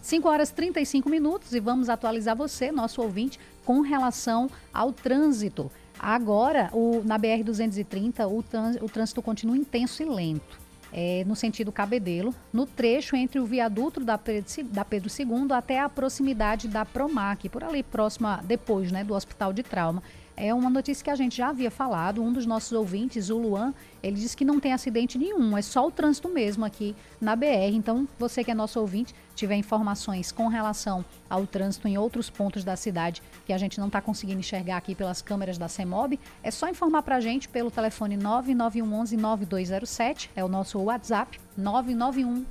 5 0.09 0.27
horas 0.27 0.49
35 0.49 1.07
minutos 1.07 1.53
e 1.53 1.59
vamos 1.59 1.87
atualizar 1.87 2.35
você, 2.35 2.71
nosso 2.71 2.99
ouvinte, 2.99 3.39
com 3.63 3.81
relação 3.81 4.49
ao 4.73 4.91
trânsito. 4.91 5.71
Agora, 5.99 6.71
o, 6.73 7.03
na 7.05 7.19
BR-230, 7.19 8.27
o, 8.27 8.83
o 8.83 8.89
trânsito 8.89 9.21
continua 9.21 9.55
intenso 9.55 10.01
e 10.01 10.07
lento. 10.07 10.59
É, 10.91 11.23
no 11.27 11.35
sentido 11.35 11.71
Cabedelo, 11.71 12.33
no 12.51 12.65
trecho 12.65 13.15
entre 13.15 13.39
o 13.39 13.45
viaduto 13.45 14.03
da 14.03 14.17
Pedro, 14.17 15.11
II 15.19 15.53
até 15.55 15.79
a 15.79 15.87
proximidade 15.87 16.67
da 16.67 16.83
Promac, 16.83 17.47
por 17.47 17.63
ali 17.63 17.83
próxima, 17.83 18.41
depois 18.43 18.91
né, 18.91 19.03
do 19.03 19.13
Hospital 19.13 19.53
de 19.53 19.61
Trauma. 19.61 20.01
É 20.39 20.53
uma 20.53 20.69
notícia 20.69 21.03
que 21.03 21.09
a 21.09 21.15
gente 21.15 21.35
já 21.35 21.49
havia 21.49 21.69
falado. 21.69 22.23
Um 22.23 22.31
dos 22.31 22.45
nossos 22.45 22.71
ouvintes, 22.71 23.29
o 23.29 23.37
Luan, 23.37 23.73
ele 24.01 24.15
disse 24.15 24.37
que 24.37 24.45
não 24.45 24.57
tem 24.57 24.71
acidente 24.71 25.17
nenhum, 25.17 25.57
é 25.57 25.61
só 25.61 25.85
o 25.85 25.91
trânsito 25.91 26.29
mesmo 26.29 26.63
aqui 26.63 26.95
na 27.19 27.35
BR. 27.35 27.73
Então, 27.73 28.07
você 28.17 28.41
que 28.41 28.49
é 28.49 28.53
nosso 28.53 28.79
ouvinte, 28.79 29.13
tiver 29.35 29.55
informações 29.55 30.31
com 30.31 30.47
relação 30.47 31.03
ao 31.29 31.45
trânsito 31.45 31.89
em 31.89 31.97
outros 31.97 32.29
pontos 32.29 32.63
da 32.63 32.77
cidade 32.77 33.21
que 33.45 33.51
a 33.51 33.57
gente 33.57 33.79
não 33.79 33.87
está 33.87 34.01
conseguindo 34.01 34.39
enxergar 34.39 34.77
aqui 34.77 34.95
pelas 34.95 35.21
câmeras 35.21 35.57
da 35.57 35.67
CEMOB, 35.67 36.17
é 36.41 36.49
só 36.49 36.69
informar 36.69 37.03
para 37.03 37.17
a 37.17 37.19
gente 37.19 37.49
pelo 37.49 37.69
telefone 37.69 38.15
99111 38.15 39.17
9207, 39.17 40.31
é 40.35 40.43
o 40.43 40.47
nosso 40.47 40.79
WhatsApp, 40.79 41.37
991 41.57 42.45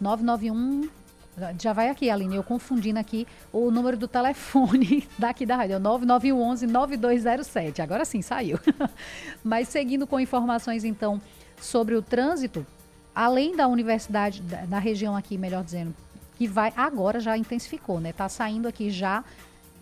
991 0.00 1.03
já 1.60 1.72
vai 1.72 1.88
aqui, 1.88 2.10
Aline, 2.10 2.36
eu 2.36 2.42
confundindo 2.42 2.98
aqui 2.98 3.26
o 3.52 3.70
número 3.70 3.96
do 3.96 4.06
telefone 4.06 5.08
daqui 5.18 5.44
da 5.44 5.56
rádio, 5.56 5.80
9911-9207. 5.80 7.80
Agora 7.80 8.04
sim, 8.04 8.22
saiu. 8.22 8.58
Mas 9.42 9.68
seguindo 9.68 10.06
com 10.06 10.20
informações, 10.20 10.84
então, 10.84 11.20
sobre 11.60 11.94
o 11.94 12.02
trânsito, 12.02 12.64
além 13.14 13.56
da 13.56 13.66
universidade, 13.66 14.42
da, 14.42 14.78
região 14.78 15.16
aqui, 15.16 15.36
melhor 15.36 15.64
dizendo, 15.64 15.94
que 16.36 16.46
vai 16.46 16.72
agora 16.76 17.20
já 17.20 17.36
intensificou, 17.36 18.00
né? 18.00 18.12
Tá 18.12 18.28
saindo 18.28 18.68
aqui 18.68 18.90
já 18.90 19.24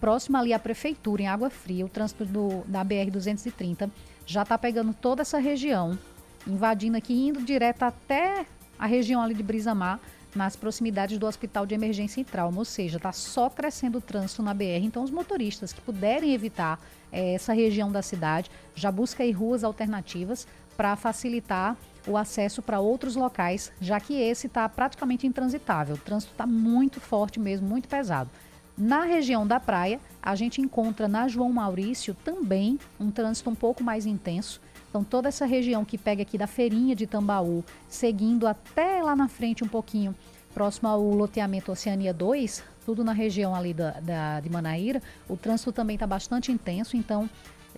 próximo 0.01 0.37
ali 0.37 0.53
à 0.53 0.59
prefeitura, 0.59 1.23
em 1.23 1.29
Água 1.29 1.49
Fria, 1.49 1.87
o 1.87 1.89
trânsito 1.89 2.25
do, 2.25 2.63
da 2.67 2.85
BR-230 2.85 3.89
já 4.27 4.45
tá 4.45 4.57
pegando 4.57 4.95
toda 4.95 5.23
essa 5.23 5.39
região, 5.39 5.99
invadindo 6.47 6.97
aqui, 6.97 7.29
indo 7.29 7.43
direto 7.43 7.83
até 7.83 8.47
a 8.79 8.87
região 8.87 9.23
ali 9.23 9.35
de 9.35 9.43
Brisamar, 9.43 10.01
nas 10.35 10.57
proximidades 10.57 11.19
do 11.19 11.27
Hospital 11.27 11.67
de 11.67 11.75
Emergência 11.75 12.21
e 12.21 12.25
Trauma, 12.25 12.59
ou 12.59 12.65
seja, 12.65 12.97
está 12.97 13.13
só 13.13 13.51
crescendo 13.51 13.99
o 13.99 14.01
trânsito 14.01 14.43
na 14.43 14.55
BR. 14.55 14.83
Então, 14.83 15.03
os 15.03 15.11
motoristas 15.11 15.73
que 15.73 15.81
puderem 15.81 16.33
evitar 16.33 16.81
é, 17.11 17.35
essa 17.35 17.53
região 17.53 17.93
da 17.93 18.03
cidade 18.03 18.51
já 18.75 18.91
busquem 18.91 19.31
ruas 19.33 19.63
alternativas 19.63 20.47
para 20.77 20.97
facilitar 20.97 21.77
o 22.07 22.17
acesso 22.17 22.63
para 22.63 22.81
outros 22.81 23.15
locais, 23.15 23.73
já 23.81 24.01
que 24.01 24.15
esse 24.15 24.47
está 24.47 24.69
praticamente 24.69 25.27
intransitável. 25.27 25.95
O 25.95 25.99
trânsito 25.99 26.33
está 26.33 26.47
muito 26.47 27.01
forte 27.01 27.39
mesmo, 27.39 27.69
muito 27.69 27.89
pesado. 27.89 28.31
Na 28.77 29.05
região 29.05 29.47
da 29.47 29.61
praia, 29.61 30.01
a 30.23 30.35
gente 30.35 30.61
encontra 30.61 31.07
na 31.07 31.29
João 31.29 31.53
Maurício 31.53 32.15
também 32.25 32.79
um 32.99 33.11
trânsito 33.11 33.51
um 33.51 33.55
pouco 33.55 33.85
mais 33.85 34.07
intenso 34.07 34.61
então, 34.93 35.03
toda 35.03 35.27
essa 35.27 35.47
região 35.47 35.87
que 35.87 35.97
pega 35.97 36.21
aqui 36.21 36.37
da 36.37 36.47
feirinha 36.47 36.95
de 36.95 37.07
Tambaú, 37.07 37.65
seguindo 37.89 38.47
até 38.47 39.03
lá 39.03 39.17
na 39.17 39.27
frente 39.27 39.65
um 39.65 39.67
pouquinho, 39.69 40.15
próximo 40.53 40.87
ao 40.87 41.01
loteamento 41.03 41.73
Oceania 41.73 42.13
2, 42.13 42.63
tudo 42.85 43.03
na 43.03 43.15
região 43.15 43.55
ali 43.55 43.73
da, 43.73 43.93
da 43.93 44.41
de 44.41 44.51
Manaíra, 44.51 45.01
o 45.27 45.35
trânsito 45.35 45.73
também 45.73 45.95
está 45.95 46.07
bastante 46.07 46.53
intenso, 46.53 46.95
então 46.95 47.27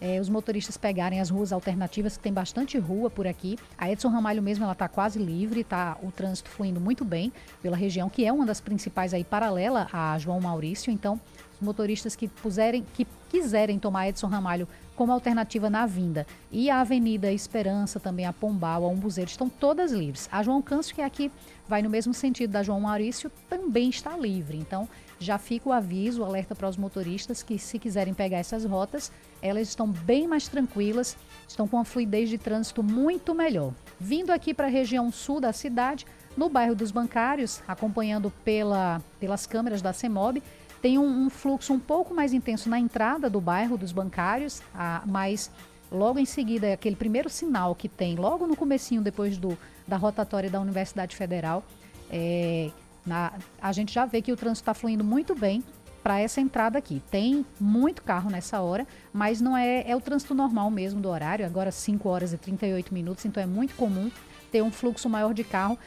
é, 0.00 0.18
os 0.18 0.28
motoristas 0.28 0.76
pegarem 0.76 1.20
as 1.20 1.30
ruas 1.30 1.52
alternativas, 1.52 2.16
que 2.16 2.22
tem 2.24 2.32
bastante 2.32 2.76
rua 2.78 3.08
por 3.08 3.28
aqui. 3.28 3.56
A 3.78 3.88
Edson 3.88 4.08
Ramalho 4.08 4.42
mesmo, 4.42 4.64
ela 4.64 4.72
está 4.72 4.88
quase 4.88 5.20
livre, 5.20 5.62
tá 5.62 5.96
o 6.02 6.10
trânsito 6.10 6.50
fluindo 6.50 6.80
muito 6.80 7.04
bem 7.04 7.32
pela 7.62 7.76
região, 7.76 8.10
que 8.10 8.24
é 8.24 8.32
uma 8.32 8.44
das 8.44 8.60
principais 8.60 9.14
aí, 9.14 9.22
paralela 9.22 9.86
a 9.92 10.18
João 10.18 10.40
Maurício, 10.40 10.92
então 10.92 11.20
motoristas 11.64 12.14
que 12.14 12.28
puserem, 12.28 12.84
que 12.94 13.06
quiserem 13.30 13.78
tomar 13.78 14.08
Edson 14.08 14.28
Ramalho 14.28 14.68
como 14.94 15.12
alternativa 15.12 15.68
na 15.68 15.86
vinda. 15.86 16.26
E 16.52 16.70
a 16.70 16.80
Avenida 16.80 17.32
Esperança, 17.32 17.98
também 17.98 18.26
a 18.26 18.32
Pombal, 18.32 18.84
a 18.84 18.88
Umbuzeiro, 18.88 19.30
estão 19.30 19.48
todas 19.48 19.90
livres. 19.90 20.28
A 20.30 20.42
João 20.42 20.62
Câncio, 20.62 20.94
que 20.94 21.00
é 21.00 21.04
aqui 21.04 21.30
vai 21.66 21.82
no 21.82 21.90
mesmo 21.90 22.12
sentido 22.12 22.50
da 22.50 22.62
João 22.62 22.80
Maurício, 22.80 23.30
também 23.48 23.88
está 23.88 24.16
livre. 24.16 24.56
Então, 24.58 24.88
já 25.18 25.38
fica 25.38 25.68
o 25.68 25.72
aviso, 25.72 26.22
o 26.22 26.24
alerta 26.24 26.54
para 26.54 26.68
os 26.68 26.76
motoristas 26.76 27.42
que, 27.42 27.58
se 27.58 27.78
quiserem 27.78 28.12
pegar 28.12 28.38
essas 28.38 28.64
rotas, 28.64 29.10
elas 29.40 29.68
estão 29.68 29.88
bem 29.88 30.28
mais 30.28 30.46
tranquilas, 30.46 31.16
estão 31.48 31.66
com 31.66 31.78
a 31.78 31.84
fluidez 31.84 32.28
de 32.28 32.38
trânsito 32.38 32.82
muito 32.82 33.34
melhor. 33.34 33.72
Vindo 33.98 34.30
aqui 34.30 34.52
para 34.52 34.66
a 34.66 34.70
região 34.70 35.10
sul 35.10 35.40
da 35.40 35.52
cidade, 35.52 36.06
no 36.36 36.48
bairro 36.48 36.74
dos 36.74 36.90
Bancários, 36.90 37.62
acompanhando 37.66 38.30
pela, 38.44 39.00
pelas 39.20 39.46
câmeras 39.46 39.80
da 39.80 39.92
CEMOB, 39.92 40.42
tem 40.84 40.98
um, 40.98 41.24
um, 41.24 41.30
fluxo 41.30 41.72
um 41.72 41.78
pouco 41.78 42.12
mais 42.12 42.34
intenso 42.34 42.68
na 42.68 42.78
entrada 42.78 43.30
do 43.30 43.40
bairro 43.40 43.78
dos 43.78 43.90
bancários, 43.90 44.60
a, 44.74 45.02
mas 45.06 45.50
logo 45.90 46.18
em 46.18 46.26
seguida, 46.26 46.74
aquele 46.74 46.94
primeiro 46.94 47.30
sinal 47.30 47.74
que 47.74 47.88
tem, 47.88 48.16
logo 48.16 48.46
no 48.46 48.54
comecinho, 48.54 49.00
depois 49.00 49.38
do, 49.38 49.56
da 49.88 49.96
rotatória 49.96 50.50
da 50.50 50.60
Universidade 50.60 51.16
Federal, 51.16 51.64
é, 52.10 52.70
na, 53.06 53.32
a 53.62 53.72
gente 53.72 53.94
já 53.94 54.04
vê 54.04 54.20
que 54.20 54.30
o 54.30 54.36
trânsito 54.36 54.60
está 54.60 54.74
fluindo 54.74 55.02
muito 55.02 55.34
bem 55.34 55.64
para 56.02 56.20
essa 56.20 56.38
entrada 56.38 56.76
aqui. 56.76 57.02
Tem 57.10 57.46
muito 57.58 58.02
carro 58.02 58.28
nessa 58.28 58.60
hora, 58.60 58.86
mas 59.10 59.40
não 59.40 59.56
é, 59.56 59.90
é 59.90 59.96
o 59.96 60.02
trânsito 60.02 60.34
normal 60.34 60.70
mesmo 60.70 61.00
do 61.00 61.08
horário, 61.08 61.46
agora 61.46 61.72
5 61.72 62.06
horas 62.06 62.34
e 62.34 62.36
38 62.36 62.92
minutos, 62.92 63.24
então 63.24 63.42
é 63.42 63.46
muito 63.46 63.74
comum 63.74 64.10
ter 64.52 64.60
um 64.60 64.70
fluxo 64.70 65.08
maior 65.08 65.32
de 65.32 65.44
carro 65.44 65.78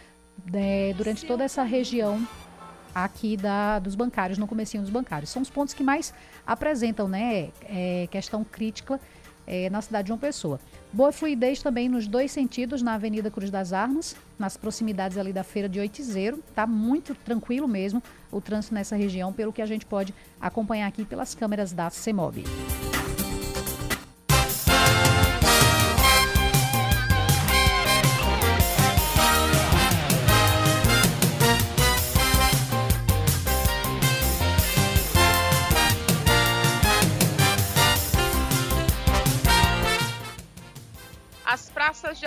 é, 0.51 0.91
durante 0.97 1.23
toda 1.23 1.43
essa 1.43 1.61
região 1.61 2.27
aqui 3.03 3.37
da, 3.37 3.79
dos 3.79 3.95
bancários, 3.95 4.37
no 4.37 4.47
comecinho 4.47 4.83
dos 4.83 4.91
bancários. 4.91 5.29
São 5.29 5.41
os 5.41 5.49
pontos 5.49 5.73
que 5.73 5.83
mais 5.83 6.13
apresentam 6.45 7.07
né, 7.07 7.49
é, 7.63 8.07
questão 8.09 8.43
crítica 8.43 8.99
é, 9.45 9.69
na 9.69 9.81
cidade 9.81 10.05
de 10.05 10.07
João 10.09 10.19
Pessoa. 10.19 10.59
Boa 10.91 11.11
fluidez 11.11 11.61
também 11.61 11.87
nos 11.87 12.07
dois 12.07 12.31
sentidos, 12.31 12.81
na 12.81 12.93
Avenida 12.95 13.29
Cruz 13.29 13.51
das 13.51 13.71
Armas, 13.71 14.15
nas 14.39 14.57
proximidades 14.57 15.17
ali 15.17 15.31
da 15.31 15.43
Feira 15.43 15.69
de 15.69 15.79
Oitizeiro. 15.79 16.43
Está 16.49 16.65
muito 16.65 17.13
tranquilo 17.13 17.67
mesmo 17.67 18.01
o 18.31 18.41
trânsito 18.41 18.73
nessa 18.73 18.95
região, 18.95 19.31
pelo 19.31 19.53
que 19.53 19.61
a 19.61 19.65
gente 19.65 19.85
pode 19.85 20.13
acompanhar 20.39 20.87
aqui 20.87 21.05
pelas 21.05 21.35
câmeras 21.35 21.71
da 21.71 21.89
CEMOB. 21.89 22.43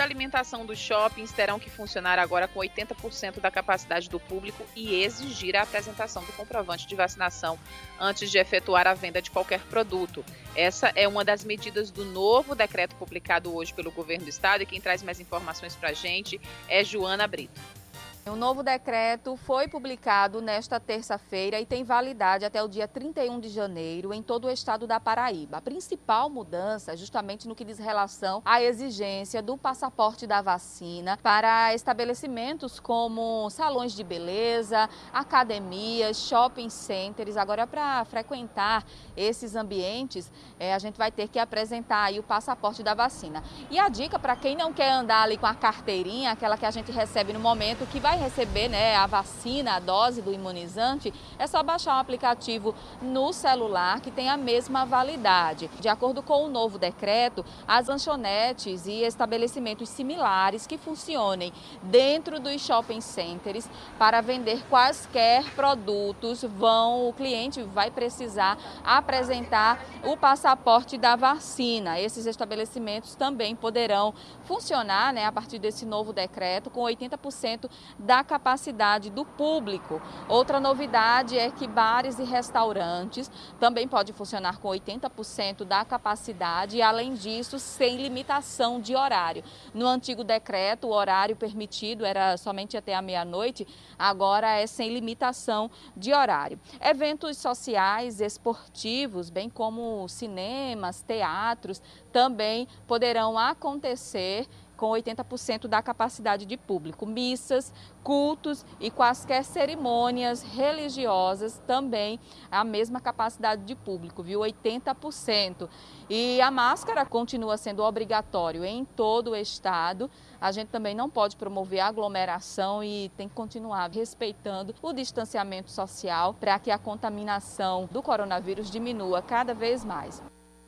Alimentação 0.03 0.65
dos 0.65 0.77
shoppings 0.77 1.31
terão 1.31 1.59
que 1.59 1.69
funcionar 1.69 2.19
agora 2.19 2.47
com 2.47 2.59
80% 2.59 3.39
da 3.39 3.51
capacidade 3.51 4.09
do 4.09 4.19
público 4.19 4.63
e 4.75 5.03
exigir 5.03 5.55
a 5.55 5.63
apresentação 5.63 6.23
do 6.23 6.31
comprovante 6.33 6.87
de 6.87 6.95
vacinação 6.95 7.57
antes 7.99 8.29
de 8.29 8.37
efetuar 8.37 8.87
a 8.87 8.93
venda 8.93 9.21
de 9.21 9.31
qualquer 9.31 9.61
produto. 9.61 10.23
Essa 10.55 10.91
é 10.95 11.07
uma 11.07 11.23
das 11.23 11.43
medidas 11.43 11.91
do 11.91 12.05
novo 12.05 12.55
decreto 12.55 12.95
publicado 12.95 13.55
hoje 13.55 13.73
pelo 13.73 13.91
governo 13.91 14.25
do 14.25 14.29
estado 14.29 14.63
e 14.63 14.65
quem 14.65 14.81
traz 14.81 15.01
mais 15.03 15.19
informações 15.19 15.75
para 15.75 15.89
a 15.89 15.93
gente 15.93 16.39
é 16.67 16.83
Joana 16.83 17.27
Brito. 17.27 17.80
O 18.27 18.35
novo 18.35 18.61
decreto 18.61 19.35
foi 19.35 19.67
publicado 19.67 20.41
nesta 20.41 20.79
terça-feira 20.79 21.59
e 21.59 21.65
tem 21.65 21.83
validade 21.83 22.45
até 22.45 22.61
o 22.61 22.67
dia 22.67 22.87
31 22.87 23.39
de 23.39 23.49
janeiro 23.49 24.13
em 24.13 24.21
todo 24.21 24.45
o 24.45 24.51
estado 24.51 24.85
da 24.85 24.99
Paraíba. 24.99 25.57
A 25.57 25.61
principal 25.61 26.29
mudança 26.29 26.93
é 26.93 26.95
justamente 26.95 27.47
no 27.47 27.55
que 27.55 27.65
diz 27.65 27.79
relação 27.79 28.43
à 28.45 28.61
exigência 28.61 29.41
do 29.41 29.57
passaporte 29.57 30.27
da 30.27 30.39
vacina 30.39 31.17
para 31.23 31.73
estabelecimentos 31.73 32.79
como 32.79 33.49
salões 33.49 33.91
de 33.91 34.03
beleza, 34.03 34.87
academias, 35.11 36.17
shopping 36.17 36.69
centers. 36.69 37.35
Agora, 37.35 37.65
para 37.65 38.05
frequentar 38.05 38.85
esses 39.17 39.55
ambientes, 39.55 40.31
é, 40.59 40.75
a 40.75 40.79
gente 40.79 40.95
vai 40.95 41.11
ter 41.11 41.27
que 41.27 41.39
apresentar 41.39 42.03
aí 42.03 42.19
o 42.19 42.23
passaporte 42.23 42.83
da 42.83 42.93
vacina. 42.93 43.43
E 43.71 43.79
a 43.79 43.89
dica 43.89 44.19
para 44.19 44.35
quem 44.35 44.55
não 44.55 44.71
quer 44.71 44.91
andar 44.91 45.23
ali 45.23 45.37
com 45.37 45.47
a 45.47 45.55
carteirinha, 45.55 46.31
aquela 46.31 46.55
que 46.55 46.67
a 46.67 46.71
gente 46.71 46.91
recebe 46.91 47.33
no 47.33 47.39
momento, 47.39 47.87
que 47.87 47.99
vai 47.99 48.10
vai 48.11 48.17
receber 48.17 48.67
né, 48.67 48.93
a 48.97 49.07
vacina, 49.07 49.75
a 49.75 49.79
dose 49.79 50.21
do 50.21 50.33
imunizante, 50.33 51.13
é 51.39 51.47
só 51.47 51.63
baixar 51.63 51.95
um 51.95 51.99
aplicativo 51.99 52.75
no 53.01 53.31
celular 53.31 54.01
que 54.01 54.11
tem 54.11 54.29
a 54.29 54.35
mesma 54.35 54.85
validade. 54.85 55.69
De 55.79 55.87
acordo 55.87 56.21
com 56.21 56.43
o 56.43 56.49
novo 56.49 56.77
decreto, 56.77 57.45
as 57.65 57.87
lanchonetes 57.87 58.85
e 58.85 59.03
estabelecimentos 59.03 59.87
similares 59.87 60.67
que 60.67 60.77
funcionem 60.77 61.53
dentro 61.83 62.37
dos 62.37 62.59
shopping 62.61 62.99
centers 62.99 63.69
para 63.97 64.19
vender 64.19 64.61
quaisquer 64.69 65.45
produtos 65.55 66.43
vão, 66.43 67.07
o 67.07 67.13
cliente 67.13 67.63
vai 67.63 67.89
precisar 67.89 68.57
apresentar 68.83 69.81
o 70.03 70.17
passaporte 70.17 70.97
da 70.97 71.15
vacina. 71.15 71.97
Esses 71.97 72.25
estabelecimentos 72.25 73.15
também 73.15 73.55
poderão 73.55 74.13
funcionar 74.43 75.13
né, 75.13 75.25
a 75.25 75.31
partir 75.31 75.59
desse 75.59 75.85
novo 75.85 76.11
decreto 76.11 76.69
com 76.69 76.81
80% 76.81 77.69
da 78.01 78.23
capacidade 78.23 79.09
do 79.09 79.23
público. 79.23 80.01
Outra 80.27 80.59
novidade 80.59 81.37
é 81.37 81.51
que 81.51 81.67
bares 81.67 82.19
e 82.19 82.23
restaurantes 82.23 83.31
também 83.59 83.87
podem 83.87 84.13
funcionar 84.13 84.59
com 84.59 84.67
80% 84.67 85.63
da 85.63 85.85
capacidade 85.85 86.77
e, 86.77 86.81
além 86.81 87.13
disso, 87.13 87.59
sem 87.59 87.97
limitação 87.97 88.81
de 88.81 88.95
horário. 88.95 89.43
No 89.73 89.87
antigo 89.87 90.23
decreto, 90.23 90.87
o 90.87 90.93
horário 90.93 91.35
permitido 91.35 92.05
era 92.05 92.35
somente 92.37 92.75
até 92.75 92.95
a 92.95 93.01
meia-noite, 93.01 93.67
agora 93.97 94.59
é 94.59 94.65
sem 94.65 94.93
limitação 94.93 95.69
de 95.95 96.13
horário. 96.13 96.59
Eventos 96.79 97.37
sociais, 97.37 98.19
esportivos, 98.19 99.29
bem 99.29 99.49
como 99.49 100.07
cinemas, 100.07 101.01
teatros, 101.01 101.81
também 102.11 102.67
poderão 102.87 103.37
acontecer 103.37 104.47
com 104.81 104.89
80% 104.89 105.67
da 105.67 105.79
capacidade 105.79 106.43
de 106.43 106.57
público. 106.57 107.05
Missas, 107.05 107.71
cultos 108.03 108.65
e 108.79 108.89
quaisquer 108.89 109.45
cerimônias 109.45 110.41
religiosas 110.41 111.61
também 111.67 112.19
a 112.49 112.63
mesma 112.63 112.99
capacidade 112.99 113.63
de 113.63 113.75
público, 113.75 114.23
viu? 114.23 114.39
80%. 114.39 115.69
E 116.09 116.41
a 116.41 116.49
máscara 116.49 117.05
continua 117.05 117.57
sendo 117.57 117.83
obrigatório 117.83 118.65
em 118.65 118.83
todo 118.83 119.31
o 119.31 119.35
estado. 119.35 120.09
A 120.41 120.51
gente 120.51 120.69
também 120.69 120.95
não 120.95 121.11
pode 121.11 121.35
promover 121.35 121.81
aglomeração 121.81 122.83
e 122.83 123.11
tem 123.15 123.29
que 123.29 123.35
continuar 123.35 123.87
respeitando 123.91 124.73
o 124.81 124.91
distanciamento 124.93 125.69
social 125.69 126.33
para 126.33 126.57
que 126.57 126.71
a 126.71 126.79
contaminação 126.79 127.87
do 127.91 128.01
coronavírus 128.01 128.71
diminua 128.71 129.21
cada 129.21 129.53
vez 129.53 129.85
mais. 129.85 130.23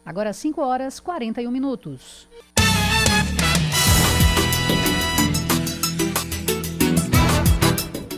Agora 0.05 0.31
5 0.31 0.61
horas 0.61 0.99
41 0.99 1.49
minutos. 1.49 2.29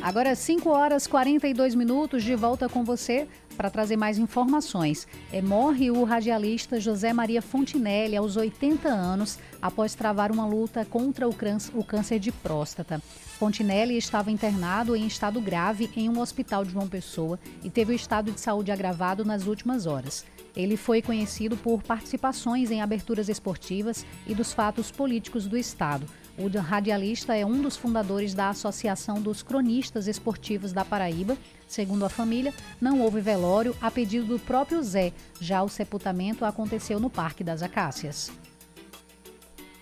Agora 0.06 0.36
5 0.36 0.70
horas 0.70 1.08
42 1.08 1.74
minutos 1.74 2.24
de 2.24 2.36
volta 2.36 2.70
com 2.70 2.84
você 2.84 3.28
para 3.58 3.72
trazer 3.72 3.98
mais 3.98 4.20
informações. 4.20 5.08
É, 5.34 5.42
morre 5.42 5.90
o 5.90 6.04
radialista 6.04 6.80
José 6.80 7.12
Maria 7.12 7.42
Fontinelli 7.42 8.16
aos 8.16 8.38
80 8.38 8.88
anos 8.88 9.40
após 9.60 9.96
travar 9.96 10.32
uma 10.32 10.46
luta 10.46 10.86
contra 10.86 11.28
o 11.28 11.34
câncer, 11.34 11.72
o 11.76 11.84
câncer 11.84 12.20
de 12.20 12.32
próstata. 12.32 13.02
Fontinelli 13.40 13.98
estava 13.98 14.30
internado 14.30 14.96
em 14.96 15.08
estado 15.08 15.42
grave 15.42 15.90
em 15.96 16.08
um 16.08 16.20
hospital 16.20 16.64
de 16.64 16.72
João 16.72 16.88
Pessoa 16.88 17.40
e 17.64 17.72
teve 17.72 17.92
o 17.92 17.96
estado 17.96 18.32
de 18.32 18.40
saúde 18.40 18.72
agravado 18.72 19.26
nas 19.26 19.48
últimas 19.48 19.88
horas. 19.88 20.24
Ele 20.56 20.78
foi 20.78 21.02
conhecido 21.02 21.58
por 21.58 21.82
participações 21.82 22.70
em 22.70 22.80
aberturas 22.80 23.28
esportivas 23.28 24.06
e 24.28 24.36
dos 24.36 24.54
fatos 24.54 24.92
políticos 24.92 25.48
do 25.48 25.58
estado. 25.58 26.06
O 26.38 26.50
radialista 26.60 27.34
é 27.34 27.46
um 27.46 27.62
dos 27.62 27.78
fundadores 27.78 28.34
da 28.34 28.50
Associação 28.50 29.22
dos 29.22 29.42
Cronistas 29.42 30.06
Esportivos 30.06 30.74
da 30.74 30.84
Paraíba. 30.84 31.38
Segundo 31.66 32.04
a 32.04 32.10
família, 32.10 32.54
não 32.80 33.00
houve 33.00 33.22
velório 33.22 33.74
a 33.82 33.90
pedido 33.90 34.26
do 34.26 34.40
próprio 34.40 34.84
Zé. 34.84 35.14
Já 35.40 35.64
o 35.64 35.70
sepultamento 35.70 36.44
aconteceu 36.44 37.00
no 37.00 37.10
Parque 37.10 37.42
das 37.42 37.64
Acácias. 37.64 38.34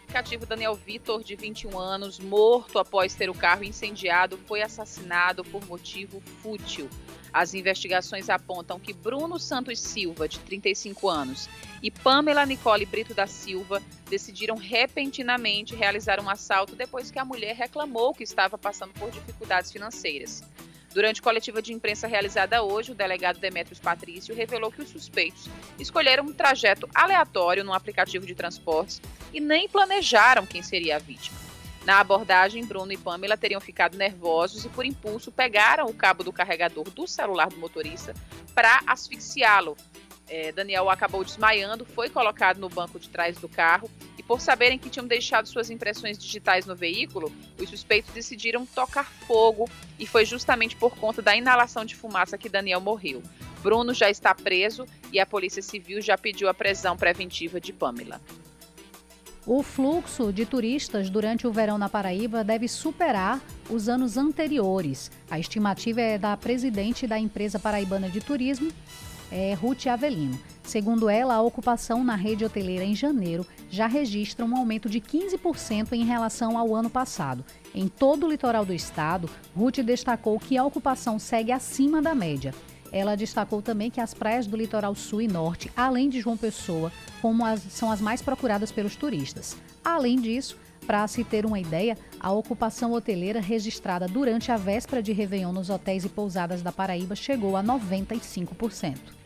Cativo 0.10 0.46
Daniel 0.46 0.76
Vitor, 0.76 1.24
de 1.24 1.36
21 1.36 1.80
anos, 1.80 2.20
morto 2.20 2.78
após 2.78 3.16
ter 3.16 3.32
o 3.32 3.34
carro 3.34 3.64
incendiado, 3.64 4.38
foi 4.46 4.62
assassinado 4.62 5.44
por 5.44 5.66
motivo 5.66 6.22
fútil. 6.44 6.88
As 7.34 7.56
investigações 7.56 8.30
apontam 8.30 8.80
que 8.80 8.94
Bruno 8.94 9.40
Santos 9.40 9.80
Silva, 9.80 10.28
de 10.28 10.38
35 10.40 11.10
anos, 11.10 11.50
e 11.82 11.90
Pamela 11.90 12.46
Nicole 12.46 12.86
Brito 12.86 13.16
da 13.16 13.26
Silva 13.26 13.82
decidiram 14.08 14.56
repentinamente 14.56 15.76
realizar 15.76 16.20
um 16.22 16.30
assalto 16.30 16.76
depois 16.76 17.10
que 17.10 17.18
a 17.18 17.26
mulher 17.26 17.56
reclamou 17.56 18.14
que 18.14 18.24
estava 18.24 18.56
passando 18.56 18.94
por 18.94 19.10
dificuldades 19.10 19.72
financeiras. 19.72 20.44
Durante 20.94 21.24
coletiva 21.24 21.60
de 21.60 21.74
imprensa 21.74 22.06
realizada 22.06 22.62
hoje, 22.62 22.92
o 22.92 22.96
delegado 22.96 23.40
Demetrios 23.40 23.80
Patrício 23.80 24.36
revelou 24.36 24.72
que 24.72 24.84
os 24.84 24.90
suspeitos 24.90 25.50
escolheram 25.80 26.26
um 26.26 26.34
trajeto 26.34 26.88
aleatório 26.94 27.64
no 27.64 27.74
aplicativo 27.74 28.28
de 28.28 28.36
transportes 28.36 29.02
e 29.34 29.40
nem 29.40 29.68
planejaram 29.68 30.46
quem 30.46 30.62
seria 30.62 30.98
a 30.98 31.00
vítima. 31.00 31.43
Na 31.86 32.00
abordagem, 32.00 32.66
Bruno 32.66 32.94
e 32.94 32.98
Pamela 32.98 33.36
teriam 33.36 33.60
ficado 33.60 33.98
nervosos 33.98 34.64
e, 34.64 34.70
por 34.70 34.86
impulso, 34.86 35.32
pegaram 35.32 35.86
o 35.86 35.94
cabo 35.94 36.24
do 36.24 36.32
carregador 36.32 36.90
do 36.90 37.06
celular 37.06 37.50
do 37.50 37.58
motorista 37.58 38.14
para 38.56 38.82
asfixiá-lo. 38.88 39.76
É, 40.30 40.54
Daniel 40.54 40.90
acabou 40.90 41.24
desmaiando, 41.24 41.86
foi 41.86 42.10
colocado 42.10 42.58
no 42.58 42.70
banco 42.70 42.98
de 42.98 43.10
trás 43.10 43.38
do 43.38 43.50
carro 43.50 43.92
e, 44.18 44.24
por 44.24 44.40
saberem 44.40 44.80
que 44.80 44.90
tinham 44.90 45.06
deixado 45.06 45.48
suas 45.48 45.70
impressões 45.70 46.18
digitais 46.18 46.66
no 46.66 46.74
veículo, 46.74 47.30
os 47.60 47.70
suspeitos 47.70 48.14
decidiram 48.14 48.66
tocar 48.66 49.12
fogo 49.28 49.70
e 50.00 50.08
foi 50.08 50.26
justamente 50.26 50.78
por 50.78 50.96
conta 50.96 51.22
da 51.22 51.36
inalação 51.36 51.84
de 51.84 51.96
fumaça 51.96 52.38
que 52.38 52.48
Daniel 52.48 52.80
morreu. 52.80 53.22
Bruno 53.62 53.94
já 53.94 54.10
está 54.10 54.34
preso 54.34 54.86
e 55.12 55.20
a 55.20 55.26
Polícia 55.26 55.62
Civil 55.62 56.02
já 56.02 56.18
pediu 56.18 56.48
a 56.48 56.54
prisão 56.54 56.96
preventiva 56.96 57.60
de 57.60 57.74
Pamela. 57.74 58.22
O 59.46 59.62
fluxo 59.62 60.32
de 60.32 60.46
turistas 60.46 61.10
durante 61.10 61.46
o 61.46 61.52
verão 61.52 61.78
na 61.78 61.90
Paraíba 61.90 62.46
deve 62.46 62.66
superar 62.70 63.42
os 63.70 63.90
anos 63.90 64.16
anteriores. 64.18 65.12
A 65.30 65.38
estimativa 65.38 66.00
é 66.00 66.18
da 66.18 66.38
presidente 66.38 67.06
da 67.06 67.20
empresa 67.20 67.60
paraibana 67.60 68.10
de 68.10 68.22
turismo, 68.22 68.72
é, 69.30 69.54
Ruth 69.54 69.88
Avelino. 69.88 70.40
Segundo 70.64 71.10
ela, 71.10 71.34
a 71.36 71.42
ocupação 71.42 72.06
na 72.06 72.16
rede 72.16 72.46
hoteleira 72.46 72.86
em 72.86 72.96
janeiro 72.96 73.46
já 73.70 73.86
registra 73.86 74.46
um 74.46 74.56
aumento 74.56 74.90
de 74.90 75.02
15% 75.02 75.92
em 75.92 76.06
relação 76.06 76.58
ao 76.58 76.74
ano 76.74 76.90
passado. 76.90 77.44
Em 77.76 77.90
todo 77.90 78.26
o 78.26 78.30
litoral 78.30 78.64
do 78.64 78.74
estado, 78.74 79.30
Ruth 79.54 79.80
destacou 79.80 80.40
que 80.40 80.58
a 80.58 80.64
ocupação 80.64 81.20
segue 81.20 81.52
acima 81.52 82.02
da 82.02 82.16
média. 82.16 82.54
Ela 82.94 83.16
destacou 83.16 83.60
também 83.60 83.90
que 83.90 84.00
as 84.00 84.14
praias 84.14 84.46
do 84.46 84.56
litoral 84.56 84.94
sul 84.94 85.24
e 85.24 85.28
norte, 85.28 85.72
além 85.76 86.08
de 86.08 86.22
João 86.22 86.38
Pessoa, 86.38 86.92
como 87.22 87.44
as, 87.44 87.60
são 87.64 87.92
as 87.92 88.00
mais 88.00 88.22
procuradas 88.22 88.72
pelos 88.72 88.96
turistas. 88.96 89.58
Além 89.84 90.22
disso, 90.22 90.56
para 90.86 91.08
se 91.08 91.24
ter 91.24 91.44
uma 91.44 91.60
ideia, 91.60 91.98
a 92.20 92.32
ocupação 92.32 92.94
hoteleira 92.94 93.42
registrada 93.42 94.08
durante 94.08 94.52
a 94.52 94.58
véspera 94.58 95.02
de 95.02 95.12
Réveillon 95.12 95.52
nos 95.52 95.72
hotéis 95.72 96.06
e 96.06 96.10
pousadas 96.10 96.62
da 96.62 96.72
Paraíba 96.72 97.16
chegou 97.16 97.58
a 97.58 97.64
95%. 97.64 99.24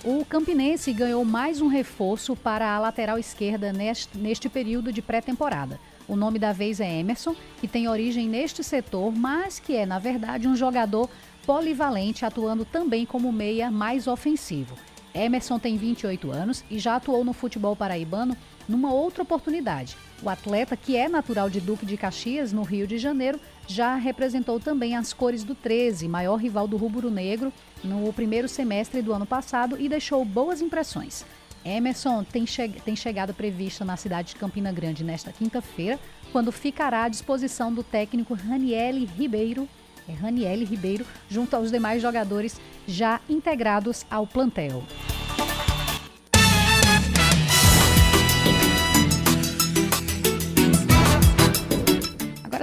O 0.07 0.23
Campinense 0.23 0.93
ganhou 0.93 1.25
mais 1.25 1.63
um 1.63 1.67
reforço 1.67 2.37
para 2.37 2.77
a 2.77 2.79
lateral 2.79 3.19
esquerda 3.19 3.73
neste, 3.73 4.19
neste 4.19 4.51
período 4.51 4.93
de 4.93 5.01
pré-temporada. 5.01 5.81
O 6.07 6.15
nome 6.15 6.39
da 6.39 6.53
vez 6.53 6.79
é 6.79 7.01
Emerson, 7.01 7.35
que 7.59 7.67
tem 7.67 7.89
origem 7.89 8.29
neste 8.29 8.63
setor, 8.63 9.11
mas 9.11 9.59
que 9.59 9.75
é, 9.75 9.87
na 9.87 9.99
verdade, 9.99 10.47
um 10.47 10.55
jogador 10.55 11.09
polivalente, 11.47 12.23
atuando 12.23 12.67
também 12.67 13.07
como 13.07 13.33
meia 13.33 13.71
mais 13.71 14.07
ofensivo. 14.07 14.77
Emerson 15.15 15.59
tem 15.59 15.79
28 15.79 16.31
anos 16.31 16.63
e 16.71 16.79
já 16.79 16.97
atuou 16.97 17.25
no 17.25 17.33
futebol 17.33 17.75
paraibano 17.75 18.37
numa 18.69 18.93
outra 18.93 19.23
oportunidade. 19.23 19.97
O 20.25 20.31
atleta, 20.31 20.75
que 20.75 20.97
é 20.97 21.07
natural 21.07 21.51
de 21.51 21.61
Duque 21.61 21.85
de 21.85 21.99
Caxias, 21.99 22.51
no 22.51 22.63
Rio 22.63 22.87
de 22.87 22.97
Janeiro, 22.97 23.39
já 23.67 23.95
representou 23.95 24.59
também 24.59 24.97
as 24.97 25.13
cores 25.13 25.45
do 25.45 25.55
13, 25.55 26.09
maior 26.09 26.37
rival 26.37 26.67
do 26.67 26.79
rubro 26.79 27.11
negro, 27.11 27.53
no 27.83 28.11
primeiro 28.11 28.49
semestre 28.49 29.03
do 29.03 29.13
ano 29.13 29.27
passado 29.27 29.77
e 29.79 29.87
deixou 29.87 30.25
boas 30.25 30.63
impressões. 30.63 31.27
Emerson 31.63 32.25
tem, 32.25 32.47
che 32.47 32.67
tem 32.83 32.97
chegada 32.97 33.35
prevista 33.35 33.85
na 33.85 33.99
cidade 33.99 34.29
de 34.29 34.37
Campina 34.37 34.73
Grande 34.73 35.05
nesta 35.05 35.31
quinta-feira, 35.31 36.01
quando 36.33 36.51
ficará 36.51 37.05
à 37.05 37.09
disposição 37.09 37.71
do 37.71 37.83
técnico 37.83 38.33
Raniele 38.33 39.05
Ribeiro, 39.05 39.69
é 40.09 40.13
Raniele 40.13 40.65
Ribeiro, 40.65 41.05
junto 41.29 41.55
aos 41.55 41.71
demais 41.71 42.01
jogadores 42.01 42.59
já 42.87 43.21
integrados 43.29 44.07
ao 44.11 44.27
plantel. 44.27 44.83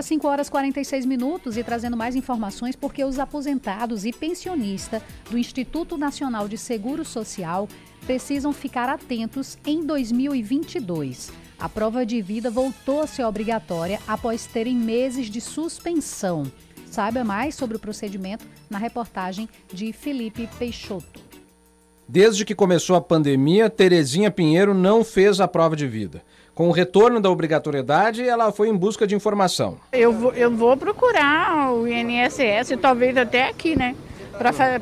5 0.02 0.28
horas 0.28 0.48
e 0.48 0.52
46 0.52 1.06
minutos 1.06 1.58
e 1.58 1.64
trazendo 1.64 1.98
mais 1.98 2.16
informações 2.16 2.76
porque 2.76 3.04
os 3.04 3.20
aposentados 3.20 4.06
e 4.06 4.12
pensionistas 4.12 5.02
do 5.30 5.38
Instituto 5.38 5.98
Nacional 5.98 6.48
de 6.48 6.58
Seguro 6.58 7.04
Social 7.06 7.68
precisam 8.06 8.52
ficar 8.52 8.90
atentos 8.90 9.58
em 9.66 9.86
2022. 9.86 11.32
A 11.60 11.70
prova 11.70 12.06
de 12.06 12.22
vida 12.22 12.50
voltou 12.50 13.02
a 13.02 13.08
ser 13.08 13.24
obrigatória 13.24 14.00
após 14.08 14.48
terem 14.48 14.76
meses 14.76 15.28
de 15.28 15.40
suspensão. 15.40 16.52
Saiba 16.90 17.24
mais 17.24 17.56
sobre 17.56 17.78
o 17.78 17.80
procedimento 17.80 18.46
na 18.70 18.78
reportagem 18.78 19.48
de 19.72 19.94
Felipe 19.94 20.50
Peixoto. 20.58 21.22
Desde 22.08 22.44
que 22.44 22.54
começou 22.54 22.98
a 22.98 23.02
pandemia, 23.02 23.70
Terezinha 23.70 24.30
Pinheiro 24.30 24.74
não 24.74 25.02
fez 25.02 25.40
a 25.40 25.48
prova 25.48 25.78
de 25.78 25.88
vida. 25.88 26.22
Com 26.54 26.68
o 26.68 26.72
retorno 26.72 27.22
da 27.22 27.30
obrigatoriedade, 27.30 28.28
ela 28.28 28.52
foi 28.52 28.68
em 28.68 28.76
busca 28.76 29.08
de 29.08 29.16
informação. 29.16 29.78
Eu 29.92 30.12
vou, 30.12 30.34
eu 30.34 30.52
vou 30.52 30.76
procurar 30.76 31.72
o 31.74 31.88
INSS, 31.88 32.78
talvez 32.82 33.16
até 33.16 33.48
aqui, 33.48 33.76
né? 33.76 33.96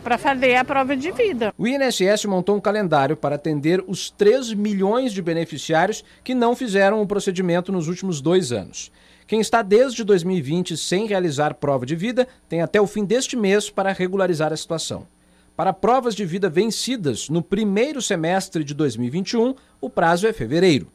Para 0.04 0.18
fazer 0.18 0.56
a 0.56 0.64
prova 0.64 0.96
de 0.96 1.12
vida. 1.12 1.54
O 1.58 1.68
INSS 1.68 2.26
montou 2.26 2.56
um 2.56 2.62
calendário 2.62 3.16
para 3.16 3.36
atender 3.36 3.84
os 3.88 4.10
3 4.10 4.54
milhões 4.54 5.12
de 5.12 5.22
beneficiários 5.22 6.04
que 6.24 6.34
não 6.34 6.56
fizeram 6.56 7.02
o 7.02 7.08
procedimento 7.08 7.72
nos 7.72 7.88
últimos 7.88 8.22
dois 8.22 8.52
anos. 8.52 8.92
Quem 9.28 9.40
está 9.40 9.62
desde 9.62 10.04
2020 10.04 10.76
sem 10.76 11.06
realizar 11.06 11.54
prova 11.54 11.86
de 11.86 11.96
vida 11.96 12.28
tem 12.48 12.62
até 12.62 12.82
o 12.82 12.88
fim 12.88 13.06
deste 13.06 13.36
mês 13.36 13.70
para 13.70 13.92
regularizar 13.92 14.52
a 14.52 14.58
situação. 14.58 15.06
Para 15.56 15.74
provas 15.74 16.16
de 16.16 16.26
vida 16.26 16.50
vencidas 16.50 17.30
no 17.30 17.44
primeiro 17.44 18.02
semestre 18.02 18.64
de 18.64 18.74
2021, 18.74 19.54
o 19.80 19.90
prazo 19.90 20.26
é 20.26 20.34
fevereiro. 20.34 20.88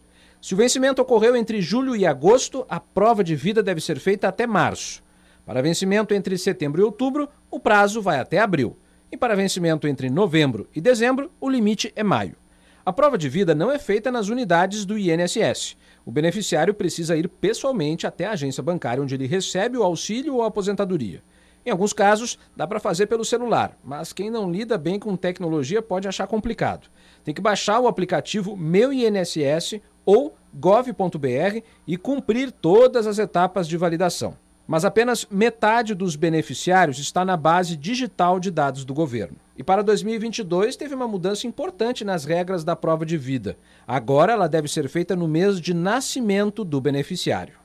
Se 0.45 0.53
o 0.53 0.59
vencimento 0.59 1.01
ocorreu 1.01 1.35
entre 1.35 1.63
julho 1.63 1.97
e 1.97 2.05
agosto, 2.05 2.67
a 2.69 2.79
prova 2.79 3.25
de 3.25 3.35
vida 3.35 3.63
deve 3.63 3.81
ser 3.81 3.99
feita 3.99 4.29
até 4.29 4.47
março. 4.47 5.03
Para 5.47 5.63
vencimento 5.63 6.13
entre 6.13 6.37
setembro 6.37 6.83
e 6.83 6.85
outubro, 6.85 7.31
o 7.51 7.59
prazo 7.59 8.03
vai 8.03 8.19
até 8.19 8.39
abril. 8.39 8.77
E 9.11 9.17
para 9.17 9.35
vencimento 9.35 9.89
entre 9.89 10.11
novembro 10.11 10.69
e 10.77 10.83
dezembro, 10.83 11.33
o 11.41 11.49
limite 11.49 11.91
é 11.97 12.03
maio. 12.03 12.37
A 12.85 12.93
prova 12.93 13.17
de 13.17 13.27
vida 13.27 13.55
não 13.55 13.73
é 13.73 13.79
feita 13.79 14.13
nas 14.13 14.29
unidades 14.29 14.85
do 14.85 14.99
INSS. 14.99 15.79
O 16.05 16.13
beneficiário 16.13 16.75
precisa 16.75 17.17
ir 17.17 17.27
pessoalmente 17.27 18.07
até 18.07 18.27
a 18.27 18.33
agência 18.33 18.63
bancária 18.63 19.03
onde 19.03 19.15
ele 19.15 19.27
recebe 19.27 19.79
o 19.79 19.83
auxílio 19.83 20.35
ou 20.35 20.43
a 20.43 20.49
aposentadoria. 20.49 21.23
Em 21.65 21.71
alguns 21.71 21.95
casos, 21.95 22.39
dá 22.55 22.67
para 22.67 22.79
fazer 22.79 23.07
pelo 23.07 23.25
celular, 23.25 23.79
mas 23.83 24.13
quem 24.13 24.29
não 24.29 24.53
lida 24.53 24.77
bem 24.77 24.99
com 24.99 25.17
tecnologia 25.17 25.81
pode 25.81 26.07
achar 26.07 26.27
complicado. 26.27 26.91
Tem 27.25 27.33
que 27.33 27.41
baixar 27.41 27.81
o 27.81 27.89
aplicativo 27.89 28.55
Meu 28.55 28.93
INSS 28.93 29.81
ou 30.05 30.37
gov.br 30.53 31.61
e 31.87 31.97
cumprir 31.97 32.53
todas 32.53 33.07
as 33.07 33.19
etapas 33.19 33.67
de 33.67 33.77
validação. 33.77 34.37
Mas 34.67 34.85
apenas 34.85 35.27
metade 35.31 35.95
dos 35.95 36.17
beneficiários 36.17 36.99
está 36.99 37.25
na 37.25 37.37
base 37.37 37.77
digital 37.77 38.41
de 38.41 38.51
dados 38.51 38.85
do 38.85 38.95
governo. 38.95 39.37
E 39.57 39.63
para 39.63 39.83
2022 39.83 40.75
teve 40.75 40.95
uma 40.95 41.07
mudança 41.07 41.47
importante 41.47 42.05
nas 42.05 42.25
regras 42.25 42.65
da 42.65 42.75
prova 42.75 43.05
de 43.05 43.19
vida. 43.19 43.59
Agora 43.87 44.33
ela 44.33 44.49
deve 44.49 44.69
ser 44.69 44.89
feita 44.89 45.15
no 45.15 45.29
mês 45.29 45.61
de 45.61 45.75
nascimento 45.75 46.65
do 46.65 46.81
beneficiário. 46.81 47.64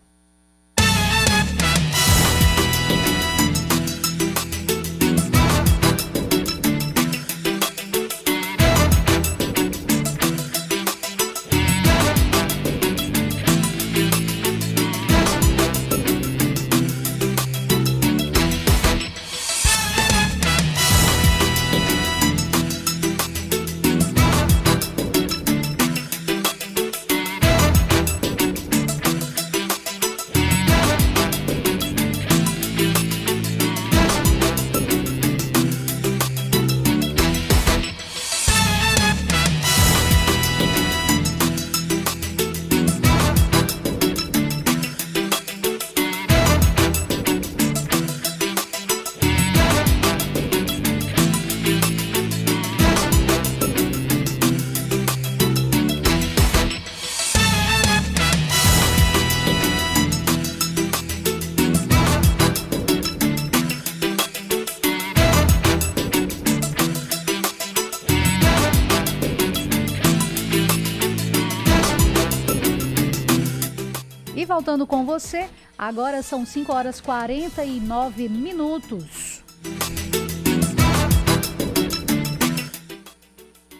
Voltando 74.70 74.86
com 74.86 75.04
você. 75.04 75.50
Agora 75.76 76.22
são 76.22 76.46
5 76.46 76.72
horas 76.72 77.02
49 77.02 78.30
minutos. 78.30 79.44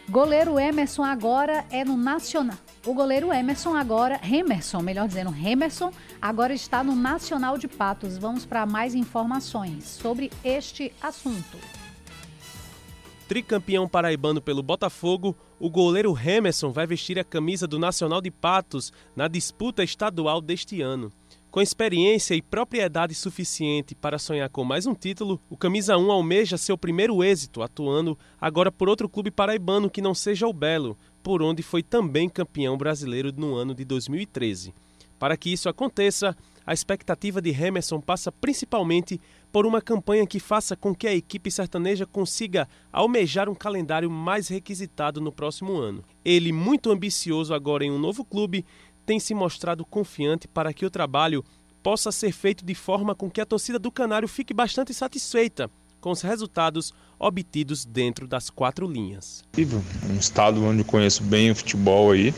Goleiro 0.10 0.58
Emerson 0.58 1.04
agora 1.04 1.64
é 1.70 1.86
no 1.86 1.96
Nacional. 1.96 2.58
O 2.88 2.94
goleiro 2.94 3.32
Emerson 3.32 3.76
agora, 3.76 4.20
Emerson, 4.24 4.82
melhor 4.82 5.08
dizendo, 5.08 5.36
Emerson, 5.46 5.94
agora 6.20 6.54
está 6.54 6.84
no 6.84 6.96
Nacional 6.96 7.58
de 7.58 7.68
Patos. 7.68 8.18
Vamos 8.18 8.44
para 8.44 8.66
mais 8.66 8.96
informações 8.96 9.84
sobre 9.84 10.32
este 10.44 10.92
assunto. 11.00 11.79
Tricampeão 13.30 13.88
paraibano 13.88 14.42
pelo 14.42 14.64
Botafogo, 14.64 15.38
o 15.60 15.70
goleiro 15.70 16.18
Hemerson 16.18 16.72
vai 16.72 16.88
vestir 16.88 17.20
a 17.20 17.24
camisa 17.24 17.68
do 17.68 17.78
Nacional 17.78 18.20
de 18.22 18.32
Patos 18.32 18.92
na 19.16 19.28
disputa 19.28 19.84
estadual 19.84 20.42
deste 20.42 20.82
ano. 20.82 21.12
Com 21.52 21.62
experiência 21.62 22.34
e 22.34 22.42
propriedade 22.42 23.14
suficiente 23.14 23.94
para 23.94 24.18
sonhar 24.18 24.50
com 24.50 24.64
mais 24.64 24.88
um 24.88 24.96
título, 24.96 25.40
o 25.48 25.56
Camisa 25.56 25.96
1 25.96 26.12
almeja 26.12 26.58
seu 26.58 26.76
primeiro 26.76 27.24
êxito, 27.24 27.62
atuando 27.62 28.18
agora 28.42 28.72
por 28.72 28.90
outro 28.90 29.08
clube 29.08 29.30
paraibano 29.30 29.92
que 29.92 30.02
não 30.02 30.16
seja 30.16 30.48
o 30.48 30.54
Belo, 30.54 30.98
por 31.22 31.44
onde 31.44 31.62
foi 31.62 31.84
também 31.84 32.28
campeão 32.28 32.76
brasileiro 32.80 33.32
no 33.32 33.54
ano 33.54 33.76
de 33.76 33.86
2013. 33.86 34.74
Para 35.20 35.38
que 35.38 35.54
isso 35.54 35.70
aconteça, 35.70 36.36
a 36.70 36.74
expectativa 36.74 37.42
de 37.42 37.50
Hemerson 37.50 38.00
passa 38.00 38.32
principalmente 38.32 39.20
por 39.52 39.66
uma 39.66 39.82
campanha 39.82 40.28
que 40.28 40.40
faça 40.40 40.76
com 40.76 40.94
que 40.94 41.08
a 41.08 41.16
equipe 41.16 41.50
sertaneja 41.50 42.06
consiga 42.06 42.70
almejar 42.94 43.50
um 43.50 43.56
calendário 43.56 44.08
mais 44.08 44.50
requisitado 44.50 45.20
no 45.20 45.32
próximo 45.32 45.78
ano. 45.78 46.04
Ele, 46.24 46.52
muito 46.52 46.92
ambicioso 46.92 47.56
agora 47.56 47.84
em 47.84 47.90
um 47.90 47.98
novo 47.98 48.24
clube, 48.24 48.64
tem 49.04 49.20
se 49.20 49.34
mostrado 49.34 49.84
confiante 49.84 50.48
para 50.48 50.72
que 50.72 50.86
o 50.86 50.92
trabalho 50.92 51.44
possa 51.82 52.12
ser 52.12 52.32
feito 52.32 52.64
de 52.64 52.76
forma 52.76 53.16
com 53.16 53.32
que 53.32 53.42
a 53.42 53.48
torcida 53.48 53.80
do 53.80 53.92
Canário 53.92 54.28
fique 54.28 54.54
bastante 54.54 54.94
satisfeita 54.94 55.72
com 56.00 56.12
os 56.12 56.22
resultados 56.22 56.94
obtidos 57.18 57.84
dentro 57.84 58.28
das 58.28 58.52
quatro 58.52 58.88
linhas. 58.88 59.44
Um 60.08 60.20
estado 60.20 60.64
onde 60.64 60.84
conheço 60.84 61.24
bem 61.24 61.50
o 61.50 61.56
futebol 61.56 62.12
aí, 62.12 62.32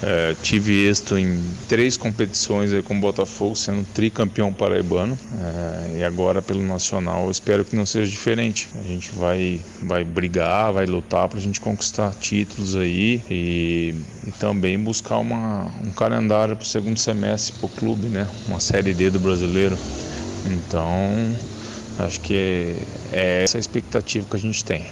é, 0.00 0.36
tive 0.42 0.86
êxito 0.86 1.18
em 1.18 1.42
três 1.68 1.96
competições 1.96 2.72
aí 2.72 2.82
com 2.82 2.96
o 2.96 3.00
Botafogo, 3.00 3.56
sendo 3.56 3.84
tricampeão 3.92 4.52
paraibano 4.52 5.18
é, 5.40 5.98
e 5.98 6.04
agora 6.04 6.40
pelo 6.40 6.62
Nacional. 6.62 7.30
espero 7.30 7.64
que 7.64 7.74
não 7.74 7.84
seja 7.84 8.10
diferente. 8.10 8.68
A 8.78 8.86
gente 8.86 9.10
vai, 9.12 9.60
vai 9.82 10.04
brigar, 10.04 10.72
vai 10.72 10.86
lutar 10.86 11.28
para 11.28 11.38
a 11.38 11.42
gente 11.42 11.60
conquistar 11.60 12.14
títulos 12.20 12.76
aí 12.76 13.22
e, 13.28 13.94
e 14.26 14.30
também 14.32 14.78
buscar 14.78 15.18
uma, 15.18 15.66
um 15.84 15.90
calendário 15.90 16.54
para 16.54 16.62
o 16.62 16.66
segundo 16.66 16.98
semestre 16.98 17.58
para 17.58 17.66
o 17.66 17.68
clube, 17.68 18.06
né? 18.06 18.28
Uma 18.46 18.60
série 18.60 18.94
D 18.94 19.10
do 19.10 19.18
brasileiro. 19.18 19.76
Então, 20.46 21.36
acho 21.98 22.20
que 22.20 22.34
é, 22.34 22.76
é 23.12 23.42
essa 23.42 23.58
a 23.58 23.60
expectativa 23.60 24.26
que 24.30 24.36
a 24.36 24.40
gente 24.40 24.64
tem. 24.64 24.86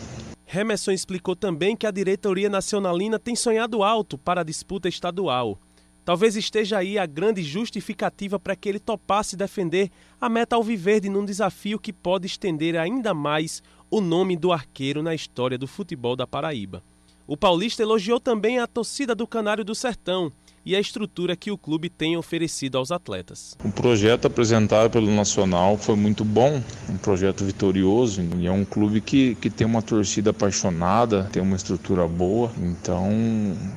Hemerson 0.47 0.93
explicou 0.93 1.35
também 1.35 1.77
que 1.77 1.87
a 1.87 1.91
diretoria 1.91 2.49
nacionalina 2.49 3.19
tem 3.19 3.35
sonhado 3.35 3.83
alto 3.83 4.17
para 4.17 4.43
a 4.43 4.45
disputa 4.45 4.89
estadual. 4.89 5.59
Talvez 6.05 6.37
esteja 6.37 6.79
aí 6.79 6.99
a 6.99 7.05
grande 7.05 7.43
justificativa 7.43 8.39
para 8.39 8.55
que 8.55 8.69
ele 8.69 8.79
topasse 8.79 9.37
defender 9.37 9.91
a 10.21 10.29
meta 10.29 10.55
alviverde 10.55 11.09
num 11.09 11.25
desafio 11.25 11.81
que 11.81 11.93
pode 11.93 12.27
estender 12.27 12.77
ainda 12.77 13.13
mais 13.13 13.61
o 13.91 14.01
nome 14.01 14.37
do 14.37 14.53
arqueiro 14.53 15.03
na 15.03 15.17
história 15.17 15.59
do 15.59 15.67
futebol 15.67 16.15
da 16.15 16.27
Paraíba. 16.27 16.83
O 17.27 17.37
paulista 17.37 17.83
elogiou 17.83 18.21
também 18.21 18.61
a 18.61 18.69
torcida 18.69 19.17
do 19.17 19.27
Canário 19.27 19.65
do 19.65 19.75
Sertão, 19.75 20.33
e 20.67 20.75
a 20.75 20.81
estrutura 20.81 21.37
que 21.37 21.53
o 21.53 21.57
clube 21.57 21.89
tem 21.89 22.17
oferecido 22.17 22.77
aos 22.77 22.91
atletas. 22.91 23.57
O 23.65 23.71
projeto 23.71 24.27
apresentado 24.27 24.91
pelo 24.91 25.09
Nacional 25.13 25.79
foi 25.79 25.95
muito 25.95 26.25
bom, 26.25 26.61
um 26.91 26.97
projeto 26.97 27.45
vitorioso 27.45 28.21
e 28.37 28.49
é 28.49 28.51
um 28.51 28.65
clube 28.65 29.01
que, 29.01 29.37
que 29.37 29.49
tem 29.49 29.65
uma 29.65 29.81
torcida 29.81 30.31
apaixonada, 30.31 31.29
tem 31.31 31.41
uma 31.41 31.55
estrutura 31.55 32.09
boa, 32.09 32.51
então 32.59 33.09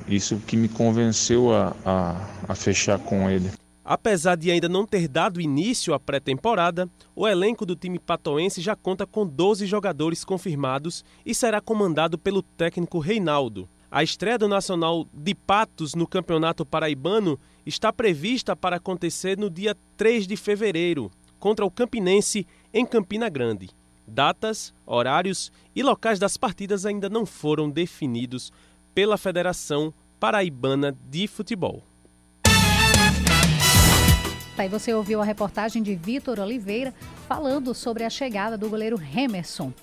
isso 0.07 0.37
que 0.47 0.57
me 0.57 0.67
convenceu 0.67 1.53
a, 1.53 1.75
a, 1.85 2.29
a 2.47 2.55
fechar 2.55 2.97
com 2.97 3.29
ele. 3.29 3.51
Apesar 3.85 4.35
de 4.35 4.51
ainda 4.51 4.69
não 4.69 4.85
ter 4.85 5.07
dado 5.07 5.41
início 5.41 5.93
à 5.93 5.99
pré-temporada, 5.99 6.89
o 7.15 7.27
elenco 7.27 7.65
do 7.65 7.75
time 7.75 7.99
patoense 7.99 8.61
já 8.61 8.75
conta 8.75 9.05
com 9.05 9.25
12 9.25 9.65
jogadores 9.65 10.23
confirmados 10.23 11.03
e 11.25 11.33
será 11.35 11.61
comandado 11.61 12.17
pelo 12.17 12.41
técnico 12.41 12.99
Reinaldo. 12.99 13.67
A 13.91 14.03
estreia 14.03 14.37
do 14.37 14.47
Nacional 14.47 15.07
de 15.11 15.33
Patos 15.33 15.95
no 15.95 16.05
Campeonato 16.05 16.63
Paraibano 16.63 17.39
está 17.65 17.91
prevista 17.91 18.55
para 18.55 18.75
acontecer 18.75 19.35
no 19.35 19.49
dia 19.49 19.75
3 19.97 20.27
de 20.27 20.37
fevereiro, 20.37 21.09
contra 21.39 21.65
o 21.65 21.71
Campinense 21.71 22.45
em 22.71 22.85
Campina 22.85 23.27
Grande. 23.29 23.71
Datas, 24.05 24.75
horários 24.85 25.51
e 25.75 25.81
locais 25.81 26.19
das 26.19 26.37
partidas 26.37 26.85
ainda 26.85 27.09
não 27.09 27.25
foram 27.25 27.67
definidos 27.67 28.53
pela 28.93 29.17
Federação 29.17 29.91
Paraibana 30.19 30.95
de 31.09 31.27
Futebol. 31.27 31.81
Aí 34.55 34.69
você 34.69 34.93
ouviu 34.93 35.19
a 35.19 35.25
reportagem 35.25 35.81
de 35.81 35.95
Vitor 35.95 36.39
Oliveira 36.39 36.93
falando 37.27 37.73
sobre 37.73 38.03
a 38.03 38.09
chegada 38.09 38.55
do 38.55 38.69
goleiro 38.69 39.01
Hemerson. 39.01 39.73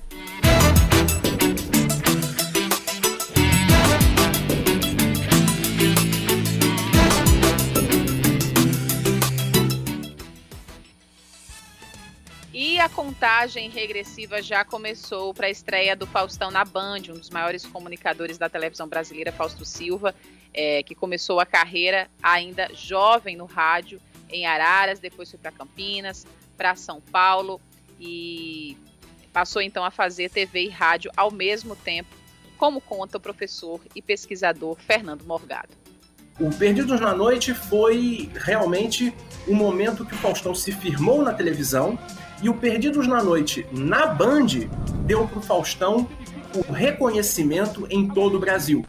A 12.87 12.89
contagem 12.89 13.69
regressiva 13.69 14.41
já 14.41 14.65
começou 14.65 15.35
para 15.35 15.49
a 15.49 15.51
estreia 15.51 15.97
do 15.97 16.07
Faustão 16.07 16.53
na 16.53 16.65
Band, 16.65 17.01
um 17.11 17.15
dos 17.15 17.31
maiores 17.31 17.67
comunicadores 17.67 18.39
da 18.39 18.49
televisão 18.49 18.87
brasileira, 18.87 19.33
Fausto 19.33 19.65
Silva, 19.65 20.15
é, 20.55 20.85
que 20.85 20.95
começou 20.95 21.41
a 21.41 21.45
carreira 21.45 22.09
ainda 22.23 22.71
jovem 22.75 23.37
no 23.37 23.45
rádio 23.45 24.01
em 24.31 24.47
Araras, 24.47 25.01
depois 25.01 25.29
foi 25.29 25.37
para 25.37 25.51
Campinas, 25.51 26.25
para 26.57 26.77
São 26.77 27.01
Paulo 27.01 27.61
e 27.99 28.79
passou 29.33 29.61
então 29.61 29.85
a 29.85 29.91
fazer 29.91 30.31
TV 30.31 30.67
e 30.67 30.69
rádio 30.69 31.11
ao 31.17 31.33
mesmo 31.33 31.75
tempo, 31.75 32.15
como 32.57 32.81
conta 32.81 33.19
o 33.19 33.21
professor 33.21 33.81
e 33.97 34.01
pesquisador 34.01 34.77
Fernando 34.77 35.25
Morgado. 35.25 35.75
O 36.39 36.51
Perdidos 36.51 37.01
na 37.01 37.13
Noite 37.13 37.53
foi 37.53 38.31
realmente 38.33 39.13
o 39.49 39.55
momento 39.57 40.05
que 40.05 40.15
o 40.15 40.19
Faustão 40.19 40.55
se 40.55 40.71
firmou 40.71 41.25
na 41.25 41.35
televisão 41.35 41.99
e 42.43 42.49
o 42.49 42.55
Perdidos 42.55 43.07
na 43.07 43.23
Noite 43.23 43.67
na 43.73 44.07
Band 44.07 44.47
deu 45.07 45.27
para 45.27 45.39
o 45.39 45.43
Faustão 45.43 46.09
o 46.55 46.73
reconhecimento 46.73 47.87
em 47.91 48.09
todo 48.09 48.37
o 48.37 48.41
Brasil. 48.41 48.85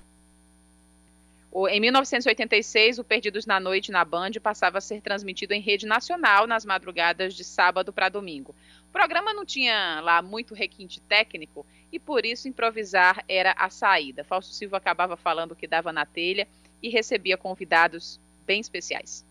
Em 1.70 1.80
1986, 1.80 3.00
o 3.00 3.04
Perdidos 3.04 3.48
na 3.48 3.60
Noite 3.60 3.92
na 3.92 4.06
Band 4.06 4.34
passava 4.42 4.78
a 4.78 4.82
ser 4.82 5.02
transmitido 5.02 5.54
em 5.54 5.62
rede 5.62 5.88
nacional 5.88 6.46
nas 6.46 6.64
madrugadas 6.64 7.34
de 7.34 7.44
sábado 7.44 7.92
para 7.92 8.10
domingo. 8.10 8.54
O 8.90 8.92
programa 8.92 9.34
não 9.34 9.44
tinha 9.44 10.00
lá 10.02 10.22
muito 10.22 10.54
requinte 10.54 11.02
técnico 11.02 11.66
e 11.92 11.98
por 11.98 12.26
isso 12.26 12.48
improvisar 12.48 13.24
era 13.28 13.54
a 13.58 13.70
saída. 13.70 14.24
Fausto 14.24 14.54
Silva 14.54 14.78
acabava 14.78 15.18
falando 15.18 15.54
o 15.54 15.56
que 15.56 15.68
dava 15.68 15.92
na 15.92 16.06
telha 16.06 16.48
e 16.82 16.90
recebia 16.90 17.38
convidados 17.38 18.20
bem 18.46 18.60
especiais. 18.60 19.26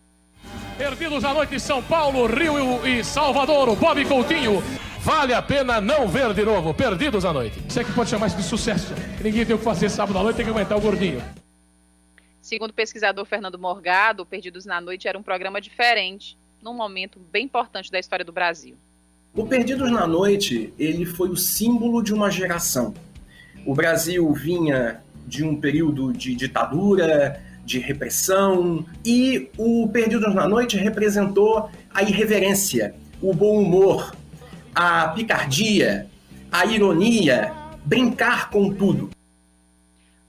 Perdidos 0.77 1.25
à 1.25 1.33
noite 1.33 1.55
em 1.55 1.59
São 1.59 1.81
Paulo, 1.81 2.27
Rio 2.27 2.85
e 2.85 3.03
Salvador, 3.03 3.67
o 3.67 3.75
Bob 3.75 4.05
Coutinho. 4.05 4.61
Vale 4.99 5.33
a 5.33 5.41
pena 5.41 5.81
não 5.81 6.07
ver 6.07 6.35
de 6.35 6.43
novo. 6.43 6.71
Perdidos 6.71 7.25
à 7.25 7.33
noite. 7.33 7.59
Isso 7.67 7.79
é 7.79 7.83
que 7.83 7.91
pode 7.93 8.11
chamar 8.11 8.27
isso 8.27 8.37
de 8.37 8.43
sucesso. 8.43 8.93
Ninguém 9.23 9.43
tem 9.43 9.55
o 9.55 9.57
que 9.57 9.63
fazer 9.63 9.89
sábado 9.89 10.19
à 10.19 10.21
noite, 10.21 10.35
tem 10.35 10.45
que 10.45 10.51
aumentar 10.51 10.75
o 10.75 10.81
gordinho. 10.81 11.19
Segundo 12.39 12.69
o 12.69 12.73
pesquisador 12.73 13.25
Fernando 13.25 13.57
Morgado, 13.57 14.23
Perdidos 14.23 14.65
na 14.65 14.79
Noite 14.79 15.07
era 15.07 15.17
um 15.17 15.23
programa 15.23 15.59
diferente, 15.59 16.37
num 16.61 16.75
momento 16.75 17.19
bem 17.19 17.45
importante 17.45 17.91
da 17.91 17.97
história 17.97 18.23
do 18.23 18.31
Brasil. 18.31 18.77
O 19.33 19.47
Perdidos 19.47 19.91
na 19.91 20.05
Noite, 20.05 20.71
ele 20.77 21.07
foi 21.07 21.29
o 21.29 21.35
símbolo 21.35 22.03
de 22.03 22.13
uma 22.13 22.29
geração. 22.29 22.93
O 23.65 23.73
Brasil 23.73 24.31
vinha 24.31 25.01
de 25.25 25.43
um 25.43 25.59
período 25.59 26.13
de 26.13 26.35
ditadura, 26.35 27.41
de 27.67 27.79
repressão, 27.79 28.85
e 29.05 29.49
o 29.57 29.89
Perdidos 29.89 30.33
na 30.33 30.47
Noite 30.47 30.77
representou 30.77 31.69
a 31.93 32.01
irreverência, 32.01 32.95
o 33.21 33.33
bom 33.33 33.61
humor, 33.61 34.15
a 34.73 35.09
picardia, 35.09 36.07
a 36.49 36.65
ironia, 36.65 37.53
brincar 37.83 38.49
com 38.49 38.73
tudo. 38.73 39.09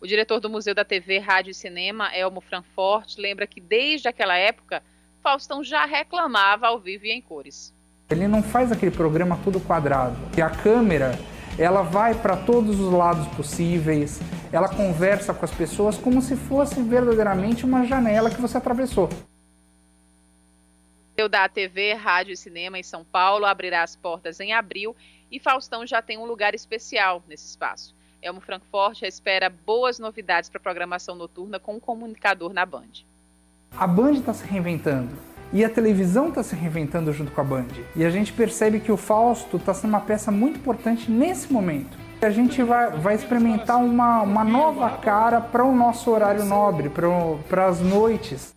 O 0.00 0.06
diretor 0.06 0.40
do 0.40 0.50
Museu 0.50 0.74
da 0.74 0.84
TV, 0.84 1.18
Rádio 1.20 1.52
e 1.52 1.54
Cinema, 1.54 2.12
Elmo 2.12 2.40
Franfort, 2.40 3.16
lembra 3.16 3.46
que 3.46 3.60
desde 3.60 4.08
aquela 4.08 4.36
época, 4.36 4.82
Faustão 5.22 5.62
já 5.62 5.84
reclamava 5.84 6.66
ao 6.66 6.80
vivo 6.80 7.06
e 7.06 7.12
em 7.12 7.20
cores. 7.20 7.72
Ele 8.10 8.26
não 8.26 8.42
faz 8.42 8.72
aquele 8.72 8.90
programa 8.90 9.38
tudo 9.44 9.60
quadrado. 9.60 10.16
E 10.36 10.42
a 10.42 10.50
câmera 10.50 11.16
ela 11.58 11.82
vai 11.82 12.14
para 12.14 12.36
todos 12.36 12.78
os 12.78 12.92
lados 12.92 13.26
possíveis, 13.34 14.20
ela 14.52 14.68
conversa 14.68 15.34
com 15.34 15.44
as 15.44 15.50
pessoas 15.50 15.98
como 15.98 16.22
se 16.22 16.36
fosse 16.36 16.80
verdadeiramente 16.82 17.64
uma 17.64 17.84
janela 17.84 18.30
que 18.30 18.40
você 18.40 18.56
atravessou. 18.56 19.08
O 21.20 21.28
da 21.28 21.48
TV, 21.48 21.94
Rádio 21.94 22.32
e 22.32 22.36
Cinema 22.36 22.78
em 22.78 22.82
São 22.84 23.04
Paulo 23.04 23.44
abrirá 23.44 23.82
as 23.82 23.96
portas 23.96 24.38
em 24.38 24.52
abril 24.52 24.94
e 25.32 25.40
Faustão 25.40 25.84
já 25.84 26.00
tem 26.00 26.16
um 26.16 26.24
lugar 26.24 26.54
especial 26.54 27.24
nesse 27.26 27.46
espaço. 27.46 27.92
Elmo 28.22 28.40
Frankfurt 28.40 29.02
espera 29.02 29.50
boas 29.50 29.98
novidades 29.98 30.48
para 30.48 30.58
a 30.58 30.62
programação 30.62 31.16
noturna 31.16 31.58
com 31.58 31.74
um 31.74 31.80
comunicador 31.80 32.52
na 32.52 32.64
Band. 32.64 33.04
A 33.72 33.86
Band 33.86 34.12
está 34.12 34.32
se 34.32 34.46
reinventando 34.46 35.16
e 35.52 35.64
a 35.64 35.70
televisão 35.70 36.28
está 36.28 36.42
se 36.42 36.54
reinventando 36.54 37.12
junto 37.12 37.32
com 37.32 37.40
a 37.40 37.44
Band. 37.44 37.68
E 37.96 38.04
a 38.04 38.10
gente 38.10 38.32
percebe 38.32 38.80
que 38.80 38.92
o 38.92 38.96
Fausto 38.96 39.56
está 39.56 39.72
sendo 39.72 39.90
uma 39.90 40.00
peça 40.00 40.30
muito 40.30 40.58
importante 40.58 41.10
nesse 41.10 41.52
momento. 41.52 41.96
A 42.20 42.30
gente 42.30 42.62
vai, 42.62 42.90
vai 42.90 43.14
experimentar 43.14 43.78
uma, 43.78 44.22
uma 44.22 44.44
nova 44.44 44.90
cara 44.98 45.40
para 45.40 45.64
o 45.64 45.74
nosso 45.74 46.10
horário 46.10 46.44
nobre, 46.44 46.90
para 47.48 47.66
as 47.66 47.80
noites. 47.80 48.54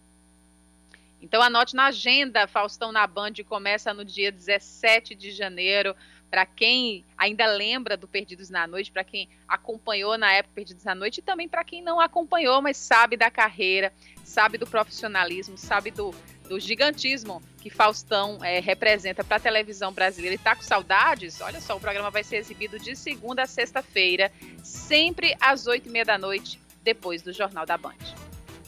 Então 1.21 1.41
anote 1.41 1.75
na 1.75 1.85
agenda, 1.85 2.47
Faustão 2.47 2.91
na 2.91 3.05
Band 3.05 3.33
começa 3.47 3.93
no 3.93 4.03
dia 4.03 4.31
17 4.31 5.15
de 5.15 5.31
janeiro. 5.31 5.95
Para 6.29 6.45
quem 6.45 7.05
ainda 7.17 7.45
lembra 7.45 7.95
do 7.95 8.07
Perdidos 8.07 8.49
na 8.49 8.65
Noite, 8.65 8.91
para 8.91 9.03
quem 9.03 9.29
acompanhou 9.47 10.17
na 10.17 10.31
época 10.31 10.55
Perdidos 10.55 10.83
na 10.83 10.95
Noite 10.95 11.19
e 11.19 11.21
também 11.21 11.47
para 11.47 11.63
quem 11.63 11.83
não 11.83 11.99
acompanhou, 11.99 12.61
mas 12.61 12.77
sabe 12.77 13.15
da 13.15 13.29
carreira, 13.29 13.93
sabe 14.23 14.57
do 14.57 14.65
profissionalismo, 14.65 15.57
sabe 15.57 15.91
do, 15.91 16.15
do 16.51 16.59
gigantismo 16.59 17.41
que 17.61 17.69
Faustão 17.69 18.37
é, 18.43 18.59
representa 18.59 19.23
para 19.23 19.37
a 19.37 19.39
televisão 19.39 19.93
brasileira 19.93 20.35
e 20.35 20.37
tá 20.37 20.53
com 20.53 20.61
saudades, 20.61 21.39
olha 21.39 21.61
só, 21.61 21.77
o 21.77 21.79
programa 21.79 22.11
vai 22.11 22.25
ser 22.25 22.35
exibido 22.35 22.77
de 22.77 22.93
segunda 22.93 23.43
a 23.43 23.47
sexta-feira, 23.47 24.29
sempre 24.61 25.33
às 25.39 25.65
oito 25.65 25.87
e 25.87 25.89
meia 25.89 26.03
da 26.03 26.17
noite, 26.17 26.59
depois 26.83 27.21
do 27.21 27.31
Jornal 27.31 27.65
da 27.65 27.77
Band. 27.77 27.95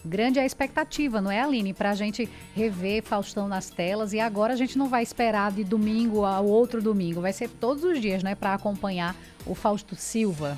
Grande 0.05 0.39
é 0.39 0.43
a 0.43 0.45
expectativa, 0.45 1.19
não 1.19 1.29
é, 1.29 1.41
Aline? 1.41 1.73
Para 1.73 1.89
a 1.89 1.95
gente 1.95 2.29
rever 2.55 3.03
Faustão 3.03 3.49
nas 3.49 3.69
telas. 3.69 4.13
E 4.13 4.19
agora 4.19 4.53
a 4.53 4.55
gente 4.57 4.77
não 4.77 4.87
vai 4.87 5.03
esperar 5.03 5.51
de 5.51 5.63
domingo 5.63 6.25
ao 6.25 6.45
outro 6.45 6.81
domingo. 6.81 7.21
Vai 7.21 7.31
ser 7.31 7.49
todos 7.49 7.85
os 7.85 8.01
dias, 8.01 8.21
né? 8.21 8.35
Para 8.35 8.53
acompanhar 8.53 9.15
o 9.45 9.55
Fausto 9.55 9.95
Silva. 9.95 10.57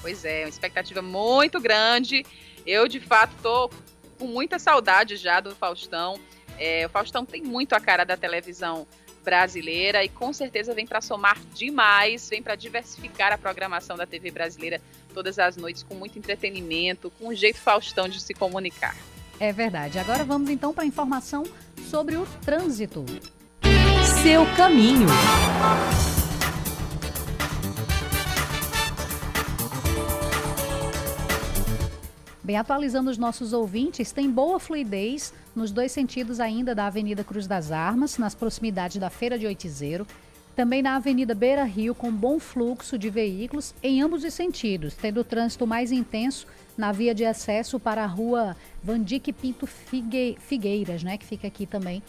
Pois 0.00 0.24
é, 0.24 0.44
uma 0.44 0.48
expectativa 0.48 1.02
muito 1.02 1.60
grande. 1.60 2.24
Eu, 2.66 2.88
de 2.88 3.00
fato, 3.00 3.34
tô 3.42 3.70
com 4.22 4.28
muita 4.28 4.56
saudade 4.56 5.16
já 5.16 5.40
do 5.40 5.52
Faustão. 5.52 6.16
É, 6.56 6.86
o 6.86 6.88
Faustão 6.88 7.26
tem 7.26 7.42
muito 7.42 7.74
a 7.74 7.80
cara 7.80 8.04
da 8.04 8.16
televisão 8.16 8.86
brasileira 9.24 10.04
e 10.04 10.08
com 10.08 10.32
certeza 10.32 10.72
vem 10.72 10.86
para 10.86 11.00
somar 11.00 11.36
demais, 11.54 12.28
vem 12.28 12.40
para 12.40 12.54
diversificar 12.54 13.32
a 13.32 13.38
programação 13.38 13.96
da 13.96 14.06
TV 14.06 14.30
brasileira 14.30 14.80
todas 15.12 15.40
as 15.40 15.56
noites 15.56 15.82
com 15.82 15.96
muito 15.96 16.16
entretenimento, 16.18 17.10
com 17.18 17.30
um 17.30 17.34
jeito 17.34 17.58
Faustão 17.58 18.08
de 18.08 18.20
se 18.20 18.32
comunicar. 18.32 18.96
É 19.40 19.52
verdade. 19.52 19.98
Agora 19.98 20.22
vamos 20.22 20.50
então 20.50 20.72
para 20.72 20.84
a 20.84 20.86
informação 20.86 21.42
sobre 21.90 22.14
o 22.16 22.24
trânsito. 22.44 23.04
Seu 24.22 24.46
caminho. 24.56 25.08
Bem, 32.52 32.58
atualizando 32.58 33.10
os 33.10 33.16
nossos 33.16 33.54
ouvintes, 33.54 34.12
tem 34.12 34.30
boa 34.30 34.60
fluidez 34.60 35.32
nos 35.56 35.70
dois 35.70 35.90
sentidos 35.90 36.38
ainda 36.38 36.74
da 36.74 36.86
Avenida 36.86 37.24
Cruz 37.24 37.46
das 37.46 37.72
Armas, 37.72 38.18
nas 38.18 38.34
proximidades 38.34 38.98
da 38.98 39.08
Feira 39.08 39.38
de 39.38 39.46
Oitizeiro. 39.46 40.06
Também 40.54 40.82
na 40.82 40.96
Avenida 40.96 41.34
Beira 41.34 41.64
Rio, 41.64 41.94
com 41.94 42.12
bom 42.12 42.38
fluxo 42.38 42.98
de 42.98 43.08
veículos 43.08 43.74
em 43.82 44.02
ambos 44.02 44.22
os 44.22 44.34
sentidos, 44.34 44.92
tendo 44.94 45.24
trânsito 45.24 45.66
mais 45.66 45.90
intenso 45.90 46.46
na 46.76 46.92
via 46.92 47.14
de 47.14 47.24
acesso 47.24 47.80
para 47.80 48.04
a 48.04 48.06
rua 48.06 48.54
Vandique 48.84 49.32
Pinto 49.32 49.66
Figueiras, 49.66 51.02
né, 51.02 51.16
que 51.16 51.24
fica 51.24 51.46
aqui 51.46 51.64
também, 51.64 52.02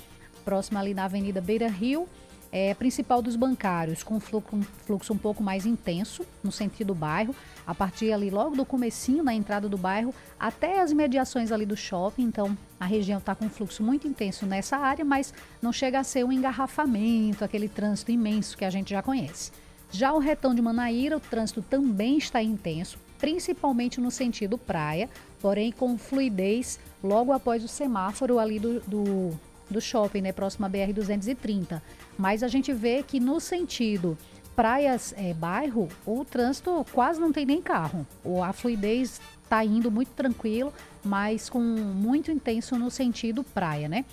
próxima 0.44 0.82
ali 0.82 0.94
na 0.94 1.06
Avenida 1.06 1.40
Beira 1.40 1.70
Rio 1.70 2.06
é, 2.54 2.72
principal 2.76 3.20
dos 3.20 3.36
bancários, 3.36 4.04
com 4.04 4.20
fluxo, 4.20 4.56
um 4.56 4.62
fluxo 4.62 5.12
um 5.12 5.18
pouco 5.18 5.42
mais 5.42 5.66
intenso 5.66 6.24
no 6.44 6.52
sentido 6.52 6.94
bairro, 6.94 7.36
a 7.66 7.74
partir 7.74 8.14
ali 8.14 8.30
logo 8.30 8.56
do 8.56 8.64
comecinho 8.64 9.24
na 9.24 9.34
entrada 9.34 9.68
do 9.68 9.76
bairro 9.76 10.14
até 10.40 10.80
as 10.80 10.92
imediações 10.92 11.52
ali 11.52 11.66
do 11.66 11.76
shopping. 11.76 12.22
Então 12.22 12.56
a 12.80 12.86
região 12.86 13.18
está 13.18 13.34
com 13.34 13.46
um 13.46 13.50
fluxo 13.50 13.82
muito 13.82 14.08
intenso 14.08 14.46
nessa 14.46 14.78
área, 14.78 15.04
mas 15.04 15.34
não 15.64 15.74
chega 15.74 16.00
a 16.00 16.04
ser 16.04 16.24
um 16.24 16.32
engarrafamento, 16.32 17.44
aquele 17.44 17.68
trânsito 17.68 18.12
imenso 18.12 18.56
que 18.56 18.66
a 18.66 18.70
gente 18.70 18.92
já 18.92 19.02
conhece. 19.02 19.52
Já 19.90 20.14
o 20.14 20.20
retão 20.20 20.54
de 20.54 20.62
Manaíra, 20.62 21.18
o 21.18 21.20
trânsito 21.20 21.64
também 21.64 22.20
está 22.20 22.42
intenso, 22.42 23.00
principalmente 23.18 24.00
no 24.00 24.12
sentido 24.12 24.60
praia, 24.60 25.10
porém 25.42 25.72
com 25.72 25.98
fluidez 25.98 26.80
logo 27.04 27.32
após 27.32 27.64
o 27.64 27.68
semáforo 27.68 28.38
ali 28.38 28.60
do, 28.60 28.80
do, 28.82 29.40
do 29.70 29.82
shopping, 29.82 30.22
né, 30.22 30.32
próximo 30.32 30.66
à 30.66 30.70
BR-230. 30.70 31.82
Mas 32.18 32.44
a 32.44 32.48
gente 32.48 32.72
vê 32.74 33.04
que 33.04 33.20
no 33.20 33.40
sentido 33.40 34.18
praias, 34.56 35.14
é, 35.18 35.34
bairro, 35.34 35.90
o 36.06 36.24
trânsito 36.24 36.86
quase 36.92 37.20
não 37.20 37.32
tem 37.32 37.46
nem 37.46 37.62
carro. 37.62 38.06
A 38.44 38.54
fluidez 38.54 39.20
está 39.44 39.64
indo 39.64 39.92
muito 39.92 40.10
tranquilo, 40.10 40.74
mas 41.04 41.50
com 41.50 41.60
muito 41.60 42.32
intenso 42.32 42.78
no 42.78 42.90
sentido 42.90 43.44
praia, 43.44 43.88
né? 43.88 44.06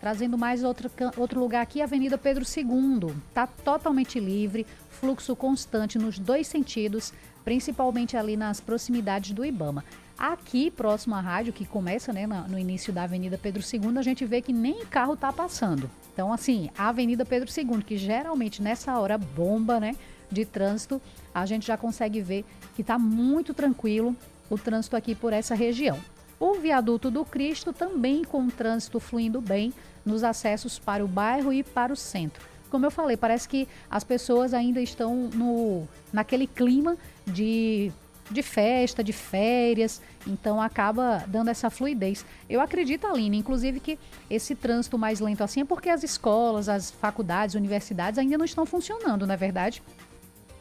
Trazendo 0.00 0.38
mais 0.38 0.62
outro, 0.62 0.88
outro 1.16 1.40
lugar 1.40 1.62
aqui, 1.62 1.82
Avenida 1.82 2.16
Pedro 2.16 2.44
II. 2.44 3.12
Está 3.28 3.46
totalmente 3.46 4.20
livre, 4.20 4.64
fluxo 4.88 5.34
constante 5.34 5.98
nos 5.98 6.18
dois 6.18 6.46
sentidos, 6.46 7.12
principalmente 7.44 8.16
ali 8.16 8.36
nas 8.36 8.60
proximidades 8.60 9.32
do 9.32 9.44
Ibama. 9.44 9.84
Aqui, 10.18 10.68
próximo 10.68 11.14
à 11.14 11.20
rádio, 11.20 11.52
que 11.52 11.64
começa 11.64 12.12
né, 12.12 12.26
no 12.26 12.58
início 12.58 12.92
da 12.92 13.04
Avenida 13.04 13.38
Pedro 13.38 13.62
II, 13.62 13.96
a 13.96 14.02
gente 14.02 14.24
vê 14.24 14.42
que 14.42 14.52
nem 14.52 14.84
carro 14.86 15.14
está 15.14 15.32
passando. 15.32 15.88
Então, 16.12 16.32
assim, 16.32 16.70
a 16.76 16.88
Avenida 16.88 17.24
Pedro 17.24 17.48
II, 17.48 17.84
que 17.84 17.96
geralmente 17.96 18.60
nessa 18.60 18.98
hora 18.98 19.16
bomba 19.16 19.78
né, 19.78 19.94
de 20.28 20.44
trânsito, 20.44 21.00
a 21.32 21.46
gente 21.46 21.68
já 21.68 21.76
consegue 21.76 22.20
ver 22.20 22.44
que 22.74 22.82
está 22.82 22.98
muito 22.98 23.54
tranquilo 23.54 24.16
o 24.50 24.58
trânsito 24.58 24.96
aqui 24.96 25.14
por 25.14 25.32
essa 25.32 25.54
região. 25.54 25.96
O 26.40 26.54
viaduto 26.54 27.12
do 27.12 27.24
Cristo 27.24 27.72
também 27.72 28.24
com 28.24 28.44
o 28.44 28.50
trânsito 28.50 28.98
fluindo 28.98 29.40
bem 29.40 29.72
nos 30.04 30.24
acessos 30.24 30.80
para 30.80 31.04
o 31.04 31.08
bairro 31.08 31.52
e 31.52 31.62
para 31.62 31.92
o 31.92 31.96
centro. 31.96 32.44
Como 32.70 32.84
eu 32.84 32.90
falei, 32.90 33.16
parece 33.16 33.48
que 33.48 33.68
as 33.88 34.02
pessoas 34.02 34.52
ainda 34.52 34.80
estão 34.80 35.30
no, 35.32 35.86
naquele 36.12 36.48
clima 36.48 36.96
de 37.24 37.92
de 38.30 38.42
festa, 38.42 39.02
de 39.02 39.12
férias, 39.12 40.02
então 40.26 40.60
acaba 40.60 41.24
dando 41.26 41.48
essa 41.48 41.70
fluidez. 41.70 42.24
Eu 42.48 42.60
acredito, 42.60 43.06
Aline, 43.06 43.38
inclusive 43.38 43.80
que 43.80 43.98
esse 44.28 44.54
trânsito 44.54 44.98
mais 44.98 45.20
lento 45.20 45.42
assim 45.42 45.62
é 45.62 45.64
porque 45.64 45.88
as 45.88 46.02
escolas, 46.02 46.68
as 46.68 46.90
faculdades, 46.90 47.54
universidades 47.54 48.18
ainda 48.18 48.36
não 48.36 48.44
estão 48.44 48.66
funcionando, 48.66 49.26
não 49.26 49.34
é 49.34 49.36
verdade? 49.36 49.82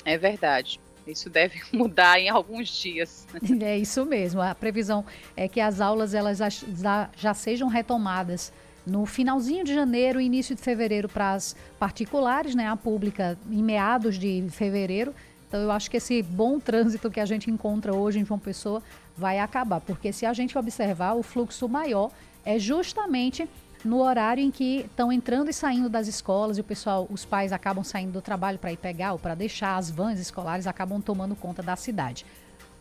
É 0.06 0.18
verdade. 0.18 0.80
Isso 1.06 1.30
deve 1.30 1.62
mudar 1.72 2.20
em 2.20 2.30
alguns 2.30 2.70
dias. 2.70 3.26
É 3.62 3.78
isso 3.78 4.06
mesmo. 4.06 4.42
A 4.42 4.54
previsão 4.54 5.06
é 5.36 5.48
que 5.48 5.60
as 5.60 5.82
aulas 5.82 6.14
elas 6.14 6.38
já, 6.38 7.10
já 7.16 7.34
sejam 7.34 7.68
retomadas 7.68 8.52
no 8.86 9.06
finalzinho 9.06 9.66
de 9.66 9.74
janeiro, 9.74 10.22
início 10.22 10.56
de 10.56 10.62
fevereiro 10.62 11.10
para 11.10 11.34
as 11.34 11.56
particulares, 11.78 12.56
né? 12.56 12.68
A 12.68 12.78
pública 12.78 13.38
em 13.52 13.62
meados 13.62 14.18
de 14.18 14.46
fevereiro 14.50 15.14
então 15.48 15.62
eu 15.62 15.72
acho 15.72 15.90
que 15.90 15.98
esse 15.98 16.22
bom 16.22 16.60
trânsito 16.60 17.10
que 17.10 17.20
a 17.20 17.26
gente 17.26 17.50
encontra 17.50 17.96
hoje 17.96 18.20
em 18.20 18.26
João 18.26 18.40
Pessoa 18.40 18.84
vai 19.18 19.40
acabar, 19.40 19.80
porque 19.80 20.12
se 20.12 20.26
a 20.26 20.34
gente 20.34 20.58
observar, 20.58 21.14
o 21.14 21.24
fluxo 21.24 21.68
maior 21.70 22.12
é 22.44 22.60
justamente 22.60 23.48
no 23.84 24.02
horário 24.02 24.44
em 24.44 24.52
que 24.52 24.80
estão 24.82 25.12
entrando 25.12 25.50
e 25.50 25.54
saindo 25.54 25.90
das 25.90 26.08
escolas 26.08 26.58
e 26.58 26.62
o 26.62 26.64
pessoal, 26.64 27.08
os 27.10 27.24
pais 27.24 27.54
acabam 27.54 27.84
saindo 27.84 28.12
do 28.12 28.22
trabalho 28.22 28.60
para 28.60 28.72
ir 28.72 28.78
pegar 28.78 29.14
ou 29.14 29.20
para 29.20 29.36
deixar 29.36 29.78
as 29.78 29.90
vans 29.90 30.20
escolares 30.20 30.68
acabam 30.68 31.02
tomando 31.02 31.36
conta 31.36 31.64
da 31.64 31.76
cidade. 31.76 32.26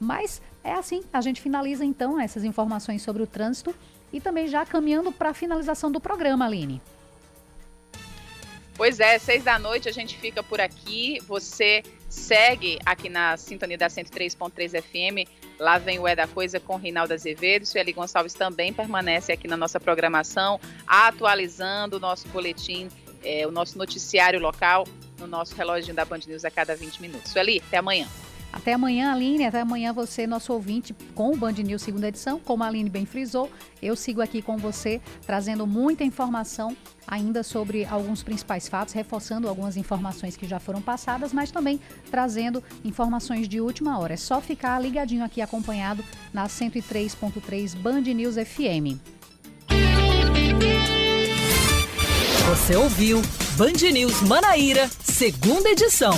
Mas 0.01 0.43
é 0.65 0.73
assim, 0.73 1.03
a 1.13 1.21
gente 1.21 1.41
finaliza 1.41 1.85
então 1.85 2.21
essas 2.21 2.45
informações 2.45 3.03
sobre 3.03 3.23
o 3.23 3.27
trânsito 3.27 3.75
e 4.13 4.21
também 4.21 4.47
já 4.49 4.65
caminhando 4.67 5.13
para 5.13 5.31
a 5.31 5.35
finalização 5.35 5.91
do 5.91 6.01
programa, 6.01 6.47
Aline. 6.47 6.83
Pois 8.75 9.01
é, 9.01 9.19
seis 9.19 9.43
da 9.43 9.59
noite 9.59 9.89
a 9.89 9.93
gente 9.93 10.19
fica 10.19 10.43
por 10.43 10.61
aqui. 10.61 11.19
Você 11.27 11.83
segue 12.09 12.79
aqui 12.85 13.09
na 13.09 13.37
sintonia 13.37 13.79
da 13.79 13.89
103.3 13.89 14.83
FM. 14.83 15.29
Lá 15.59 15.79
vem 15.79 15.99
o 15.99 16.07
É 16.07 16.15
da 16.15 16.27
Coisa 16.27 16.61
com 16.61 16.77
Reinaldo 16.77 17.15
Azevedo. 17.15 17.67
Sueli 17.67 17.93
Gonçalves 17.93 18.35
também 18.35 18.73
permanece 18.73 19.33
aqui 19.33 19.49
na 19.49 19.57
nossa 19.57 19.81
programação, 19.81 20.61
atualizando 20.87 21.97
o 21.97 22.01
nosso 22.01 22.29
boletim, 22.29 22.89
é, 23.23 23.47
o 23.47 23.51
nosso 23.51 23.79
noticiário 23.79 24.41
local 24.41 24.87
no 25.19 25.27
nosso 25.27 25.55
relógio 25.55 25.95
da 25.95 26.05
Band 26.05 26.21
News 26.27 26.45
a 26.45 26.51
cada 26.51 26.77
20 26.77 27.01
minutos. 27.01 27.33
Sueli, 27.33 27.63
até 27.67 27.79
amanhã. 27.79 28.07
Até 28.57 28.73
amanhã, 28.73 29.13
Aline. 29.13 29.45
Até 29.45 29.61
amanhã 29.61 29.93
você, 29.93 30.27
nosso 30.27 30.51
ouvinte, 30.51 30.95
com 31.15 31.31
o 31.31 31.37
Band 31.37 31.53
News 31.53 31.83
segunda 31.83 32.09
edição. 32.09 32.41
Como 32.41 32.65
a 32.65 32.67
Aline 32.67 32.89
bem 32.89 33.05
frisou, 33.05 33.51
eu 33.83 33.95
sigo 33.95 34.23
aqui 34.23 34.41
com 34.41 34.57
você, 34.57 35.01
trazendo 35.27 35.67
muita 35.67 36.03
informação 36.05 36.75
ainda 37.07 37.43
sobre 37.43 37.85
alguns 37.85 38.23
principais 38.23 38.67
fatos, 38.67 38.95
reforçando 38.95 39.47
algumas 39.47 39.77
informações 39.77 40.37
que 40.37 40.49
já 40.49 40.59
foram 40.59 40.81
passadas, 40.81 41.35
mas 41.35 41.51
também 41.51 41.79
trazendo 42.11 42.65
informações 42.83 43.47
de 43.47 43.61
última 43.61 43.99
hora. 43.99 44.15
É 44.15 44.17
só 44.17 44.41
ficar 44.41 44.81
ligadinho 44.81 45.23
aqui 45.23 45.43
acompanhado 45.43 46.03
na 46.33 46.47
103.3 46.47 47.77
Band 47.77 48.01
News 48.01 48.37
FM. 48.37 48.99
Você 52.49 52.75
ouviu 52.75 53.21
Band 53.59 53.93
News 53.93 54.23
Manaíra, 54.23 54.89
segunda 54.89 55.69
edição. 55.69 56.15